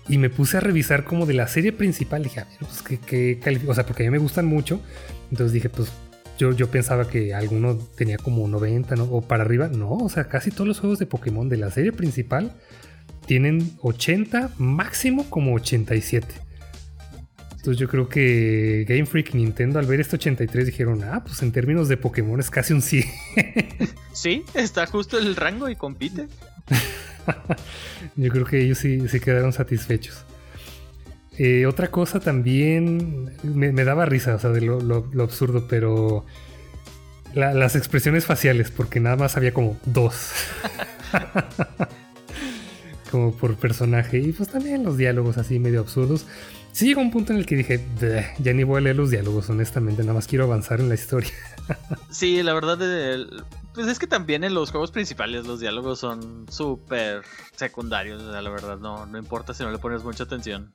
Y 0.09 0.17
me 0.19 0.31
puse 0.31 0.57
a 0.57 0.61
revisar 0.61 1.05
como 1.05 1.27
de 1.27 1.35
la 1.35 1.47
serie 1.47 1.73
principal. 1.73 2.23
Dije, 2.23 2.41
a 2.41 2.45
ver, 2.45 2.55
pues 2.61 2.83
qué, 2.83 3.61
O 3.67 3.75
sea, 3.75 3.85
porque 3.85 4.05
a 4.05 4.07
mí 4.07 4.11
me 4.11 4.19
gustan 4.19 4.47
mucho. 4.47 4.81
Entonces 5.31 5.53
dije, 5.53 5.69
pues 5.69 5.93
yo, 6.41 6.53
yo 6.53 6.71
pensaba 6.71 7.07
que 7.07 7.35
alguno 7.35 7.77
tenía 7.77 8.17
como 8.17 8.49
90 8.49 8.97
¿no? 8.97 9.05
o 9.05 9.21
para 9.21 9.45
arriba. 9.45 9.69
No, 9.69 9.91
o 9.91 10.09
sea, 10.09 10.25
casi 10.25 10.51
todos 10.51 10.67
los 10.67 10.81
juegos 10.81 10.99
de 10.99 11.07
Pokémon 11.07 11.49
de 11.49 11.59
la 11.59 11.71
serie 11.71 11.93
principal 11.93 12.53
tienen 13.27 13.73
80, 13.83 14.53
máximo 14.57 15.29
como 15.29 15.55
87. 15.55 16.27
Entonces 17.51 17.77
yo 17.77 17.89
creo 17.89 18.09
que 18.09 18.87
Game 18.89 19.05
Freak 19.05 19.35
y 19.35 19.37
Nintendo 19.37 19.79
al 19.79 19.85
ver 19.85 20.01
este 20.01 20.17
83 20.17 20.65
dijeron, 20.65 21.05
ah, 21.05 21.23
pues 21.23 21.43
en 21.43 21.53
términos 21.53 21.89
de 21.89 21.99
Pokémon 21.99 22.41
es 22.41 22.51
casi 22.51 22.73
un 22.73 22.83
100. 22.83 23.05
Sí, 24.13 24.45
está 24.55 24.87
justo 24.87 25.19
el 25.19 25.37
rango 25.37 25.69
y 25.69 25.77
compite. 25.77 26.27
yo 28.17 28.31
creo 28.31 28.45
que 28.45 28.61
ellos 28.61 28.77
sí, 28.77 29.09
sí 29.09 29.21
quedaron 29.21 29.53
satisfechos. 29.53 30.27
Eh, 31.43 31.65
otra 31.65 31.91
cosa 31.91 32.21
también 32.21 33.35
me, 33.43 33.73
daba 33.73 34.05
risa, 34.05 34.35
o 34.35 34.39
sea, 34.39 34.51
de 34.51 34.61
lo, 34.61 35.23
absurdo, 35.23 35.67
pero 35.67 36.27
las 37.33 37.77
expresiones 37.77 38.27
faciales, 38.27 38.71
porque 38.71 39.01
nada 39.01 39.17
más 39.17 39.39
había 39.39 39.55
como 39.55 39.79
dos. 39.87 40.33
como 43.11 43.35
por 43.35 43.57
personaje. 43.57 44.19
Y 44.19 44.33
pues 44.33 44.51
también 44.51 44.85
los 44.85 44.99
diálogos 44.99 45.39
así 45.39 45.59
medio 45.59 45.81
absurdos. 45.81 46.27
Sí 46.73 46.85
llegó 46.85 47.01
un 47.01 47.11
punto 47.11 47.33
en 47.33 47.39
el 47.39 47.47
que 47.47 47.57
dije, 47.57 47.87
ya 48.39 48.53
ni 48.53 48.63
voy 48.63 48.77
a 48.77 48.81
leer 48.83 48.97
los 48.97 49.09
diálogos, 49.09 49.49
honestamente, 49.49 50.03
nada 50.03 50.13
más 50.13 50.27
quiero 50.27 50.45
avanzar 50.45 50.81
en 50.81 50.91
la 50.91 50.95
historia. 50.95 51.33
sí, 52.11 52.43
la 52.43 52.53
verdad, 52.53 52.79
pues 53.73 53.87
es 53.87 53.99
que 53.99 54.07
también 54.07 54.45
en 54.45 54.53
los 54.53 54.71
juegos 54.71 54.91
principales 54.91 55.47
los 55.47 55.59
diálogos 55.59 56.01
son 56.01 56.45
súper 56.51 57.23
secundarios, 57.57 58.23
la 58.23 58.51
verdad, 58.51 58.77
no, 58.77 59.07
no 59.07 59.17
importa 59.17 59.55
si 59.55 59.63
no 59.63 59.71
le 59.71 59.79
pones 59.79 60.05
mucha 60.05 60.25
atención. 60.25 60.75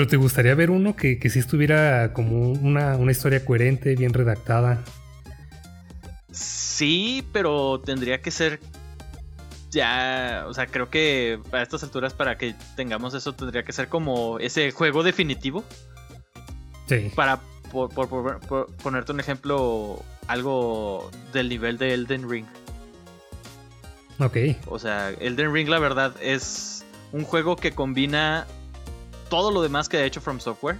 Pero 0.00 0.08
te 0.08 0.16
gustaría 0.16 0.54
ver 0.54 0.70
uno 0.70 0.96
que, 0.96 1.18
que 1.18 1.28
sí 1.28 1.40
estuviera 1.40 2.14
como 2.14 2.52
una, 2.52 2.96
una 2.96 3.12
historia 3.12 3.44
coherente, 3.44 3.94
bien 3.96 4.14
redactada. 4.14 4.82
Sí, 6.32 7.22
pero 7.34 7.82
tendría 7.84 8.22
que 8.22 8.30
ser 8.30 8.60
ya, 9.70 10.46
o 10.48 10.54
sea, 10.54 10.68
creo 10.68 10.88
que 10.88 11.38
a 11.52 11.60
estas 11.60 11.82
alturas 11.82 12.14
para 12.14 12.38
que 12.38 12.54
tengamos 12.76 13.12
eso 13.12 13.34
tendría 13.34 13.62
que 13.62 13.74
ser 13.74 13.88
como 13.88 14.38
ese 14.38 14.70
juego 14.70 15.02
definitivo. 15.02 15.64
Sí. 16.86 17.12
Para 17.14 17.38
por, 17.70 17.90
ponerte 18.82 19.12
un 19.12 19.20
ejemplo, 19.20 20.02
algo 20.28 21.10
del 21.34 21.50
nivel 21.50 21.76
de 21.76 21.92
Elden 21.92 22.30
Ring. 22.30 22.46
Ok. 24.18 24.38
O 24.64 24.78
sea, 24.78 25.10
Elden 25.10 25.52
Ring 25.52 25.68
la 25.68 25.78
verdad 25.78 26.14
es 26.22 26.86
un 27.12 27.24
juego 27.24 27.56
que 27.56 27.72
combina 27.72 28.46
todo 29.30 29.50
lo 29.50 29.62
demás 29.62 29.88
que 29.88 29.96
ha 29.96 30.04
hecho 30.04 30.20
From 30.20 30.40
Software. 30.40 30.76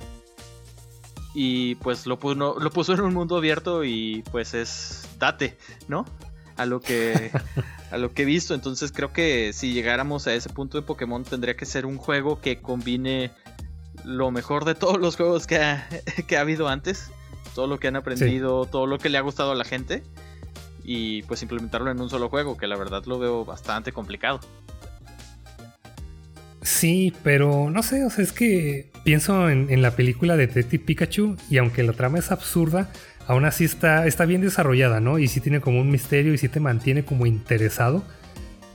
Y 1.33 1.77
pues 1.77 2.07
lo 2.07 2.19
puso, 2.19 2.59
lo 2.59 2.71
puso 2.71 2.93
en 2.93 3.01
un 3.01 3.15
mundo 3.15 3.37
abierto 3.37 3.85
y 3.85 4.23
pues 4.31 4.53
es 4.53 5.09
date, 5.19 5.57
¿no? 5.89 6.05
A 6.57 6.67
lo 6.67 6.81
que 6.81 7.31
a 7.91 7.97
lo 7.97 8.13
que 8.13 8.23
he 8.23 8.25
visto. 8.27 8.53
Entonces 8.53 8.93
creo 8.93 9.13
que 9.13 9.53
si 9.55 9.73
llegáramos 9.73 10.27
a 10.27 10.35
ese 10.35 10.51
punto 10.51 10.77
de 10.77 10.83
Pokémon 10.83 11.25
tendría 11.25 11.57
que 11.57 11.65
ser 11.65 11.87
un 11.87 11.97
juego 11.97 12.41
que 12.41 12.61
combine 12.61 13.31
lo 14.05 14.31
mejor 14.31 14.65
de 14.65 14.75
todos 14.75 14.99
los 14.99 15.17
juegos 15.17 15.47
que 15.47 15.57
ha, 15.57 15.89
que 16.27 16.37
ha 16.37 16.41
habido 16.41 16.69
antes. 16.69 17.11
Todo 17.55 17.67
lo 17.67 17.79
que 17.79 17.89
han 17.89 17.97
aprendido, 17.97 18.67
todo 18.67 18.87
lo 18.87 18.99
que 18.99 19.09
le 19.09 19.19
ha 19.19 19.23
gustado 19.23 19.53
a 19.53 19.55
la 19.55 19.65
gente. 19.65 20.03
Y 20.85 21.23
pues 21.23 21.43
implementarlo 21.43 21.91
en 21.91 22.01
un 22.01 22.11
solo 22.11 22.29
juego, 22.29 22.57
que 22.57 22.67
la 22.67 22.77
verdad 22.77 23.05
lo 23.07 23.19
veo 23.19 23.45
bastante 23.45 23.93
complicado. 23.93 24.41
Sí, 26.63 27.13
pero 27.23 27.71
no 27.71 27.83
sé, 27.83 28.05
o 28.05 28.11
sea, 28.11 28.23
es 28.23 28.33
que 28.33 28.91
pienso 29.05 29.49
en, 29.49 29.71
en 29.71 29.83
la 29.83 29.93
película 29.93 30.37
de 30.37 30.47
Detective 30.47 30.85
Pikachu 30.85 31.37
y 31.49 31.59
aunque 31.59 31.83
la 31.83 31.93
trama 31.93 32.19
es 32.19 32.31
absurda, 32.31 32.91
aún 33.31 33.45
así 33.45 33.65
está, 33.65 34.07
está 34.07 34.25
bien 34.25 34.41
desarrollada, 34.41 34.99
¿no? 34.99 35.21
Y 35.21 35.29
sí 35.29 35.41
tiene 35.41 35.61
como 35.61 35.81
un 35.81 35.89
misterio 35.89 36.35
y 36.35 36.39
sí 36.39 36.49
te 36.49 36.59
mantiene 36.59 37.05
como 37.05 37.27
interesado, 37.27 38.03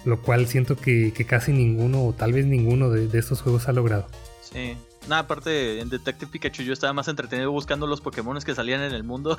lo 0.05 0.21
cual 0.21 0.47
siento 0.47 0.77
que, 0.77 1.11
casi 1.27 1.51
ninguno 1.51 2.05
o 2.05 2.13
tal 2.13 2.31
vez 2.31 2.45
ninguno 2.45 2.89
de, 2.89 3.19
estos 3.19 3.41
juegos 3.41 3.67
ha 3.67 3.73
logrado. 3.73 4.07
Sí. 4.41 4.77
Nada, 5.09 5.23
aparte 5.23 5.81
en 5.81 5.89
Detective 5.89 6.31
Pikachu 6.31 6.63
yo 6.63 6.71
estaba 6.71 6.91
más 6.93 7.09
entretenido 7.09 7.51
buscando 7.51 7.85
los 7.85 7.99
Pokémon 8.01 8.39
que 8.39 8.55
salían 8.55 8.81
en 8.81 8.93
el 8.93 9.03
mundo. 9.03 9.37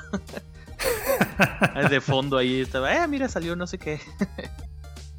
de 1.91 2.01
fondo 2.03 2.37
ahí 2.37 2.61
estaba, 2.61 2.95
eh, 2.95 3.09
mira, 3.09 3.29
salió 3.29 3.57
no 3.57 3.67
sé 3.67 3.79
qué. 3.79 3.99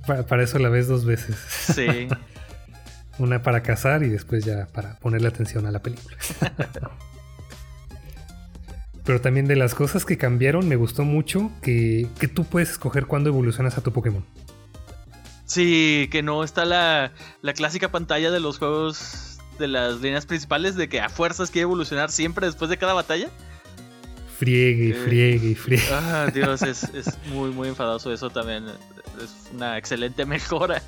para, 0.06 0.44
eso 0.44 0.60
la 0.60 0.70
ves 0.70 0.88
dos 0.88 1.06
veces. 1.06 1.36
Sí. 1.76 2.08
Una 3.20 3.42
para 3.42 3.64
cazar 3.64 4.04
y 4.04 4.10
después 4.10 4.46
ya 4.46 4.68
para 4.68 5.00
ponerle 5.00 5.28
atención 5.28 5.66
a 5.66 5.72
la 5.72 5.82
película. 5.82 6.18
Pero 9.08 9.22
también 9.22 9.48
de 9.48 9.56
las 9.56 9.74
cosas 9.74 10.04
que 10.04 10.18
cambiaron, 10.18 10.68
me 10.68 10.76
gustó 10.76 11.06
mucho 11.06 11.50
que, 11.62 12.10
tú 12.36 12.44
puedes 12.44 12.72
escoger 12.72 13.06
cuándo 13.06 13.30
evolucionas 13.30 13.78
a 13.78 13.82
tu 13.82 13.94
Pokémon. 13.94 14.26
Sí, 15.46 16.10
que 16.12 16.22
no 16.24 16.44
está 16.44 16.66
la, 16.66 17.14
clásica 17.56 17.90
pantalla 17.90 18.32
de 18.32 18.42
los 18.42 18.60
juegos 18.60 19.40
de 19.60 19.70
las 19.70 20.02
líneas 20.02 20.26
principales 20.26 20.76
de 20.76 20.90
que 20.90 21.00
a 21.00 21.08
fuerzas 21.08 21.52
quiere 21.52 21.64
evolucionar 21.64 22.12
siempre 22.12 22.48
después 22.48 22.70
de 22.70 22.76
cada 22.76 22.94
batalla. 22.94 23.30
Friegue, 24.38 24.90
eh, 24.90 24.94
friegue, 24.94 25.56
friegue. 25.56 25.88
Ah, 25.90 26.30
Dios, 26.34 26.62
es, 26.64 26.84
es, 26.94 27.18
muy, 27.28 27.52
muy 27.52 27.70
enfadoso 27.70 28.12
eso 28.12 28.30
también. 28.30 28.66
Es 29.24 29.52
una 29.54 29.78
excelente 29.78 30.26
mejora. 30.28 30.84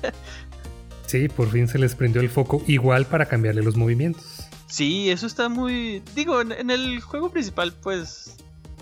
Sí, 1.10 1.28
por 1.28 1.50
fin 1.50 1.68
se 1.68 1.78
les 1.78 1.94
prendió 1.94 2.20
el 2.20 2.30
foco 2.30 2.62
igual 2.66 3.06
para 3.06 3.26
cambiarle 3.26 3.62
los 3.62 3.76
movimientos. 3.76 4.48
Sí, 4.66 5.10
eso 5.10 5.26
está 5.26 5.48
muy... 5.48 6.02
Digo, 6.14 6.40
en, 6.40 6.70
el 6.70 7.00
juego 7.00 7.30
principal 7.30 7.72
pues 7.82 8.36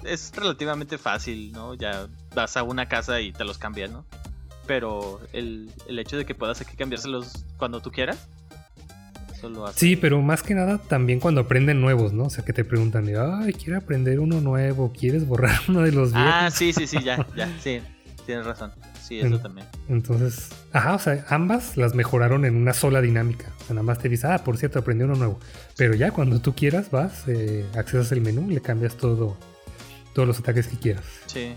es 0.05 0.33
relativamente 0.35 0.99
fácil, 0.99 1.53
¿no? 1.53 1.75
Ya 1.75 2.07
vas 2.35 2.57
a 2.57 2.63
una 2.63 2.89
casa 2.89 3.21
y 3.21 3.33
te 3.33 3.45
los 3.45 3.59
cambian, 3.59 3.93
¿no? 3.93 4.05
pero 4.69 5.21
el, 5.33 5.73
el 5.89 5.99
hecho 5.99 6.17
de 6.17 6.25
que 6.25 6.37
puedas 6.37 6.61
aquí 6.61 6.77
cambiárselos 6.77 7.45
cuando 7.57 7.81
tú 7.81 7.91
quieras. 7.91 8.29
Eso 9.35 9.49
lo 9.49 9.67
hace. 9.67 9.81
Sí, 9.81 9.97
pero 9.97 10.21
más 10.21 10.43
que 10.43 10.55
nada 10.55 10.79
también 10.79 11.19
cuando 11.19 11.41
aprenden 11.41 11.81
nuevos, 11.81 12.13
¿no? 12.13 12.25
O 12.25 12.31
sea, 12.31 12.45
que 12.45 12.53
te 12.53 12.65
preguntan, 12.65 13.09
ay, 13.09 13.55
quiero 13.55 13.79
aprender 13.79 14.21
uno 14.21 14.41
nuevo, 14.41 14.93
¿quieres 14.93 15.27
borrar 15.27 15.59
uno 15.69 15.81
de 15.81 15.91
los 15.91 16.13
viejos? 16.13 16.33
Ah, 16.33 16.51
sí, 16.53 16.73
sí, 16.73 16.87
sí, 16.87 16.99
ya, 17.03 17.27
ya, 17.37 17.49
sí, 17.61 17.81
tienes 18.27 18.47
razón. 18.47 18.71
Sí, 19.09 19.19
eso 19.19 19.37
En- 19.37 19.43
también. 19.43 19.67
Entonces, 19.89 20.51
ajá, 20.73 20.95
o 20.95 20.99
sea, 20.99 21.25
ambas 21.31 21.79
las 21.79 21.95
mejoraron 21.95 22.45
en 22.45 22.55
una 22.57 22.75
sola 22.75 23.01
dinámica. 23.01 23.51
O 23.63 23.65
sea, 23.65 23.75
nada 23.75 23.83
más 23.83 23.99
te 23.99 24.11
dice, 24.11 24.27
ah, 24.27 24.45
por 24.45 24.59
cierto, 24.59 24.79
aprendí 24.81 25.05
uno 25.05 25.15
nuevo. 25.15 25.41
Pero 25.79 25.95
ya 25.95 26.11
cuando 26.11 26.41
tú 26.41 26.55
quieras, 26.55 26.91
vas, 26.91 27.27
eh, 27.27 27.65
accesas 27.75 28.13
el 28.13 28.21
menú, 28.21 28.51
le 28.51 28.61
cambias 28.61 28.97
todo, 28.97 29.37
todos 30.15 30.29
los 30.29 30.39
ataques 30.39 30.69
que 30.69 30.77
quieras. 30.77 31.05
Sí. 31.27 31.55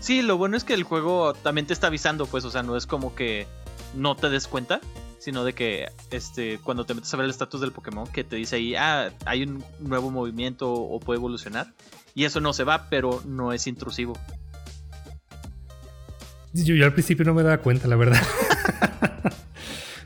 Sí, 0.00 0.22
lo 0.22 0.38
bueno 0.38 0.56
es 0.56 0.64
que 0.64 0.74
el 0.74 0.82
juego 0.84 1.34
también 1.34 1.66
te 1.66 1.74
está 1.74 1.88
avisando, 1.88 2.24
pues, 2.26 2.44
o 2.44 2.50
sea, 2.50 2.62
no 2.62 2.76
es 2.76 2.86
como 2.86 3.14
que 3.14 3.46
no 3.94 4.16
te 4.16 4.30
des 4.30 4.46
cuenta, 4.46 4.80
sino 5.18 5.44
de 5.44 5.52
que 5.52 5.88
este 6.10 6.58
cuando 6.62 6.86
te 6.86 6.94
metes 6.94 7.12
a 7.12 7.16
ver 7.16 7.24
el 7.24 7.30
estatus 7.30 7.60
del 7.60 7.72
Pokémon 7.72 8.06
que 8.06 8.22
te 8.24 8.36
dice 8.36 8.56
ahí, 8.56 8.74
ah, 8.76 9.10
hay 9.26 9.42
un 9.42 9.62
nuevo 9.80 10.10
movimiento 10.10 10.72
o 10.72 11.00
puede 11.00 11.18
evolucionar. 11.18 11.74
Y 12.14 12.24
eso 12.24 12.40
no 12.40 12.52
se 12.52 12.64
va, 12.64 12.88
pero 12.88 13.22
no 13.26 13.52
es 13.52 13.66
intrusivo. 13.66 14.16
Yo, 16.64 16.74
yo 16.74 16.84
al 16.84 16.92
principio 16.92 17.24
no 17.24 17.34
me 17.34 17.42
daba 17.42 17.58
cuenta, 17.58 17.88
la 17.88 17.96
verdad. 17.96 18.22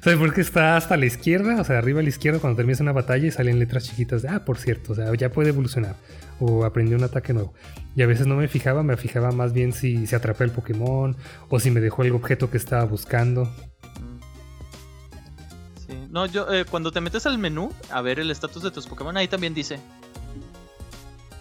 ¿Sabes 0.02 0.18
por 0.18 0.34
qué 0.34 0.40
está 0.40 0.76
hasta 0.76 0.96
la 0.96 1.06
izquierda? 1.06 1.60
O 1.60 1.64
sea, 1.64 1.78
arriba 1.78 2.00
a 2.00 2.02
la 2.02 2.08
izquierda 2.08 2.40
cuando 2.40 2.56
terminas 2.56 2.80
una 2.80 2.90
batalla 2.90 3.28
y 3.28 3.30
salen 3.30 3.60
letras 3.60 3.84
chiquitas 3.84 4.22
de, 4.22 4.30
ah, 4.30 4.44
por 4.44 4.58
cierto, 4.58 4.92
o 4.92 4.96
sea, 4.96 5.14
ya 5.14 5.30
puede 5.30 5.50
evolucionar. 5.50 5.94
O 6.40 6.64
aprendí 6.64 6.94
un 6.94 7.04
ataque 7.04 7.32
nuevo. 7.32 7.54
Y 7.94 8.02
a 8.02 8.06
veces 8.06 8.26
no 8.26 8.34
me 8.34 8.48
fijaba, 8.48 8.82
me 8.82 8.96
fijaba 8.96 9.30
más 9.30 9.52
bien 9.52 9.72
si, 9.72 10.08
si 10.08 10.14
atrapé 10.16 10.42
el 10.42 10.50
Pokémon 10.50 11.16
o 11.48 11.60
si 11.60 11.70
me 11.70 11.80
dejó 11.80 12.02
el 12.02 12.10
objeto 12.12 12.50
que 12.50 12.56
estaba 12.56 12.84
buscando. 12.84 13.48
Sí. 15.86 15.96
No, 16.10 16.26
yo 16.26 16.52
eh, 16.52 16.64
cuando 16.64 16.90
te 16.90 17.00
metes 17.00 17.24
al 17.26 17.38
menú 17.38 17.70
a 17.88 18.00
ver 18.02 18.18
el 18.18 18.32
estatus 18.32 18.64
de 18.64 18.72
tus 18.72 18.88
Pokémon, 18.88 19.16
ahí 19.16 19.28
también 19.28 19.54
dice 19.54 19.78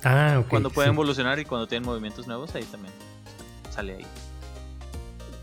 Ah, 0.03 0.37
ok. 0.39 0.47
cuando 0.49 0.69
pueden 0.69 0.91
sí, 0.91 0.95
evolucionar 0.95 1.39
y 1.39 1.45
cuando 1.45 1.67
tienen 1.67 1.87
movimientos 1.87 2.27
nuevos, 2.27 2.53
ahí 2.53 2.63
también 2.65 2.93
sale 3.71 3.95
ahí. 3.95 4.05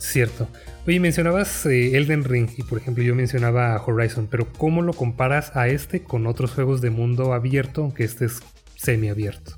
Cierto. 0.09 0.48
Oye, 0.86 1.00
mencionabas 1.00 1.66
eh, 1.66 1.94
Elden 1.98 2.24
Ring 2.24 2.48
y 2.56 2.62
por 2.62 2.78
ejemplo 2.78 3.04
yo 3.04 3.14
mencionaba 3.14 3.76
Horizon, 3.86 4.26
pero 4.26 4.50
¿cómo 4.54 4.80
lo 4.80 4.94
comparas 4.94 5.54
a 5.54 5.68
este 5.68 6.02
con 6.02 6.26
otros 6.26 6.52
juegos 6.52 6.80
de 6.80 6.88
mundo 6.88 7.34
abierto, 7.34 7.82
aunque 7.82 8.04
este 8.04 8.24
es 8.24 8.40
semiabierto? 8.74 9.52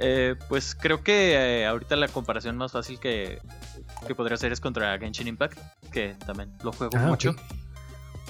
Eh, 0.00 0.34
pues 0.48 0.74
creo 0.74 1.04
que 1.04 1.34
eh, 1.60 1.66
ahorita 1.66 1.94
la 1.94 2.08
comparación 2.08 2.56
más 2.56 2.72
fácil 2.72 2.98
que, 2.98 3.38
que 4.08 4.14
podría 4.16 4.34
hacer 4.34 4.50
es 4.50 4.60
contra 4.60 4.98
Genshin 4.98 5.28
Impact, 5.28 5.58
que 5.92 6.16
también 6.26 6.50
lo 6.64 6.72
juego 6.72 6.96
Ah, 6.96 7.06
mucho. 7.06 7.36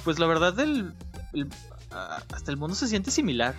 Pues 0.05 0.19
la 0.19 0.27
verdad, 0.27 0.61
el, 0.61 0.93
el- 1.33 1.49
hasta 1.91 2.51
el 2.51 2.59
mundo 2.59 2.77
se 2.77 2.89
siente 2.89 3.11
similar. 3.11 3.55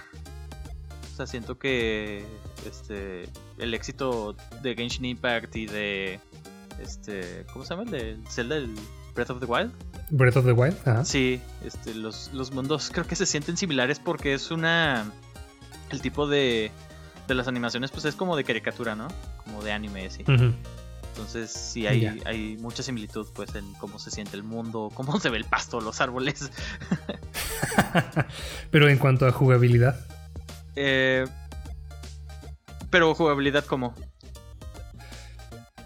O 1.11 1.15
sea, 1.17 1.25
siento 1.25 1.57
que 1.57 2.23
este 2.69 3.27
el 3.57 3.73
éxito 3.73 4.35
de 4.61 4.75
Genshin 4.75 5.05
Impact 5.05 5.55
y 5.55 5.65
de 5.65 6.19
este 6.81 7.45
¿cómo 7.53 7.65
se 7.65 7.75
llama? 7.75 7.83
El 7.83 7.91
de 7.91 8.17
Zelda 8.29 8.57
el 8.57 8.73
Breath 9.15 9.31
of 9.31 9.39
the 9.39 9.45
Wild. 9.45 9.71
Breath 10.11 10.37
of 10.37 10.45
the 10.45 10.51
Wild, 10.51 10.77
ajá. 10.85 11.03
Sí, 11.03 11.41
este, 11.65 11.95
los, 11.95 12.31
los 12.33 12.51
mundos 12.51 12.89
creo 12.93 13.05
que 13.05 13.15
se 13.15 13.25
sienten 13.25 13.57
similares 13.57 13.99
porque 13.99 14.33
es 14.33 14.51
una. 14.51 15.05
El 15.89 16.01
tipo 16.01 16.27
de. 16.27 16.71
De 17.27 17.35
las 17.35 17.47
animaciones, 17.49 17.91
pues 17.91 18.05
es 18.05 18.15
como 18.15 18.37
de 18.37 18.45
caricatura, 18.45 18.95
¿no? 18.95 19.09
Como 19.43 19.61
de 19.61 19.73
anime, 19.73 20.05
así. 20.05 20.23
Entonces, 20.25 21.51
sí, 21.51 21.85
hay, 21.87 22.21
hay 22.25 22.55
mucha 22.57 22.83
similitud, 22.83 23.27
pues, 23.33 23.53
en 23.55 23.73
cómo 23.73 23.99
se 23.99 24.11
siente 24.11 24.37
el 24.37 24.43
mundo, 24.43 24.91
cómo 24.95 25.19
se 25.19 25.29
ve 25.29 25.37
el 25.37 25.43
pasto, 25.43 25.81
los 25.81 25.99
árboles. 25.99 26.49
Pero 28.71 28.87
en 28.87 28.97
cuanto 28.97 29.25
a 29.25 29.31
jugabilidad, 29.31 29.99
Eh, 30.75 31.25
pero 32.89 33.13
jugabilidad, 33.15 33.65
como. 33.65 33.93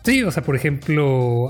Sí, 0.04 0.24
o 0.24 0.32
sea, 0.32 0.44
por 0.44 0.56
ejemplo, 0.56 1.50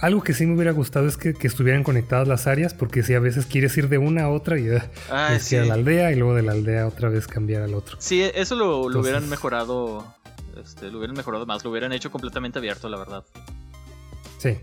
algo 0.00 0.22
que 0.22 0.32
sí 0.34 0.46
me 0.46 0.54
hubiera 0.54 0.72
gustado 0.72 1.06
es 1.08 1.16
que, 1.16 1.34
que 1.34 1.46
estuvieran 1.46 1.82
conectadas 1.82 2.28
las 2.28 2.46
áreas, 2.46 2.74
porque 2.74 3.02
si 3.02 3.14
a 3.14 3.20
veces 3.20 3.46
quieres 3.46 3.76
ir 3.76 3.88
de 3.88 3.98
una 3.98 4.24
a 4.24 4.28
otra 4.30 4.58
y 4.58 4.68
ah, 4.70 4.86
Ah, 5.10 5.38
que 5.48 5.58
a 5.58 5.64
la 5.64 5.74
aldea 5.74 6.12
y 6.12 6.16
luego 6.16 6.34
de 6.34 6.42
la 6.42 6.52
aldea 6.52 6.86
otra 6.86 7.08
vez 7.08 7.26
cambiar 7.26 7.62
al 7.62 7.74
otro. 7.74 7.96
Sí, 8.00 8.22
eso 8.34 8.54
lo, 8.56 8.88
lo 8.88 9.00
hubieran 9.00 9.28
mejorado. 9.28 10.06
Este, 10.62 10.90
lo 10.90 10.98
hubieran 10.98 11.16
mejorado 11.16 11.44
más, 11.46 11.64
lo 11.64 11.70
hubieran 11.70 11.92
hecho 11.92 12.10
completamente 12.10 12.58
abierto, 12.58 12.88
la 12.88 12.96
verdad. 12.98 13.24
Sí. 14.38 14.56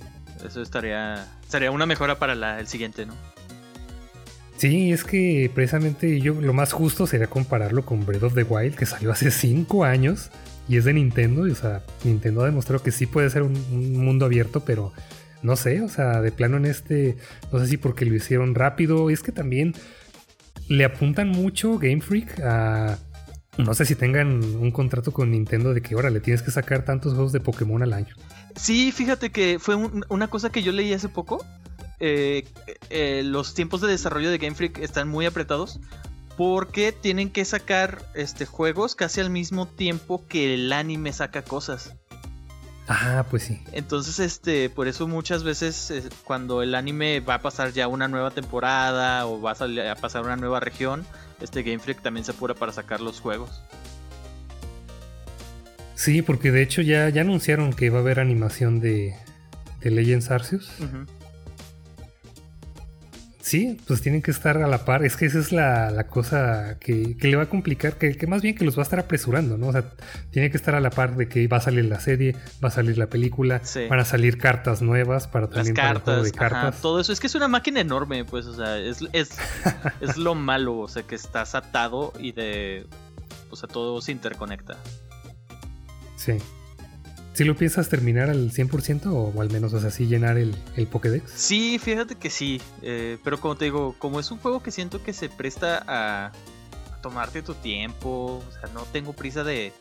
Eso 0.46 0.62
estaría. 0.62 1.28
Sería 1.48 1.72
una 1.72 1.86
mejora 1.86 2.18
para 2.20 2.36
la- 2.36 2.60
el 2.60 2.68
siguiente, 2.68 3.06
¿no? 3.06 3.14
Sí, 4.58 4.92
es 4.92 5.04
que 5.04 5.52
precisamente 5.54 6.20
yo 6.22 6.34
lo 6.36 6.54
más 6.54 6.72
justo 6.74 7.06
sería 7.08 7.28
compararlo 7.28 7.86
con 7.86 8.06
Breath 8.06 8.24
of 8.24 8.34
the 8.34 8.44
Wild, 8.44 8.76
que 8.76 8.86
salió 8.86 9.12
hace 9.12 9.30
5 9.32 9.84
años 9.84 10.30
y 10.68 10.78
es 10.78 10.86
de 10.86 10.93
Nintendo. 10.93 11.47
Y, 11.47 11.51
o 11.51 11.55
sea, 11.55 11.84
Nintendo 12.03 12.41
ha 12.41 12.45
demostrado 12.45 12.84
que 12.84 12.91
sí 12.91 13.05
puede 13.05 13.30
ser 13.30 13.41
un, 13.43 13.55
un 13.72 13.97
mundo 14.03 14.26
abierto, 14.26 14.61
pero 14.61 14.91
no 15.41 15.55
sé, 15.55 15.82
o 15.82 15.89
sea, 15.89 16.22
de 16.22 16.32
plano 16.32 16.57
en 16.57 16.66
este, 16.66 17.18
no 17.51 17.59
sé 17.59 17.68
si 17.68 17.78
porque 17.78 18.05
lo 18.05 18.16
hicieron 18.16 18.55
rápido. 18.55 19.09
Es 19.09 19.22
que 19.24 19.32
también 19.32 19.74
le 20.68 20.86
apuntan 20.86 21.30
mucho 21.30 21.78
Game 21.78 22.01
Freak 22.01 22.39
a. 22.41 22.97
No 23.57 23.76
sé 23.76 23.86
si 23.86 23.93
tengan 23.93 24.43
un 24.43 24.72
contrato 24.72 25.11
con 25.11 25.30
Nintendo 25.30 25.76
de 25.76 25.82
que 25.84 25.93
ahora 25.93 26.09
le 26.09 26.20
tienes 26.20 26.41
que 26.41 26.49
sacar 26.49 26.86
tantos 26.86 27.14
juegos 27.14 27.32
de 27.34 27.39
Pokémon 27.39 27.84
al 27.84 27.93
año. 27.93 28.16
Sí, 28.55 28.91
fíjate 28.91 29.32
que 29.32 29.59
fue 29.59 29.76
un- 29.76 30.03
una 30.09 30.28
cosa 30.28 30.49
que 30.51 30.64
yo 30.64 30.72
leí 30.72 30.91
hace 30.91 31.07
poco. 31.07 31.45
Eh, 31.99 32.45
eh, 32.89 33.22
los 33.24 33.53
tiempos 33.53 33.80
de 33.82 33.89
desarrollo 33.89 34.32
de 34.32 34.39
Game 34.39 34.55
Freak 34.55 34.80
están 34.80 35.07
muy 35.07 35.28
apretados 35.28 35.80
porque 36.38 36.92
tienen 36.92 37.30
que 37.30 37.46
sacar 37.46 38.02
este, 38.16 38.46
juegos 38.46 38.96
casi 38.96 39.22
al 39.22 39.30
mismo 39.30 39.68
tiempo 39.68 40.26
que 40.28 40.54
el 40.54 40.74
anime 40.74 41.14
saca 41.14 41.44
cosas. 41.44 41.96
Ah, 42.88 43.26
pues 43.30 43.44
sí. 43.44 43.62
Entonces, 43.72 44.20
este, 44.20 44.70
por 44.70 44.88
eso 44.88 45.08
muchas 45.08 45.44
veces 45.44 45.90
eh, 45.92 46.04
cuando 46.26 46.62
el 46.62 46.76
anime 46.76 47.22
va 47.22 47.36
a 47.36 47.42
pasar 47.42 47.72
ya 47.72 47.88
una 47.88 48.08
nueva 48.08 48.32
temporada 48.32 49.26
o 49.26 49.42
va 49.42 49.52
a, 49.52 49.92
a 49.92 49.96
pasar 49.96 50.24
una 50.24 50.36
nueva 50.36 50.60
región, 50.60 51.06
este 51.40 51.64
Game 51.64 51.80
Freak 51.80 52.02
también 52.02 52.26
se 52.26 52.32
apura 52.32 52.56
para 52.56 52.74
sacar 52.74 53.00
los 53.00 53.22
juegos. 53.22 53.62
Sí, 55.96 56.22
porque 56.22 56.52
de 56.52 56.62
hecho 56.62 56.82
ya, 56.82 57.08
ya 57.10 57.22
anunciaron 57.22 57.72
que 57.72 57.90
va 57.90 58.00
a 58.00 58.02
haber 58.02 58.20
animación 58.20 58.82
de, 58.82 59.16
de 59.80 59.92
Legends 59.92 60.32
Arceus. 60.32 60.70
Sí, 63.46 63.78
pues 63.88 64.00
tienen 64.00 64.22
que 64.22 64.32
estar 64.32 64.56
a 64.58 64.68
la 64.68 64.86
par. 64.86 65.04
Es 65.04 65.18
que 65.18 65.26
esa 65.26 65.38
es 65.38 65.52
la, 65.52 65.91
la 65.91 66.08
cosa 66.08 66.78
que, 66.80 67.18
que 67.18 67.28
le 67.28 67.36
va 67.36 67.44
a 67.44 67.50
complicar, 67.50 67.98
que, 67.98 68.16
que 68.16 68.26
más 68.26 68.41
bien 68.41 68.56
que 68.56 68.64
los 68.64 68.78
va 68.78 68.84
a 68.84 68.84
estar 68.84 69.00
apresurando, 69.00 69.58
¿no? 69.58 69.68
O 69.68 69.72
sea, 69.74 69.84
tiene 70.32 70.50
que 70.50 70.56
estar 70.56 70.76
a 70.76 70.80
la 70.80 70.89
par 70.89 71.18
de 71.18 71.28
que 71.28 71.46
va 71.50 71.58
a 71.58 71.60
salir 71.60 71.84
la 71.84 72.00
serie, 72.00 72.38
va 72.64 72.70
a 72.70 72.72
salir 72.72 72.98
la 72.98 73.08
película, 73.08 73.60
Sí. 73.62 73.86
van 73.89 74.00
a 74.00 74.06
salir 74.06 74.38
cartas 74.38 74.82
nuevas 74.82 75.28
para 75.28 75.48
Las 75.48 75.56
también 75.56 75.76
para 75.76 75.89
el 75.91 75.98
juego 75.98 76.06
cartas, 76.22 76.32
de 76.32 76.39
cartas. 76.39 76.64
ajá, 76.76 76.82
todo 76.82 77.02
eso. 77.02 77.12
Es 77.12 77.20
que 77.20 77.28
es 77.28 77.36
una 77.36 77.50
máquina 77.50 77.82
enorme, 77.82 78.24
pues, 78.24 78.46
o 78.46 78.56
sea, 78.56 78.78
es, 78.80 79.00
es, 79.12 79.32
es 80.00 80.16
lo 80.16 80.36
malo, 80.36 80.78
o 80.80 80.88
sea, 80.88 81.04
que 81.04 81.16
estás 81.16 81.54
atado 81.54 82.14
y 82.18 82.32
de. 82.32 82.88
O 83.50 83.58
sea, 83.58 83.68
todo 83.68 84.00
se 84.02 84.14
interconecta. 84.14 84.78
Sí. 86.16 86.38
¿Sí 87.34 87.44
lo 87.44 87.56
piensas 87.56 87.90
terminar 87.90 88.30
al 88.30 88.52
100% 88.52 89.08
o, 89.08 89.42
al 89.42 89.52
menos, 89.52 89.74
o 89.74 89.80
sea, 89.80 89.90
llenar 90.06 90.38
el, 90.38 90.56
el 90.76 90.86
Pokédex? 90.86 91.32
Sí, 91.32 91.80
fíjate 91.80 92.16
que 92.16 92.30
sí, 92.30 92.62
eh, 92.84 93.18
pero 93.24 93.40
como 93.40 93.56
te 93.56 93.66
digo, 93.66 93.96
como 93.98 94.20
es 94.20 94.30
un 94.30 94.38
juego 94.38 94.62
que 94.62 94.70
siento 94.70 95.02
que 95.02 95.14
se 95.14 95.30
presta 95.30 95.84
a, 95.88 96.32
tomarte 97.02 97.42
tu 97.42 97.54
tiempo, 97.56 98.42
o 98.48 98.52
sea, 98.52 98.70
no 98.74 98.84
tengo 98.84 99.14
prisa 99.14 99.44
de, 99.44 99.74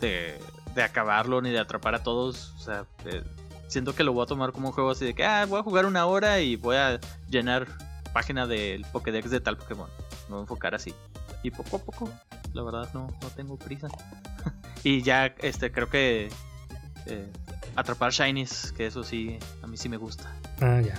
de, 0.00 0.38
de 0.74 0.82
acabarlo 0.82 1.40
ni 1.40 1.50
de 1.50 1.60
atrapar 1.60 1.94
a 1.94 2.02
todos, 2.02 2.52
o 2.56 2.58
sea, 2.58 2.84
eh, 3.04 3.22
siento 3.68 3.94
que 3.94 4.02
lo 4.02 4.12
voy 4.12 4.24
a 4.24 4.26
tomar 4.26 4.52
como 4.52 4.68
un 4.68 4.74
juego 4.74 4.90
así 4.90 5.04
de 5.04 5.14
que, 5.14 5.24
ah, 5.24 5.46
voy 5.46 5.60
a 5.60 5.62
jugar 5.62 5.86
una 5.86 6.06
hora 6.06 6.40
y 6.40 6.56
voy 6.56 6.76
a 6.76 6.98
llenar 7.30 7.68
página 8.12 8.46
del 8.46 8.84
Pokédex 8.92 9.30
de 9.30 9.40
tal 9.40 9.56
Pokémon, 9.56 9.88
me 10.28 10.30
voy 10.30 10.38
a 10.38 10.42
enfocar 10.42 10.74
así. 10.74 10.92
Y 11.42 11.50
poco 11.50 11.76
a 11.76 11.78
poco, 11.78 12.10
la 12.54 12.62
verdad 12.62 12.88
no, 12.94 13.06
no 13.20 13.28
tengo 13.36 13.56
prisa. 13.56 13.88
y 14.84 15.02
ya, 15.02 15.34
este, 15.42 15.72
creo 15.72 15.88
que... 15.90 16.28
eh, 17.06 17.26
atrapar 17.76 18.12
shinies, 18.12 18.72
que 18.76 18.86
eso 18.86 19.02
sí, 19.02 19.38
a 19.62 19.66
mí 19.66 19.76
sí 19.76 19.88
me 19.88 19.96
gusta. 19.96 20.30
Ah, 20.60 20.80
ya. 20.80 20.94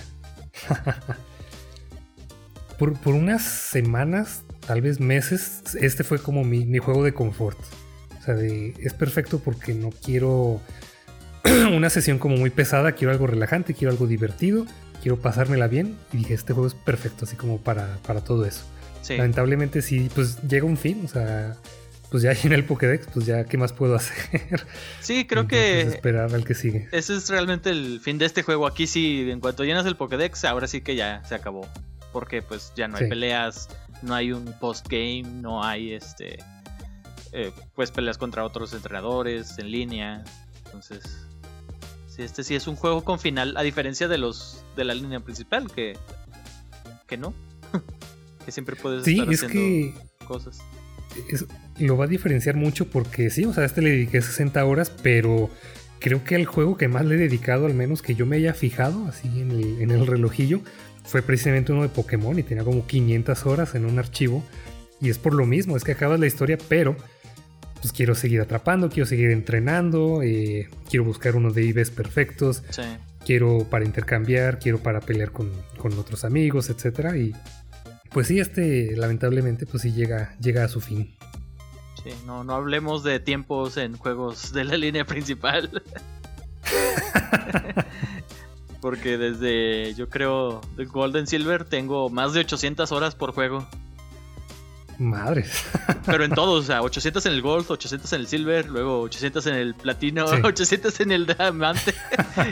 por, 2.78 2.98
por 3.00 3.14
unas 3.14 3.42
semanas, 3.42 4.42
tal 4.66 4.82
vez 4.82 5.00
meses, 5.00 5.62
este 5.80 6.04
fue 6.04 6.18
como 6.18 6.44
mi, 6.44 6.66
mi 6.66 6.78
juego 6.78 7.02
de 7.02 7.14
confort. 7.14 7.58
O 8.20 8.22
sea, 8.22 8.34
de, 8.34 8.74
es 8.78 8.92
perfecto 8.92 9.38
porque 9.38 9.72
no 9.74 9.90
quiero 9.90 10.60
una 11.72 11.88
sesión 11.90 12.18
como 12.18 12.36
muy 12.36 12.50
pesada, 12.50 12.92
quiero 12.92 13.12
algo 13.12 13.26
relajante, 13.26 13.72
quiero 13.72 13.92
algo 13.92 14.06
divertido, 14.06 14.66
quiero 15.00 15.18
pasármela 15.18 15.68
bien. 15.68 15.96
Y 16.12 16.18
dije, 16.18 16.34
este 16.34 16.52
juego 16.52 16.66
es 16.66 16.74
perfecto, 16.74 17.24
así 17.24 17.36
como 17.36 17.58
para, 17.58 17.96
para 18.06 18.20
todo 18.20 18.44
eso. 18.44 18.64
Sí. 19.02 19.16
Lamentablemente 19.16 19.80
sí, 19.80 20.10
pues 20.14 20.42
llega 20.42 20.66
un 20.66 20.76
fin, 20.76 21.02
o 21.04 21.08
sea, 21.08 21.56
pues 22.10 22.22
ya 22.22 22.32
en 22.32 22.52
el 22.52 22.64
Pokédex, 22.64 23.06
pues 23.12 23.26
ya, 23.26 23.44
¿qué 23.44 23.58
más 23.58 23.72
puedo 23.72 23.94
hacer? 23.96 24.66
Sí, 25.00 25.26
creo 25.26 25.48
que... 25.48 25.82
Esperar 25.82 26.32
al 26.34 26.44
que 26.44 26.54
sigue. 26.54 26.88
Ese 26.92 27.16
es 27.16 27.28
realmente 27.28 27.70
el 27.70 28.00
fin 28.00 28.18
de 28.18 28.26
este 28.26 28.42
juego. 28.42 28.66
Aquí 28.66 28.86
sí, 28.86 29.28
en 29.30 29.40
cuanto 29.40 29.64
llenas 29.64 29.86
el 29.86 29.96
Pokédex, 29.96 30.44
ahora 30.44 30.68
sí 30.68 30.80
que 30.80 30.94
ya 30.94 31.24
se 31.24 31.34
acabó. 31.34 31.66
Porque 32.12 32.42
pues 32.42 32.72
ya 32.76 32.88
no 32.88 32.96
hay 32.96 33.08
peleas, 33.08 33.68
no 34.02 34.14
hay 34.14 34.32
un 34.32 34.44
post-game, 34.60 35.24
no 35.24 35.62
hay 35.62 35.92
este... 35.92 36.38
Eh, 37.32 37.52
pues 37.74 37.90
peleas 37.90 38.16
contra 38.16 38.44
otros 38.44 38.72
entrenadores 38.72 39.58
en 39.58 39.70
línea. 39.70 40.24
Entonces... 40.64 41.02
Sí, 42.08 42.22
este 42.22 42.44
sí 42.44 42.54
es 42.54 42.66
un 42.66 42.76
juego 42.76 43.04
con 43.04 43.18
final, 43.18 43.58
a 43.58 43.62
diferencia 43.62 44.08
de 44.08 44.16
los 44.16 44.64
de 44.74 44.84
la 44.84 44.94
línea 44.94 45.20
principal, 45.20 45.70
que... 45.70 45.98
Que 47.06 47.16
no. 47.16 47.34
que 48.44 48.52
siempre 48.52 48.76
puedes 48.76 49.04
sí, 49.04 49.18
estar 49.20 49.32
es 49.32 49.42
que... 49.44 49.94
cosas 50.26 50.60
lo 51.78 51.96
va 51.96 52.04
a 52.04 52.08
diferenciar 52.08 52.56
mucho 52.56 52.88
porque 52.88 53.30
sí, 53.30 53.44
o 53.44 53.52
sea, 53.52 53.62
a 53.62 53.66
este 53.66 53.82
le 53.82 53.90
dediqué 53.90 54.20
60 54.20 54.64
horas, 54.64 54.90
pero 55.02 55.50
creo 55.98 56.24
que 56.24 56.34
el 56.34 56.46
juego 56.46 56.76
que 56.76 56.88
más 56.88 57.04
le 57.04 57.16
he 57.16 57.18
dedicado, 57.18 57.66
al 57.66 57.74
menos 57.74 58.02
que 58.02 58.14
yo 58.14 58.26
me 58.26 58.36
haya 58.36 58.54
fijado 58.54 59.06
así 59.06 59.28
en 59.40 59.90
el, 59.90 60.06
relojillo, 60.06 60.60
fue 61.04 61.22
precisamente 61.22 61.72
uno 61.72 61.82
de 61.82 61.88
Pokémon 61.88 62.38
y 62.38 62.42
tenía 62.42 62.64
como 62.64 62.86
500 62.86 63.46
horas 63.46 63.74
en 63.74 63.84
un 63.84 63.98
archivo. 63.98 64.42
Y 65.00 65.10
es 65.10 65.18
por 65.18 65.34
lo 65.34 65.46
mismo, 65.46 65.76
es 65.76 65.84
que 65.84 65.92
acabas 65.92 66.18
la 66.18 66.26
historia, 66.26 66.58
pero 66.68 66.96
pues 67.80 67.92
quiero 67.92 68.14
seguir 68.14 68.40
atrapando, 68.40 68.88
quiero 68.88 69.06
seguir 69.06 69.30
entrenando, 69.30 70.22
eh, 70.22 70.68
quiero 70.88 71.04
buscar 71.04 71.36
uno 71.36 71.52
de 71.52 71.64
IVs 71.64 71.90
perfectos, 71.90 72.62
quiero 73.24 73.66
para 73.68 73.84
intercambiar, 73.84 74.58
quiero 74.58 74.78
para 74.78 75.00
pelear 75.00 75.30
con, 75.32 75.52
con 75.76 75.92
otros 75.98 76.24
amigos, 76.24 76.70
etcétera. 76.70 77.16
Y 77.16 77.34
pues 78.16 78.28
sí, 78.28 78.40
este 78.40 78.96
lamentablemente 78.96 79.66
pues 79.66 79.82
sí 79.82 79.92
llega, 79.92 80.34
llega 80.40 80.64
a 80.64 80.68
su 80.68 80.80
fin. 80.80 81.14
Sí, 82.02 82.08
no, 82.24 82.44
no 82.44 82.54
hablemos 82.54 83.04
de 83.04 83.20
tiempos 83.20 83.76
en 83.76 83.98
juegos 83.98 84.54
de 84.54 84.64
la 84.64 84.78
línea 84.78 85.04
principal. 85.04 85.82
Porque 88.80 89.18
desde, 89.18 89.92
yo 89.96 90.08
creo, 90.08 90.62
Golden 90.90 91.26
Silver 91.26 91.66
tengo 91.66 92.08
más 92.08 92.32
de 92.32 92.40
800 92.40 92.90
horas 92.90 93.14
por 93.14 93.32
juego. 93.32 93.68
Madres. 94.96 95.66
Pero 96.06 96.24
en 96.24 96.30
todos, 96.30 96.64
o 96.64 96.66
sea, 96.66 96.80
800 96.80 97.26
en 97.26 97.32
el 97.32 97.42
Gold, 97.42 97.70
800 97.70 98.10
en 98.14 98.20
el 98.22 98.26
Silver, 98.28 98.70
luego 98.70 99.02
800 99.02 99.46
en 99.48 99.54
el 99.56 99.74
Platino, 99.74 100.24
800 100.42 101.00
en 101.00 101.12
el 101.12 101.26
Diamante, 101.26 101.92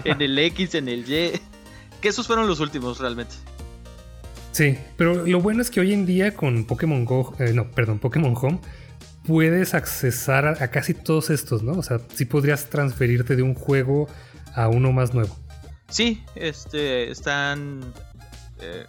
en 0.05 0.21
el 0.21 0.39
X, 0.39 0.75
en 0.75 0.91
el 0.91 1.11
Y. 1.11 1.41
Que 2.03 2.09
esos 2.09 2.27
fueron 2.27 2.49
los 2.49 2.61
últimos 2.61 2.99
realmente. 2.99 3.35
Sí, 4.55 4.79
pero 4.97 5.27
lo 5.27 5.41
bueno 5.41 5.63
es 5.63 5.71
que 5.71 5.81
hoy 5.81 5.93
en 5.93 6.07
día 6.07 6.37
con 6.37 6.65
Pokémon 6.65 7.05
Go, 7.05 7.35
eh, 7.41 7.53
no, 7.53 7.73
perdón, 7.73 7.99
Pokémon 7.99 8.37
Home, 8.41 8.61
puedes 9.27 9.75
accesar 9.75 10.47
a, 10.47 10.69
casi 10.69 10.95
todos 10.95 11.31
estos, 11.31 11.65
¿no? 11.65 11.73
O 11.73 11.83
sea, 11.83 11.99
sí 12.15 12.25
podrías 12.25 12.71
transferirte 12.71 13.35
de 13.35 13.43
un 13.43 13.55
juego 13.55 14.07
a 14.55 14.69
uno 14.69 14.93
más 14.93 15.13
nuevo. 15.13 15.37
Sí, 15.89 16.23
este, 16.37 17.11
están, 17.11 17.81
eh, 18.61 18.87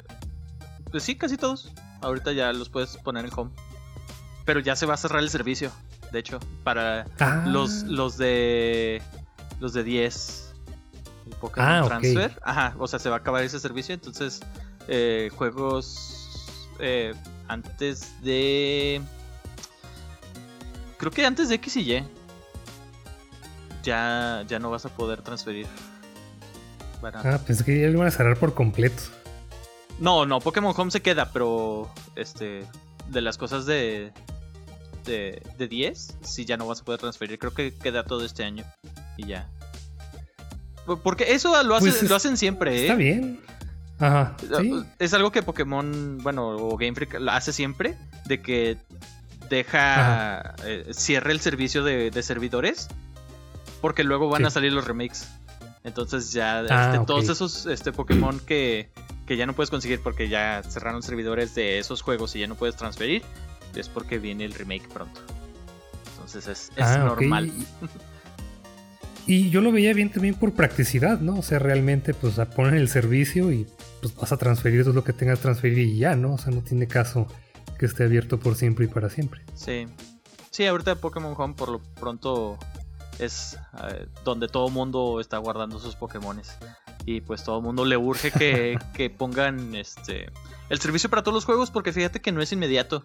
pues 0.92 1.02
sí, 1.02 1.16
casi 1.16 1.36
todos. 1.36 1.74
Ahorita 2.02 2.32
ya 2.32 2.54
los 2.54 2.70
puedes 2.70 2.98
poner 2.98 3.26
en 3.26 3.32
Home. 3.36 3.50
Pero 4.46 4.60
ya 4.60 4.76
se 4.76 4.86
va 4.86 4.94
a 4.94 4.98
cerrar 4.98 5.24
el 5.24 5.32
servicio, 5.32 5.72
de 6.12 6.20
hecho, 6.20 6.40
para 6.64 7.08
ah. 7.20 7.44
los, 7.48 7.82
los 7.86 8.20
de, 8.20 9.02
los 9.60 9.74
de 9.74 9.84
10. 9.84 10.54
El 11.26 11.36
Pokémon 11.38 11.70
ah, 11.70 11.84
Transfer. 11.88 12.40
Ajá, 12.44 12.76
o 12.78 12.88
sea, 12.88 13.00
se 13.00 13.10
va 13.10 13.16
a 13.16 13.20
acabar 13.20 13.44
ese 13.44 13.60
servicio, 13.60 13.96
entonces 13.96 14.42
eh, 14.88 15.30
juegos 15.36 16.70
eh, 16.80 17.14
antes 17.48 18.22
de... 18.22 19.02
Creo 20.98 21.12
que 21.12 21.26
antes 21.26 21.50
de 21.50 21.56
X 21.56 21.78
y 21.78 21.94
Y. 21.94 22.04
Ya, 23.84 24.44
ya 24.48 24.60
no 24.60 24.72
vas 24.72 24.86
a 24.86 24.90
poder 24.90 25.22
transferir. 25.22 25.68
Ah, 27.04 27.40
pensé 27.46 27.64
que 27.64 27.80
ya 27.80 27.88
lo 27.88 27.94
iban 27.94 28.08
a 28.08 28.12
cerrar 28.12 28.38
por 28.38 28.54
completo. 28.56 29.04
No, 30.00 30.26
no, 30.26 30.40
Pokémon 30.40 30.74
Home 30.76 30.92
se 30.92 31.02
queda, 31.02 31.32
pero 31.32 31.90
este 32.16 32.66
de 33.10 33.22
las 33.22 33.38
cosas 33.38 33.66
de 33.68 34.12
de, 35.06 35.42
de 35.58 35.68
10, 35.68 36.18
sí 36.22 36.46
ya 36.46 36.58
no 36.58 36.68
vas 36.68 36.82
a 36.82 36.84
poder 36.84 37.00
transferir. 37.00 37.40
Creo 37.40 37.54
que 37.54 37.74
queda 37.74 38.04
todo 38.04 38.26
este 38.26 38.44
año 38.44 38.66
y 39.18 39.28
ya. 39.28 39.50
Porque 41.04 41.34
eso 41.34 41.64
lo, 41.64 41.80
pues 41.80 42.04
lo 42.04 42.16
hacen 42.16 42.38
siempre, 42.38 42.76
¿eh? 42.76 42.82
Está 42.82 42.96
bien. 42.96 43.40
Ajá. 44.00 44.36
Es 45.00 45.14
algo 45.14 45.32
que 45.32 45.42
Pokémon, 45.42 46.20
bueno, 46.22 46.50
o 46.50 46.78
Game 46.78 46.96
Freak 46.96 47.16
hace 47.30 47.54
siempre, 47.54 47.98
de 48.26 48.42
que 48.42 48.78
deja, 49.50 50.56
eh, 50.66 50.88
cierre 50.92 51.32
el 51.32 51.40
servicio 51.40 51.84
de, 51.84 52.12
servidores, 52.24 52.88
porque 53.82 54.04
luego 54.04 54.30
van 54.30 54.46
a 54.46 54.50
salir 54.50 54.74
los 54.74 54.86
remakes. 54.86 55.28
Entonces 55.84 56.34
ya 56.34 56.66
ah, 56.70 56.94
este, 56.94 57.06
todos 57.06 57.30
esos 57.30 57.68
este, 57.68 57.92
Pokémon 57.92 58.40
que, 58.40 58.90
que 59.28 59.38
ya 59.38 59.46
no 59.46 59.54
puedes 59.54 59.70
conseguir 59.70 60.02
porque 60.02 60.30
ya 60.30 60.64
cerraron 60.68 61.04
servidores 61.04 61.54
de 61.54 61.78
esos 61.78 62.02
juegos 62.02 62.36
y 62.36 62.40
ya 62.40 62.48
no 62.48 62.56
puedes 62.56 62.76
transferir, 62.76 63.22
es 63.76 63.88
porque 63.88 64.18
viene 64.18 64.46
el 64.46 64.54
remake 64.54 64.88
pronto. 64.90 65.22
Entonces 66.16 66.48
es, 66.48 66.82
ah, 66.82 66.98
normal. 66.98 67.52
Y 69.28 69.50
yo 69.50 69.62
lo 69.62 69.72
veía 69.72 69.94
bien 69.94 70.12
también 70.12 70.36
por 70.36 70.54
practicidad, 70.54 71.20
¿no? 71.20 71.38
O 71.38 71.42
sea, 71.42 71.60
realmente 71.60 72.14
pues 72.14 72.36
ponen 72.56 72.76
el 72.76 72.90
servicio 72.90 73.52
y 73.52 73.68
pues 74.12 74.16
vas 74.22 74.32
a 74.32 74.38
transferir 74.38 74.84
todo 74.84 74.94
lo 74.94 75.04
que 75.04 75.14
tengas 75.14 75.40
que 75.40 75.44
transferir 75.44 75.80
y 75.80 75.98
ya, 75.98 76.16
¿no? 76.16 76.34
O 76.34 76.38
sea, 76.38 76.54
no 76.54 76.62
tiene 76.62 76.88
caso 76.88 77.28
que 77.80 77.86
esté 77.86 78.04
abierto 78.04 78.40
por 78.40 78.56
siempre 78.56 78.86
y 78.86 78.88
para 78.88 79.10
siempre. 79.10 79.42
Sí. 79.54 79.88
Sí, 80.52 80.66
ahorita 80.66 80.96
Pokémon 80.96 81.34
Home 81.38 81.54
por 81.56 81.70
lo 81.70 81.80
pronto 81.80 82.58
es 83.20 83.58
eh, 83.84 84.08
donde 84.24 84.48
todo 84.48 84.70
mundo 84.70 85.20
está 85.20 85.38
guardando 85.38 85.80
sus 85.80 85.96
Pokémones. 85.96 86.58
Y 87.06 87.22
pues 87.22 87.44
todo 87.44 87.58
el 87.58 87.64
mundo 87.64 87.86
le 87.86 87.98
urge 87.98 88.32
que, 88.32 88.80
que 88.94 89.10
pongan 89.10 89.76
este 89.76 90.32
el 90.70 90.80
servicio 90.80 91.10
para 91.10 91.24
todos 91.24 91.36
los 91.36 91.46
juegos 91.46 91.72
porque 91.72 91.94
fíjate 91.94 92.22
que 92.22 92.32
no 92.32 92.42
es 92.42 92.52
inmediato. 92.52 93.04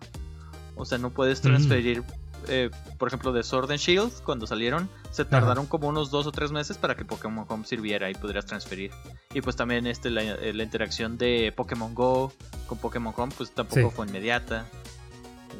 O 0.76 0.84
sea, 0.84 0.98
no 0.98 1.10
puedes 1.10 1.40
transferir 1.40 2.02
eh, 2.48 2.70
por 2.98 3.08
ejemplo, 3.08 3.32
de 3.32 3.42
Sword 3.42 3.70
and 3.70 3.80
Shield, 3.80 4.22
cuando 4.22 4.46
salieron, 4.46 4.88
se 5.10 5.24
tardaron 5.24 5.66
como 5.66 5.88
unos 5.88 6.10
dos 6.10 6.26
o 6.26 6.32
tres 6.32 6.52
meses 6.52 6.78
para 6.78 6.94
que 6.94 7.04
Pokémon 7.04 7.44
Home 7.48 7.64
sirviera 7.64 8.10
y 8.10 8.14
pudieras 8.14 8.46
transferir. 8.46 8.92
Y 9.34 9.40
pues 9.40 9.56
también 9.56 9.86
este, 9.86 10.10
la, 10.10 10.22
eh, 10.22 10.52
interacción 10.54 11.18
de 11.18 11.52
Pokémon 11.56 11.94
Go 11.94 12.32
con 12.66 12.78
Pokémon 12.78 13.14
Home, 13.16 13.32
pues 13.36 13.50
tampoco 13.52 13.90
fue 13.90 14.06
inmediata. 14.06 14.66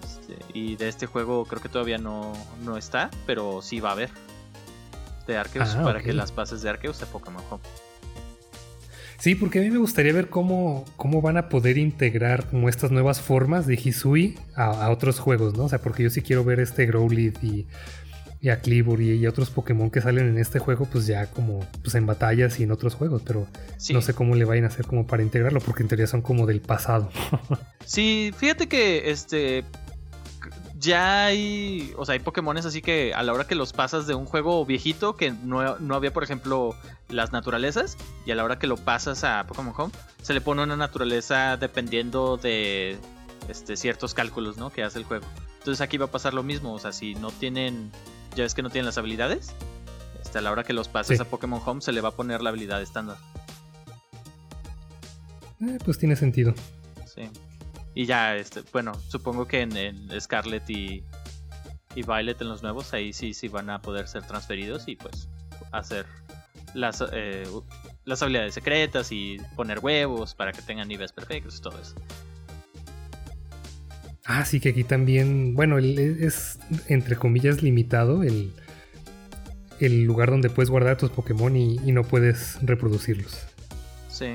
Este, 0.03 0.39
y 0.55 0.77
de 0.77 0.89
este 0.89 1.07
juego 1.07 1.45
creo 1.45 1.61
que 1.61 1.69
todavía 1.69 1.99
no, 1.99 2.33
no 2.65 2.77
está, 2.77 3.11
pero 3.27 3.63
sí 3.63 3.81
va 3.81 3.91
a 3.91 3.93
haber. 3.93 4.11
De 5.27 5.37
Arceus 5.37 5.77
ah, 5.77 5.85
para 5.85 6.03
que 6.03 6.13
las 6.13 6.33
pases 6.33 6.63
de 6.63 6.71
Arceus 6.71 7.03
a 7.03 7.07
Pokémon 7.07 7.43
Home. 7.51 7.63
Sí, 9.21 9.35
porque 9.35 9.59
a 9.59 9.63
mí 9.63 9.71
me 9.71 9.77
gustaría 9.77 10.15
ver 10.15 10.31
cómo, 10.31 10.87
cómo 10.97 11.21
van 11.21 11.37
a 11.37 11.51
poder 11.51 11.77
integrar 11.77 12.47
como 12.47 12.71
estas 12.71 12.91
nuevas 12.91 13.21
formas 13.21 13.67
de 13.67 13.75
Hisui 13.75 14.39
a, 14.57 14.89
otros 14.91 15.21
juegos, 15.21 15.55
¿no? 15.59 15.65
O 15.65 15.69
sea, 15.69 15.81
porque 15.83 16.03
yo 16.03 16.11
sí 16.11 16.23
quiero 16.23 16.43
ver 16.43 16.59
este 16.59 16.87
Growlithe 16.87 17.47
y, 17.47 17.67
y 18.41 18.49
a 18.49 18.61
Cleavor 18.61 19.03
y, 19.03 19.27
otros 19.27 19.51
Pokémon 19.51 19.91
que 19.91 20.01
salen 20.01 20.27
en 20.27 20.39
este 20.39 20.59
juego, 20.59 20.87
pues 20.87 21.07
ya 21.07 21.27
como 21.27 21.61
pues 21.83 21.95
en 21.97 22.07
batallas 22.07 22.59
y 22.61 22.63
en 22.63 22.73
otros 22.73 22.95
juegos, 22.95 23.21
pero 23.27 23.47
no 23.93 24.01
sé 24.01 24.15
cómo 24.15 24.35
le 24.37 24.47
vayan 24.47 24.65
a 24.65 24.69
hacer 24.69 24.87
como 24.87 25.07
para 25.07 25.23
integrarlo, 25.23 25.61
porque 25.61 25.83
en 25.83 25.89
teoría 25.89 26.07
son 26.07 26.23
como 26.23 26.47
del 26.47 26.63
pasado. 26.63 27.11
sí, 27.85 28.33
fíjate 28.35 28.69
que 28.69 29.11
este 29.11 29.65
ya 30.81 31.27
hay, 31.27 31.93
o 31.97 32.07
sea, 32.07 32.15
hay 32.15 32.21
Pokémones 32.21 32.65
así 32.65 32.81
que 32.81 33.13
a 33.15 33.23
la 33.23 33.33
hora 33.35 33.47
que 33.47 33.55
los 33.55 33.73
pasas 33.73 34.07
de 34.07 34.15
un 34.15 34.25
juego 34.25 34.65
viejito 34.65 35.15
que 35.15 35.31
no, 35.31 35.79
no, 35.79 35.95
había, 35.95 36.13
por 36.13 36.25
ejemplo, 36.25 36.75
las 37.09 37.33
naturalezas, 37.33 37.99
y 38.25 38.31
a 38.31 38.35
la 38.35 38.45
hora 38.45 38.59
que 38.59 38.67
lo 38.67 38.77
pasas 38.77 39.23
a 39.23 39.47
Pokémon 39.47 39.75
Home, 39.77 39.93
se 40.23 40.33
le 40.33 40.41
pone 40.41 40.63
una 40.63 40.77
naturaleza 40.77 41.59
dependiendo 41.59 42.39
de 42.39 42.99
este, 43.49 43.77
ciertos 43.77 44.15
cálculos, 44.15 44.57
¿no? 44.57 44.71
Que 44.71 44.83
hace 44.83 44.99
el 44.99 45.05
juego. 45.05 45.27
Entonces 45.59 45.83
aquí 45.83 45.99
va 45.99 46.07
a 46.07 46.11
pasar 46.11 46.33
lo 46.33 46.43
mismo, 46.43 46.73
o 46.73 46.79
sea, 46.79 46.93
si 46.93 47.15
no 47.15 47.31
tienen, 47.31 47.93
ya 48.35 48.45
ves 48.45 48.55
que 48.55 48.63
no 48.63 48.71
tienen 48.71 48.87
las 48.87 48.97
habilidades, 48.97 49.53
este, 50.23 50.39
a 50.39 50.41
la 50.41 50.51
hora 50.51 50.65
que 50.65 50.73
los 50.73 50.89
pases 50.89 51.21
a 51.21 51.27
Pokémon 51.27 51.61
Home 51.65 51.83
se 51.83 51.93
le 51.93 52.01
va 52.01 52.09
a 52.09 52.13
poner 52.13 52.41
la 52.41 52.51
habilidad 52.51 52.81
estándar. 52.81 53.19
Eh, 55.61 55.79
pues 55.85 55.99
tiene 55.99 56.17
sentido. 56.17 56.55
Sí. 57.05 57.29
Y 57.95 58.07
ya, 58.07 58.37
este, 58.37 58.63
bueno, 58.73 58.93
supongo 59.09 59.47
que 59.47 59.63
en, 59.63 60.09
Scarlet 60.21 60.69
y, 60.71 61.03
y 61.95 62.03
Violet 62.03 62.41
en 62.41 62.49
los 62.49 62.63
nuevos, 62.63 62.93
ahí 62.95 63.13
sí, 63.13 63.35
sí 63.35 63.49
van 63.49 63.71
a 63.71 63.83
poder 63.83 64.07
ser 64.07 64.23
transferidos 64.23 64.87
y 64.87 64.97
pues 64.97 65.29
hacer 65.73 66.07
las, 66.75 67.03
eh, 67.13 67.45
las 68.05 68.23
habilidades 68.23 68.55
secretas 68.55 69.11
y 69.11 69.39
poner 69.57 69.81
huevos 69.81 70.35
para 70.35 70.53
que 70.53 70.63
tengan 70.63 70.89
niveles 70.89 71.13
perfectos 71.13 71.59
y 71.59 71.63
todo 71.63 71.81
eso. 71.81 71.95
Ah, 74.25 74.45
sí, 74.45 74.61
que 74.61 74.69
aquí 74.69 74.85
también, 74.85 75.57
bueno, 75.57 75.79
es 75.79 76.61
entre 76.87 77.17
comillas 77.17 77.63
limitado 77.63 78.23
el, 78.23 78.53
el 79.81 80.05
lugar 80.05 80.31
donde 80.31 80.51
puedes 80.51 80.71
guardar 80.71 80.97
tus 80.97 81.11
Pokémon 81.11 81.57
y, 81.57 81.81
y 81.85 81.91
no 81.91 82.05
puedes 82.05 82.59
reproducirlos. 82.63 83.47
Sí 84.09 84.35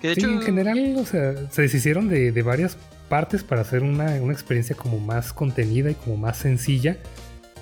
sí, 0.00 0.24
en 0.24 0.42
general, 0.42 0.96
o 0.98 1.04
sea, 1.04 1.50
se 1.50 1.62
deshicieron 1.62 2.08
de, 2.08 2.42
varias 2.42 2.76
partes 3.08 3.42
para 3.42 3.60
hacer 3.62 3.82
una, 3.82 4.12
una 4.22 4.32
experiencia 4.32 4.76
como 4.76 4.98
más 4.98 5.32
contenida 5.32 5.90
y 5.90 5.94
como 5.94 6.16
más 6.16 6.38
sencilla, 6.38 6.96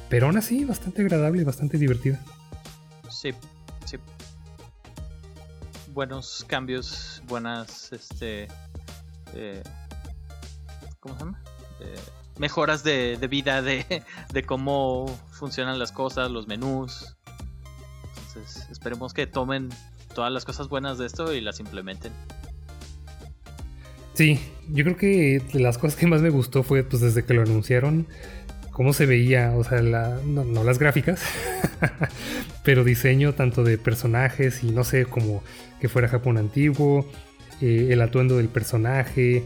pero 0.09 0.27
aún 0.27 0.37
así 0.37 0.65
bastante 0.65 1.03
agradable 1.03 1.43
y 1.43 1.45
bastante 1.45 1.79
divertida. 1.79 2.21
Sí, 3.11 3.33
sí. 3.85 3.97
Buenos 5.93 6.45
cambios, 6.47 7.23
buenas, 7.27 7.93
este, 7.93 8.47
eh, 9.35 9.63
¿cómo 11.01 11.15
se 11.15 11.25
llama? 11.25 11.43
Eh, 11.81 12.01
mejoras 12.39 12.85
de, 12.85 13.17
de 13.17 13.27
vida, 13.27 13.63
de, 13.63 14.05
de 14.33 14.43
cómo 14.45 15.07
funcionan 15.31 15.79
las 15.79 15.93
cosas, 15.93 16.31
los 16.31 16.47
menús. 16.47 17.17
Entonces, 18.29 18.69
esperemos 18.71 19.13
que 19.13 19.27
tomen 19.27 19.71
todas 20.19 20.33
las 20.33 20.45
cosas 20.45 20.69
buenas 20.69 20.99
de 20.99 21.07
esto 21.07 21.33
y 21.33 21.41
las 21.41 21.61
implementen. 21.61 22.11
Sí, 24.15 24.41
yo 24.69 24.83
creo 24.83 24.97
que 24.97 25.41
de 25.53 25.61
las 25.61 25.79
cosas 25.79 25.97
que 25.97 26.09
más 26.09 26.23
me 26.23 26.29
gustó 26.29 26.65
fue 26.65 26.83
pues 26.83 27.01
desde 27.01 27.25
que 27.25 27.35
lo 27.35 27.43
anunciaron, 27.43 28.09
cómo 28.73 28.93
se 28.93 29.07
veía, 29.07 29.53
o 29.57 29.63
sea, 29.63 29.81
la, 29.81 30.19
no, 30.25 30.43
no 30.43 30.65
las 30.65 30.81
gráficas, 30.81 31.23
pero 32.65 32.83
diseño 32.83 33.35
tanto 33.35 33.63
de 33.63 33.79
personajes 33.79 34.65
y 34.65 34.73
no 34.73 34.83
sé, 34.83 35.07
como 35.07 35.45
que 35.81 35.89
fuera 35.89 36.09
Japón 36.09 36.37
antiguo, 36.37 37.09
eh, 37.61 37.91
el 37.93 38.03
atuendo 38.03 38.39
del 38.39 38.49
personaje, 38.49 39.45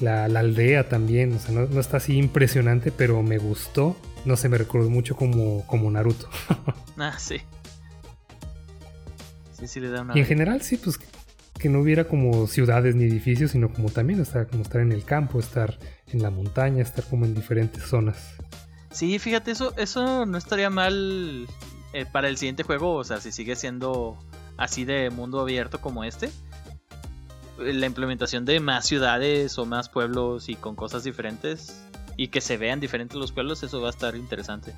la, 0.00 0.26
la 0.28 0.40
aldea 0.40 0.88
también, 0.88 1.34
o 1.34 1.38
sea, 1.38 1.54
no, 1.54 1.66
no, 1.66 1.80
está 1.80 1.98
así 1.98 2.16
impresionante, 2.16 2.92
pero 2.92 3.22
me 3.22 3.36
gustó, 3.36 3.94
no 4.24 4.38
sé, 4.38 4.48
me 4.48 4.56
recordó 4.56 4.88
mucho 4.88 5.16
como, 5.16 5.66
como 5.66 5.90
Naruto. 5.90 6.30
ah, 6.96 7.18
sí. 7.18 7.42
Sí, 9.58 9.66
sí 9.68 9.80
le 9.80 9.88
da 9.88 10.02
una... 10.02 10.16
Y 10.16 10.20
en 10.20 10.26
general 10.26 10.62
sí, 10.62 10.76
pues 10.76 10.98
que 11.58 11.68
no 11.68 11.80
hubiera 11.80 12.04
como 12.04 12.46
ciudades 12.46 12.94
ni 12.94 13.04
edificios, 13.04 13.52
sino 13.52 13.72
como 13.72 13.88
también 13.90 14.20
estar, 14.20 14.46
como 14.48 14.62
estar 14.62 14.80
en 14.80 14.92
el 14.92 15.04
campo, 15.04 15.38
estar 15.38 15.78
en 16.08 16.22
la 16.22 16.30
montaña, 16.30 16.82
estar 16.82 17.04
como 17.04 17.24
en 17.24 17.34
diferentes 17.34 17.82
zonas. 17.84 18.34
Sí, 18.90 19.18
fíjate, 19.18 19.52
eso, 19.52 19.74
eso 19.76 20.26
no 20.26 20.36
estaría 20.36 20.70
mal 20.70 21.46
eh, 21.92 22.06
para 22.10 22.28
el 22.28 22.36
siguiente 22.36 22.62
juego, 22.64 22.94
o 22.94 23.04
sea, 23.04 23.20
si 23.20 23.32
sigue 23.32 23.56
siendo 23.56 24.18
así 24.56 24.84
de 24.84 25.10
mundo 25.10 25.40
abierto 25.40 25.80
como 25.80 26.04
este. 26.04 26.30
La 27.58 27.86
implementación 27.86 28.44
de 28.44 28.58
más 28.58 28.84
ciudades 28.84 29.58
o 29.58 29.64
más 29.64 29.88
pueblos 29.88 30.48
y 30.48 30.56
con 30.56 30.74
cosas 30.74 31.04
diferentes 31.04 31.80
y 32.16 32.28
que 32.28 32.40
se 32.40 32.56
vean 32.56 32.80
diferentes 32.80 33.16
los 33.16 33.32
pueblos, 33.32 33.62
eso 33.62 33.80
va 33.80 33.88
a 33.88 33.90
estar 33.90 34.16
interesante. 34.16 34.74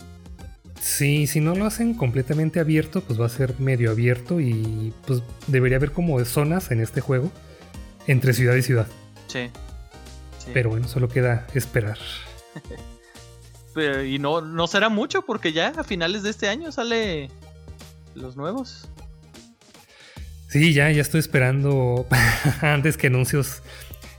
Sí, 0.86 1.26
si 1.26 1.40
no 1.40 1.56
lo 1.56 1.66
hacen 1.66 1.94
completamente 1.94 2.60
abierto, 2.60 3.00
pues 3.00 3.20
va 3.20 3.26
a 3.26 3.28
ser 3.28 3.58
medio 3.58 3.90
abierto 3.90 4.40
y 4.40 4.94
pues 5.04 5.20
debería 5.48 5.78
haber 5.78 5.90
como 5.90 6.24
zonas 6.24 6.70
en 6.70 6.80
este 6.80 7.00
juego 7.00 7.32
entre 8.06 8.32
ciudad 8.32 8.54
y 8.54 8.62
ciudad. 8.62 8.86
Sí. 9.26 9.50
sí. 10.38 10.50
Pero 10.54 10.70
bueno, 10.70 10.86
solo 10.86 11.08
queda 11.08 11.48
esperar. 11.54 11.98
Pero, 13.74 14.04
y 14.04 14.20
no, 14.20 14.40
no 14.40 14.68
será 14.68 14.88
mucho 14.88 15.22
porque 15.22 15.52
ya 15.52 15.72
a 15.76 15.82
finales 15.82 16.22
de 16.22 16.30
este 16.30 16.48
año 16.48 16.70
sale 16.70 17.30
los 18.14 18.36
nuevos. 18.36 18.88
Sí, 20.48 20.72
ya, 20.72 20.92
ya 20.92 21.02
estoy 21.02 21.18
esperando 21.18 22.06
antes 22.62 22.96
que 22.96 23.08
anuncios 23.08 23.60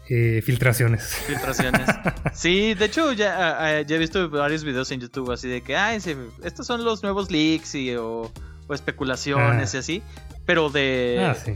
eh, 0.10 0.42
filtraciones. 0.44 1.04
Filtraciones. 1.28 1.88
Sí, 2.34 2.76
de 2.76 2.86
hecho 2.86 3.14
ya, 3.14 3.82
ya, 3.82 3.96
he 3.96 3.98
visto 3.98 4.30
varios 4.30 4.64
videos 4.64 4.92
en 4.92 5.00
YouTube 5.00 5.32
así 5.32 5.48
de 5.48 5.62
que, 5.62 5.76
ay, 5.76 6.00
estos 6.44 6.68
son 6.68 6.84
los 6.84 7.02
nuevos 7.02 7.32
leaks 7.32 7.74
y, 7.74 7.96
o, 7.96 8.32
o 8.68 8.74
especulaciones 8.74 9.74
ah. 9.74 9.78
y 9.78 9.80
así, 9.80 10.04
pero 10.46 10.70
de... 10.70 11.26
Ah, 11.28 11.36
sí. 11.36 11.54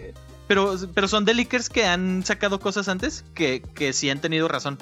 Pero, 0.47 0.75
pero 0.93 1.07
son 1.07 1.23
de 1.23 1.33
leakers 1.33 1.69
que 1.69 1.85
han 1.85 2.25
sacado 2.25 2.59
cosas 2.59 2.89
antes 2.89 3.23
que, 3.35 3.61
que 3.61 3.93
sí 3.93 4.09
han 4.09 4.19
tenido 4.19 4.47
razón. 4.47 4.77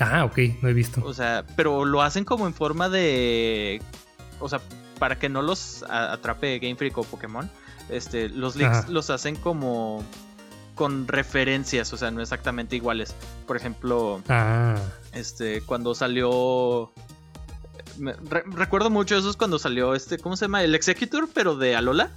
Ah, 0.00 0.24
ok, 0.24 0.38
no 0.62 0.68
he 0.68 0.72
visto. 0.72 1.02
O 1.04 1.12
sea, 1.12 1.44
pero 1.56 1.84
lo 1.84 2.02
hacen 2.02 2.24
como 2.24 2.46
en 2.46 2.54
forma 2.54 2.88
de... 2.88 3.82
O 4.40 4.48
sea, 4.48 4.60
para 4.98 5.18
que 5.18 5.28
no 5.28 5.42
los 5.42 5.84
atrape 5.88 6.58
Game 6.60 6.76
Freak 6.76 6.96
o 6.98 7.02
Pokémon. 7.02 7.50
Este, 7.88 8.28
los 8.28 8.56
leaks 8.56 8.78
Ajá. 8.78 8.88
los 8.88 9.10
hacen 9.10 9.36
como 9.36 10.04
con 10.78 11.08
referencias, 11.08 11.92
o 11.92 11.96
sea, 11.96 12.12
no 12.12 12.22
exactamente 12.22 12.76
iguales. 12.76 13.12
Por 13.48 13.56
ejemplo, 13.56 14.22
ah. 14.28 14.76
este, 15.12 15.60
cuando 15.62 15.92
salió. 15.96 16.92
Me, 17.98 18.12
re, 18.12 18.44
recuerdo 18.46 18.88
mucho 18.88 19.16
eso 19.18 19.28
es 19.28 19.36
cuando 19.36 19.58
salió 19.58 19.96
este, 19.96 20.18
¿cómo 20.18 20.36
se 20.36 20.44
llama? 20.44 20.62
El 20.62 20.76
Executor, 20.76 21.28
pero 21.34 21.56
de 21.56 21.74
Alola. 21.74 22.12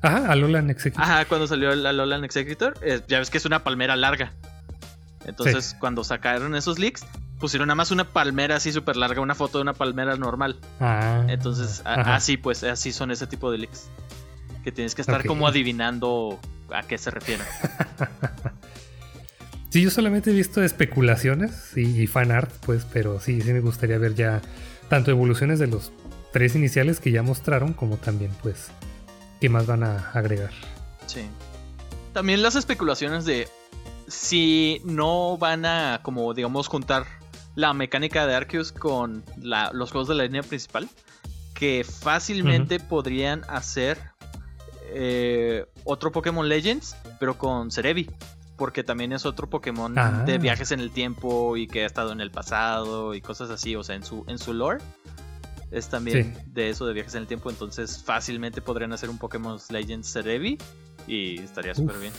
Ajá, 0.00 0.30
Alola 0.30 0.60
en 0.60 0.70
Executor. 0.70 1.04
Ajá, 1.04 1.24
cuando 1.24 1.48
salió 1.48 1.72
el 1.72 1.84
Alola 1.84 2.14
en 2.14 2.24
Executor, 2.24 2.78
eh, 2.82 3.02
ya 3.08 3.18
ves 3.18 3.30
que 3.30 3.38
es 3.38 3.44
una 3.44 3.64
palmera 3.64 3.96
larga. 3.96 4.32
Entonces, 5.24 5.64
sí. 5.64 5.76
cuando 5.80 6.04
sacaron 6.04 6.54
esos 6.54 6.78
leaks, 6.78 7.04
pusieron 7.40 7.66
nada 7.66 7.74
más 7.74 7.90
una 7.90 8.04
palmera 8.04 8.54
así 8.54 8.72
súper 8.72 8.96
larga, 8.96 9.20
una 9.20 9.34
foto 9.34 9.58
de 9.58 9.62
una 9.62 9.74
palmera 9.74 10.14
normal. 10.14 10.60
Ah, 10.78 11.24
Entonces, 11.26 11.82
a, 11.84 12.14
así 12.14 12.36
pues, 12.36 12.62
así 12.62 12.92
son 12.92 13.10
ese 13.10 13.26
tipo 13.26 13.50
de 13.50 13.58
leaks. 13.58 13.88
Que 14.66 14.72
tienes 14.72 14.96
que 14.96 15.02
estar 15.02 15.18
okay. 15.20 15.28
como 15.28 15.46
adivinando 15.46 16.40
a 16.74 16.82
qué 16.82 16.98
se 16.98 17.12
refiere. 17.12 17.44
sí, 19.70 19.80
yo 19.80 19.90
solamente 19.92 20.32
he 20.32 20.34
visto 20.34 20.60
especulaciones 20.60 21.76
y, 21.76 22.02
y 22.02 22.08
fan 22.08 22.32
art, 22.32 22.50
pues, 22.62 22.84
pero 22.92 23.20
sí, 23.20 23.40
sí 23.42 23.52
me 23.52 23.60
gustaría 23.60 23.96
ver 23.96 24.16
ya 24.16 24.42
tanto 24.88 25.12
evoluciones 25.12 25.60
de 25.60 25.68
los 25.68 25.92
tres 26.32 26.56
iniciales 26.56 26.98
que 26.98 27.12
ya 27.12 27.22
mostraron, 27.22 27.74
como 27.74 27.96
también, 27.96 28.32
pues, 28.42 28.72
qué 29.40 29.48
más 29.48 29.66
van 29.66 29.84
a 29.84 30.10
agregar. 30.10 30.50
Sí. 31.06 31.20
También 32.12 32.42
las 32.42 32.56
especulaciones 32.56 33.24
de 33.24 33.46
si 34.08 34.82
no 34.84 35.38
van 35.38 35.64
a, 35.64 36.00
como 36.02 36.34
digamos, 36.34 36.66
juntar 36.66 37.06
la 37.54 37.72
mecánica 37.72 38.26
de 38.26 38.34
Arceus 38.34 38.72
con 38.72 39.22
la, 39.40 39.70
los 39.72 39.92
juegos 39.92 40.08
de 40.08 40.16
la 40.16 40.24
línea 40.24 40.42
principal, 40.42 40.88
que 41.54 41.84
fácilmente 41.84 42.74
uh 42.74 42.78
-huh. 42.80 42.88
podrían 42.88 43.44
hacer 43.48 44.15
eh, 44.88 45.66
otro 45.84 46.12
Pokémon 46.12 46.48
Legends, 46.48 46.96
pero 47.18 47.38
con 47.38 47.70
Cerebi. 47.70 48.10
Porque 48.56 48.82
también 48.82 49.12
es 49.12 49.26
otro 49.26 49.50
Pokémon 49.50 49.98
ah. 49.98 50.22
de 50.24 50.38
viajes 50.38 50.72
en 50.72 50.80
el 50.80 50.90
tiempo 50.90 51.58
y 51.58 51.66
que 51.66 51.82
ha 51.82 51.86
estado 51.86 52.12
en 52.12 52.22
el 52.22 52.30
pasado 52.30 53.14
y 53.14 53.20
cosas 53.20 53.50
así. 53.50 53.76
O 53.76 53.84
sea, 53.84 53.96
en 53.96 54.02
su, 54.02 54.24
en 54.28 54.38
su 54.38 54.54
lore 54.54 54.82
es 55.70 55.88
también 55.88 56.34
sí. 56.34 56.42
de 56.52 56.70
eso 56.70 56.86
de 56.86 56.94
viajes 56.94 57.14
en 57.14 57.22
el 57.22 57.26
tiempo. 57.26 57.50
Entonces, 57.50 58.02
fácilmente 58.02 58.62
podrían 58.62 58.94
hacer 58.94 59.10
un 59.10 59.18
Pokémon 59.18 59.58
Legends 59.68 60.10
Cerebi 60.10 60.56
y 61.06 61.38
estaría 61.40 61.74
súper 61.74 61.98
bien. 61.98 62.12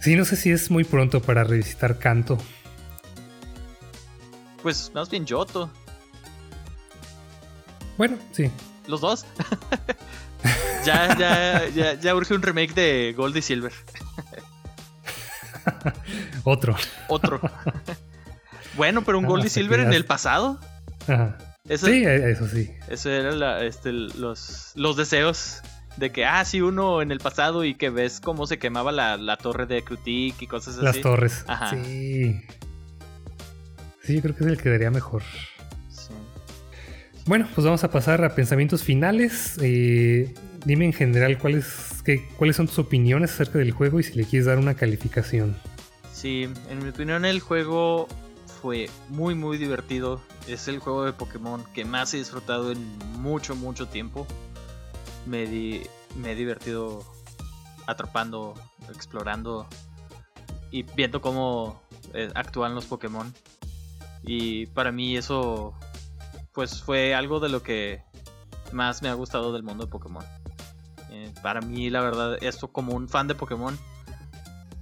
Sí, 0.00 0.14
no 0.14 0.24
sé 0.24 0.36
si 0.36 0.50
es 0.50 0.70
muy 0.70 0.84
pronto 0.84 1.20
para 1.20 1.44
revisitar 1.44 1.98
Canto. 1.98 2.38
Pues 4.62 4.90
más 4.94 5.10
bien 5.10 5.26
Yoto. 5.26 5.70
Bueno, 7.98 8.16
sí. 8.32 8.50
Los 8.86 9.00
dos. 9.00 9.26
ya, 10.86 11.18
ya, 11.18 11.68
ya, 11.68 11.94
ya 11.94 12.14
urge 12.14 12.34
un 12.34 12.42
remake 12.42 12.74
de 12.74 13.14
Gold 13.16 13.36
y 13.36 13.42
Silver. 13.42 13.72
Otro. 16.44 16.76
Otro. 17.08 17.40
bueno, 18.76 19.02
pero 19.02 19.18
un 19.18 19.26
Gold 19.26 19.44
y 19.44 19.48
Silver 19.48 19.80
en 19.80 19.92
el 19.92 20.04
pasado. 20.04 20.60
Ajá. 21.08 21.36
Eso, 21.68 21.86
sí, 21.86 22.04
eso 22.04 22.46
sí. 22.46 22.70
Eso 22.88 23.10
eran 23.10 23.64
este, 23.64 23.90
los, 23.90 24.72
los 24.76 24.96
deseos 24.96 25.62
de 25.96 26.12
que, 26.12 26.24
ah, 26.24 26.44
sí, 26.44 26.60
uno 26.60 27.02
en 27.02 27.10
el 27.10 27.18
pasado 27.18 27.64
y 27.64 27.74
que 27.74 27.90
ves 27.90 28.20
cómo 28.20 28.46
se 28.46 28.58
quemaba 28.58 28.92
la, 28.92 29.16
la 29.16 29.36
torre 29.36 29.66
de 29.66 29.82
Krutik 29.82 30.40
y 30.42 30.46
cosas 30.46 30.76
así. 30.76 30.84
Las 30.84 31.00
torres. 31.00 31.44
Ajá. 31.48 31.70
Sí. 31.70 32.40
Sí, 34.02 34.14
yo 34.14 34.22
creo 34.22 34.36
que 34.36 34.44
es 34.44 34.50
el 34.50 34.62
que 34.62 34.70
daría 34.70 34.90
mejor. 34.90 35.22
Sí. 35.88 36.12
Bueno, 37.24 37.48
pues 37.54 37.64
vamos 37.64 37.82
a 37.82 37.90
pasar 37.90 38.24
a 38.24 38.34
pensamientos 38.34 38.84
finales. 38.84 39.56
Eh, 39.60 40.32
dime 40.66 40.84
en 40.84 40.92
general 40.92 41.38
cuáles, 41.38 42.02
cuáles 42.36 42.56
son 42.56 42.66
tus 42.66 42.80
opiniones 42.80 43.32
acerca 43.32 43.58
del 43.58 43.70
juego 43.70 44.00
y 44.00 44.02
si 44.02 44.14
le 44.14 44.24
quieres 44.24 44.46
dar 44.46 44.58
una 44.58 44.74
calificación. 44.74 45.56
Sí, 46.12 46.48
en 46.68 46.78
mi 46.82 46.88
opinión 46.88 47.24
el 47.24 47.40
juego 47.40 48.08
fue 48.60 48.90
muy 49.08 49.34
muy 49.36 49.58
divertido. 49.58 50.20
Es 50.48 50.66
el 50.66 50.80
juego 50.80 51.04
de 51.04 51.12
Pokémon 51.12 51.64
que 51.72 51.84
más 51.84 52.12
he 52.14 52.18
disfrutado 52.18 52.72
en 52.72 52.98
mucho 53.20 53.54
mucho 53.54 53.86
tiempo. 53.86 54.26
Me, 55.24 55.46
di, 55.46 55.82
me 56.16 56.32
he 56.32 56.34
divertido 56.34 57.04
atrapando, 57.86 58.54
explorando 58.92 59.68
y 60.72 60.82
viendo 60.82 61.20
cómo 61.20 61.80
eh, 62.12 62.30
actúan 62.34 62.74
los 62.74 62.86
Pokémon. 62.86 63.32
Y 64.24 64.66
para 64.66 64.90
mí 64.90 65.16
eso 65.16 65.74
pues 66.52 66.82
fue 66.82 67.14
algo 67.14 67.38
de 67.38 67.50
lo 67.50 67.62
que 67.62 68.02
más 68.72 69.00
me 69.00 69.08
ha 69.08 69.14
gustado 69.14 69.52
del 69.52 69.62
mundo 69.62 69.84
de 69.84 69.90
Pokémon. 69.90 70.24
Eh, 71.16 71.32
para 71.42 71.60
mí 71.60 71.88
la 71.88 72.02
verdad 72.02 72.36
esto 72.42 72.68
como 72.68 72.94
un 72.94 73.08
fan 73.08 73.26
de 73.26 73.34
Pokémon 73.34 73.78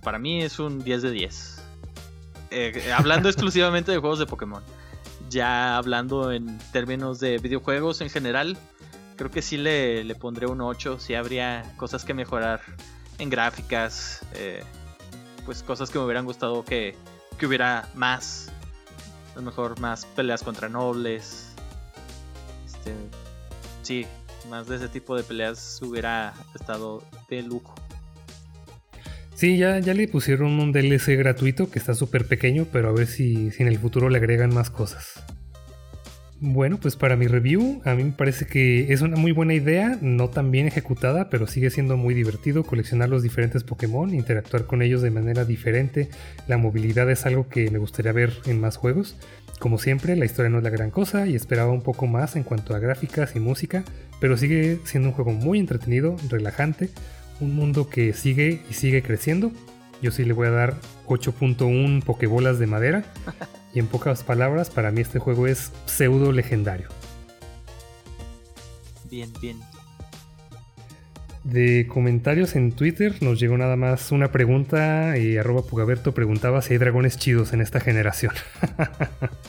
para 0.04 0.18
mí 0.18 0.42
es 0.42 0.58
un 0.60 0.84
10 0.84 1.02
de 1.02 1.10
10. 1.10 1.62
Eh, 2.50 2.92
hablando 2.96 3.28
exclusivamente 3.30 3.90
de 3.90 3.98
juegos 3.98 4.20
de 4.20 4.26
Pokémon. 4.26 4.62
Ya 5.30 5.76
hablando 5.76 6.30
en 6.30 6.58
términos 6.72 7.18
de 7.18 7.38
videojuegos 7.38 8.02
en 8.02 8.10
general, 8.10 8.56
creo 9.16 9.30
que 9.30 9.42
sí 9.42 9.56
le, 9.56 10.04
le 10.04 10.14
pondré 10.14 10.46
un 10.46 10.60
8. 10.60 11.00
Sí 11.00 11.14
habría 11.14 11.72
cosas 11.76 12.04
que 12.04 12.12
mejorar 12.12 12.60
en 13.18 13.30
gráficas, 13.30 14.20
eh, 14.34 14.62
pues 15.46 15.62
cosas 15.62 15.90
que 15.90 15.98
me 15.98 16.04
hubieran 16.04 16.26
gustado 16.26 16.64
que, 16.64 16.94
que 17.38 17.46
hubiera 17.46 17.88
más. 17.94 18.52
A 19.32 19.36
lo 19.36 19.42
mejor 19.42 19.80
más 19.80 20.04
peleas 20.04 20.42
contra 20.42 20.68
nobles. 20.68 21.54
Este, 22.66 22.94
sí, 23.82 24.06
más 24.48 24.68
de 24.68 24.76
ese 24.76 24.88
tipo 24.88 25.16
de 25.16 25.22
peleas 25.22 25.80
hubiera 25.82 26.34
estado 26.54 27.02
de 27.28 27.42
lujo. 27.42 27.74
Sí, 29.34 29.58
ya, 29.58 29.80
ya 29.80 29.94
le 29.94 30.06
pusieron 30.06 30.60
un 30.60 30.72
DLC 30.72 31.16
gratuito 31.16 31.70
que 31.70 31.78
está 31.78 31.94
súper 31.94 32.26
pequeño, 32.26 32.66
pero 32.72 32.88
a 32.88 32.92
ver 32.92 33.08
si, 33.08 33.50
si 33.50 33.62
en 33.62 33.68
el 33.68 33.78
futuro 33.78 34.08
le 34.08 34.18
agregan 34.18 34.54
más 34.54 34.70
cosas. 34.70 35.24
Bueno, 36.46 36.78
pues 36.78 36.94
para 36.94 37.16
mi 37.16 37.26
review, 37.26 37.80
a 37.86 37.94
mí 37.94 38.04
me 38.04 38.12
parece 38.12 38.44
que 38.44 38.92
es 38.92 39.00
una 39.00 39.16
muy 39.16 39.32
buena 39.32 39.54
idea, 39.54 39.96
no 40.02 40.28
tan 40.28 40.50
bien 40.50 40.66
ejecutada, 40.66 41.30
pero 41.30 41.46
sigue 41.46 41.70
siendo 41.70 41.96
muy 41.96 42.12
divertido 42.12 42.64
coleccionar 42.64 43.08
los 43.08 43.22
diferentes 43.22 43.64
Pokémon, 43.64 44.14
interactuar 44.14 44.66
con 44.66 44.82
ellos 44.82 45.00
de 45.00 45.10
manera 45.10 45.46
diferente. 45.46 46.10
La 46.46 46.58
movilidad 46.58 47.10
es 47.10 47.24
algo 47.24 47.48
que 47.48 47.70
me 47.70 47.78
gustaría 47.78 48.12
ver 48.12 48.30
en 48.44 48.60
más 48.60 48.76
juegos. 48.76 49.16
Como 49.58 49.78
siempre, 49.78 50.16
la 50.16 50.26
historia 50.26 50.50
no 50.50 50.58
es 50.58 50.64
la 50.64 50.68
gran 50.68 50.90
cosa 50.90 51.26
y 51.26 51.34
esperaba 51.34 51.72
un 51.72 51.80
poco 51.80 52.06
más 52.06 52.36
en 52.36 52.42
cuanto 52.42 52.74
a 52.74 52.78
gráficas 52.78 53.34
y 53.36 53.40
música, 53.40 53.82
pero 54.20 54.36
sigue 54.36 54.80
siendo 54.84 55.08
un 55.08 55.14
juego 55.14 55.32
muy 55.32 55.58
entretenido, 55.58 56.14
relajante, 56.28 56.90
un 57.40 57.54
mundo 57.54 57.88
que 57.88 58.12
sigue 58.12 58.60
y 58.68 58.74
sigue 58.74 59.00
creciendo. 59.00 59.50
Yo 60.04 60.10
sí 60.10 60.26
le 60.26 60.34
voy 60.34 60.48
a 60.48 60.50
dar 60.50 60.76
8.1 61.06 62.04
Pokébolas 62.04 62.58
de 62.58 62.66
madera. 62.66 63.04
Y 63.72 63.80
en 63.80 63.88
pocas 63.88 64.22
palabras, 64.22 64.70
para 64.70 64.92
mí 64.92 65.00
este 65.00 65.18
juego 65.18 65.48
es 65.48 65.72
pseudo 65.86 66.30
legendario. 66.30 66.86
Bien, 69.10 69.32
bien. 69.40 69.58
De 71.42 71.88
comentarios 71.88 72.54
en 72.54 72.70
Twitter 72.70 73.20
nos 73.20 73.40
llegó 73.40 73.58
nada 73.58 73.74
más 73.74 74.12
una 74.12 74.30
pregunta 74.30 75.18
y 75.18 75.38
arroba 75.38 75.62
Pugaberto 75.62 76.14
preguntaba 76.14 76.62
si 76.62 76.74
hay 76.74 76.78
dragones 76.78 77.18
chidos 77.18 77.52
en 77.52 77.62
esta 77.62 77.80
generación. 77.80 78.34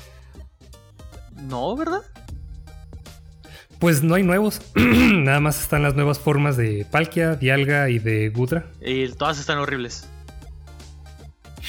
no, 1.35 1.75
¿verdad? 1.75 2.01
Pues 3.77 4.01
no 4.01 4.15
hay 4.15 4.23
nuevos, 4.23 4.59
nada 4.75 5.39
más 5.39 5.61
están 5.61 5.83
las 5.83 5.93
nuevas 5.93 6.17
formas 6.17 6.57
de 6.57 6.87
Palkia, 6.89 7.35
Dialga 7.35 7.91
y 7.91 7.99
de 7.99 8.29
Gudra. 8.29 8.65
Y 8.81 9.07
todas 9.09 9.37
están 9.37 9.59
horribles. 9.59 10.09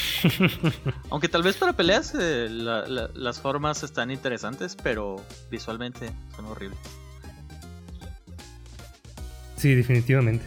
Aunque 1.11 1.28
tal 1.28 1.42
vez 1.42 1.57
para 1.57 1.72
peleas 1.74 2.14
eh, 2.18 2.49
las 2.51 3.40
formas 3.40 3.82
están 3.82 4.11
interesantes, 4.11 4.76
pero 4.82 5.16
visualmente 5.51 6.11
son 6.34 6.47
horribles. 6.47 6.78
Sí, 9.57 9.74
definitivamente. 9.74 10.44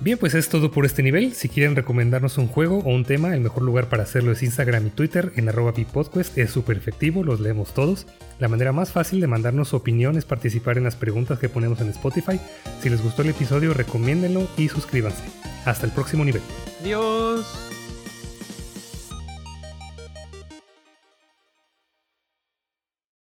Bien, 0.00 0.18
pues 0.18 0.34
es 0.34 0.48
todo 0.48 0.70
por 0.70 0.84
este 0.84 1.02
nivel. 1.02 1.34
Si 1.34 1.48
quieren 1.48 1.76
recomendarnos 1.76 2.36
un 2.36 2.48
juego 2.48 2.78
o 2.80 2.90
un 2.90 3.04
tema, 3.04 3.34
el 3.34 3.40
mejor 3.40 3.62
lugar 3.62 3.88
para 3.88 4.02
hacerlo 4.02 4.32
es 4.32 4.42
Instagram 4.42 4.88
y 4.88 4.90
Twitter 4.90 5.32
en 5.36 5.48
arroba 5.48 5.72
Podcast. 5.72 6.36
Es 6.36 6.50
súper 6.50 6.76
efectivo, 6.76 7.22
los 7.22 7.40
leemos 7.40 7.72
todos. 7.72 8.06
La 8.40 8.48
manera 8.48 8.72
más 8.72 8.92
fácil 8.92 9.20
de 9.20 9.28
mandarnos 9.28 9.68
su 9.68 9.76
opinión 9.76 10.18
es 10.18 10.24
participar 10.24 10.78
en 10.78 10.84
las 10.84 10.96
preguntas 10.96 11.38
que 11.38 11.48
ponemos 11.48 11.80
en 11.80 11.88
Spotify. 11.88 12.40
Si 12.82 12.90
les 12.90 13.02
gustó 13.02 13.22
el 13.22 13.30
episodio, 13.30 13.72
recomiéndenlo 13.72 14.46
y 14.58 14.68
suscríbanse. 14.68 15.24
Hasta 15.64 15.86
el 15.86 15.92
próximo 15.92 16.24
nivel. 16.24 16.42
Adiós. 16.82 17.73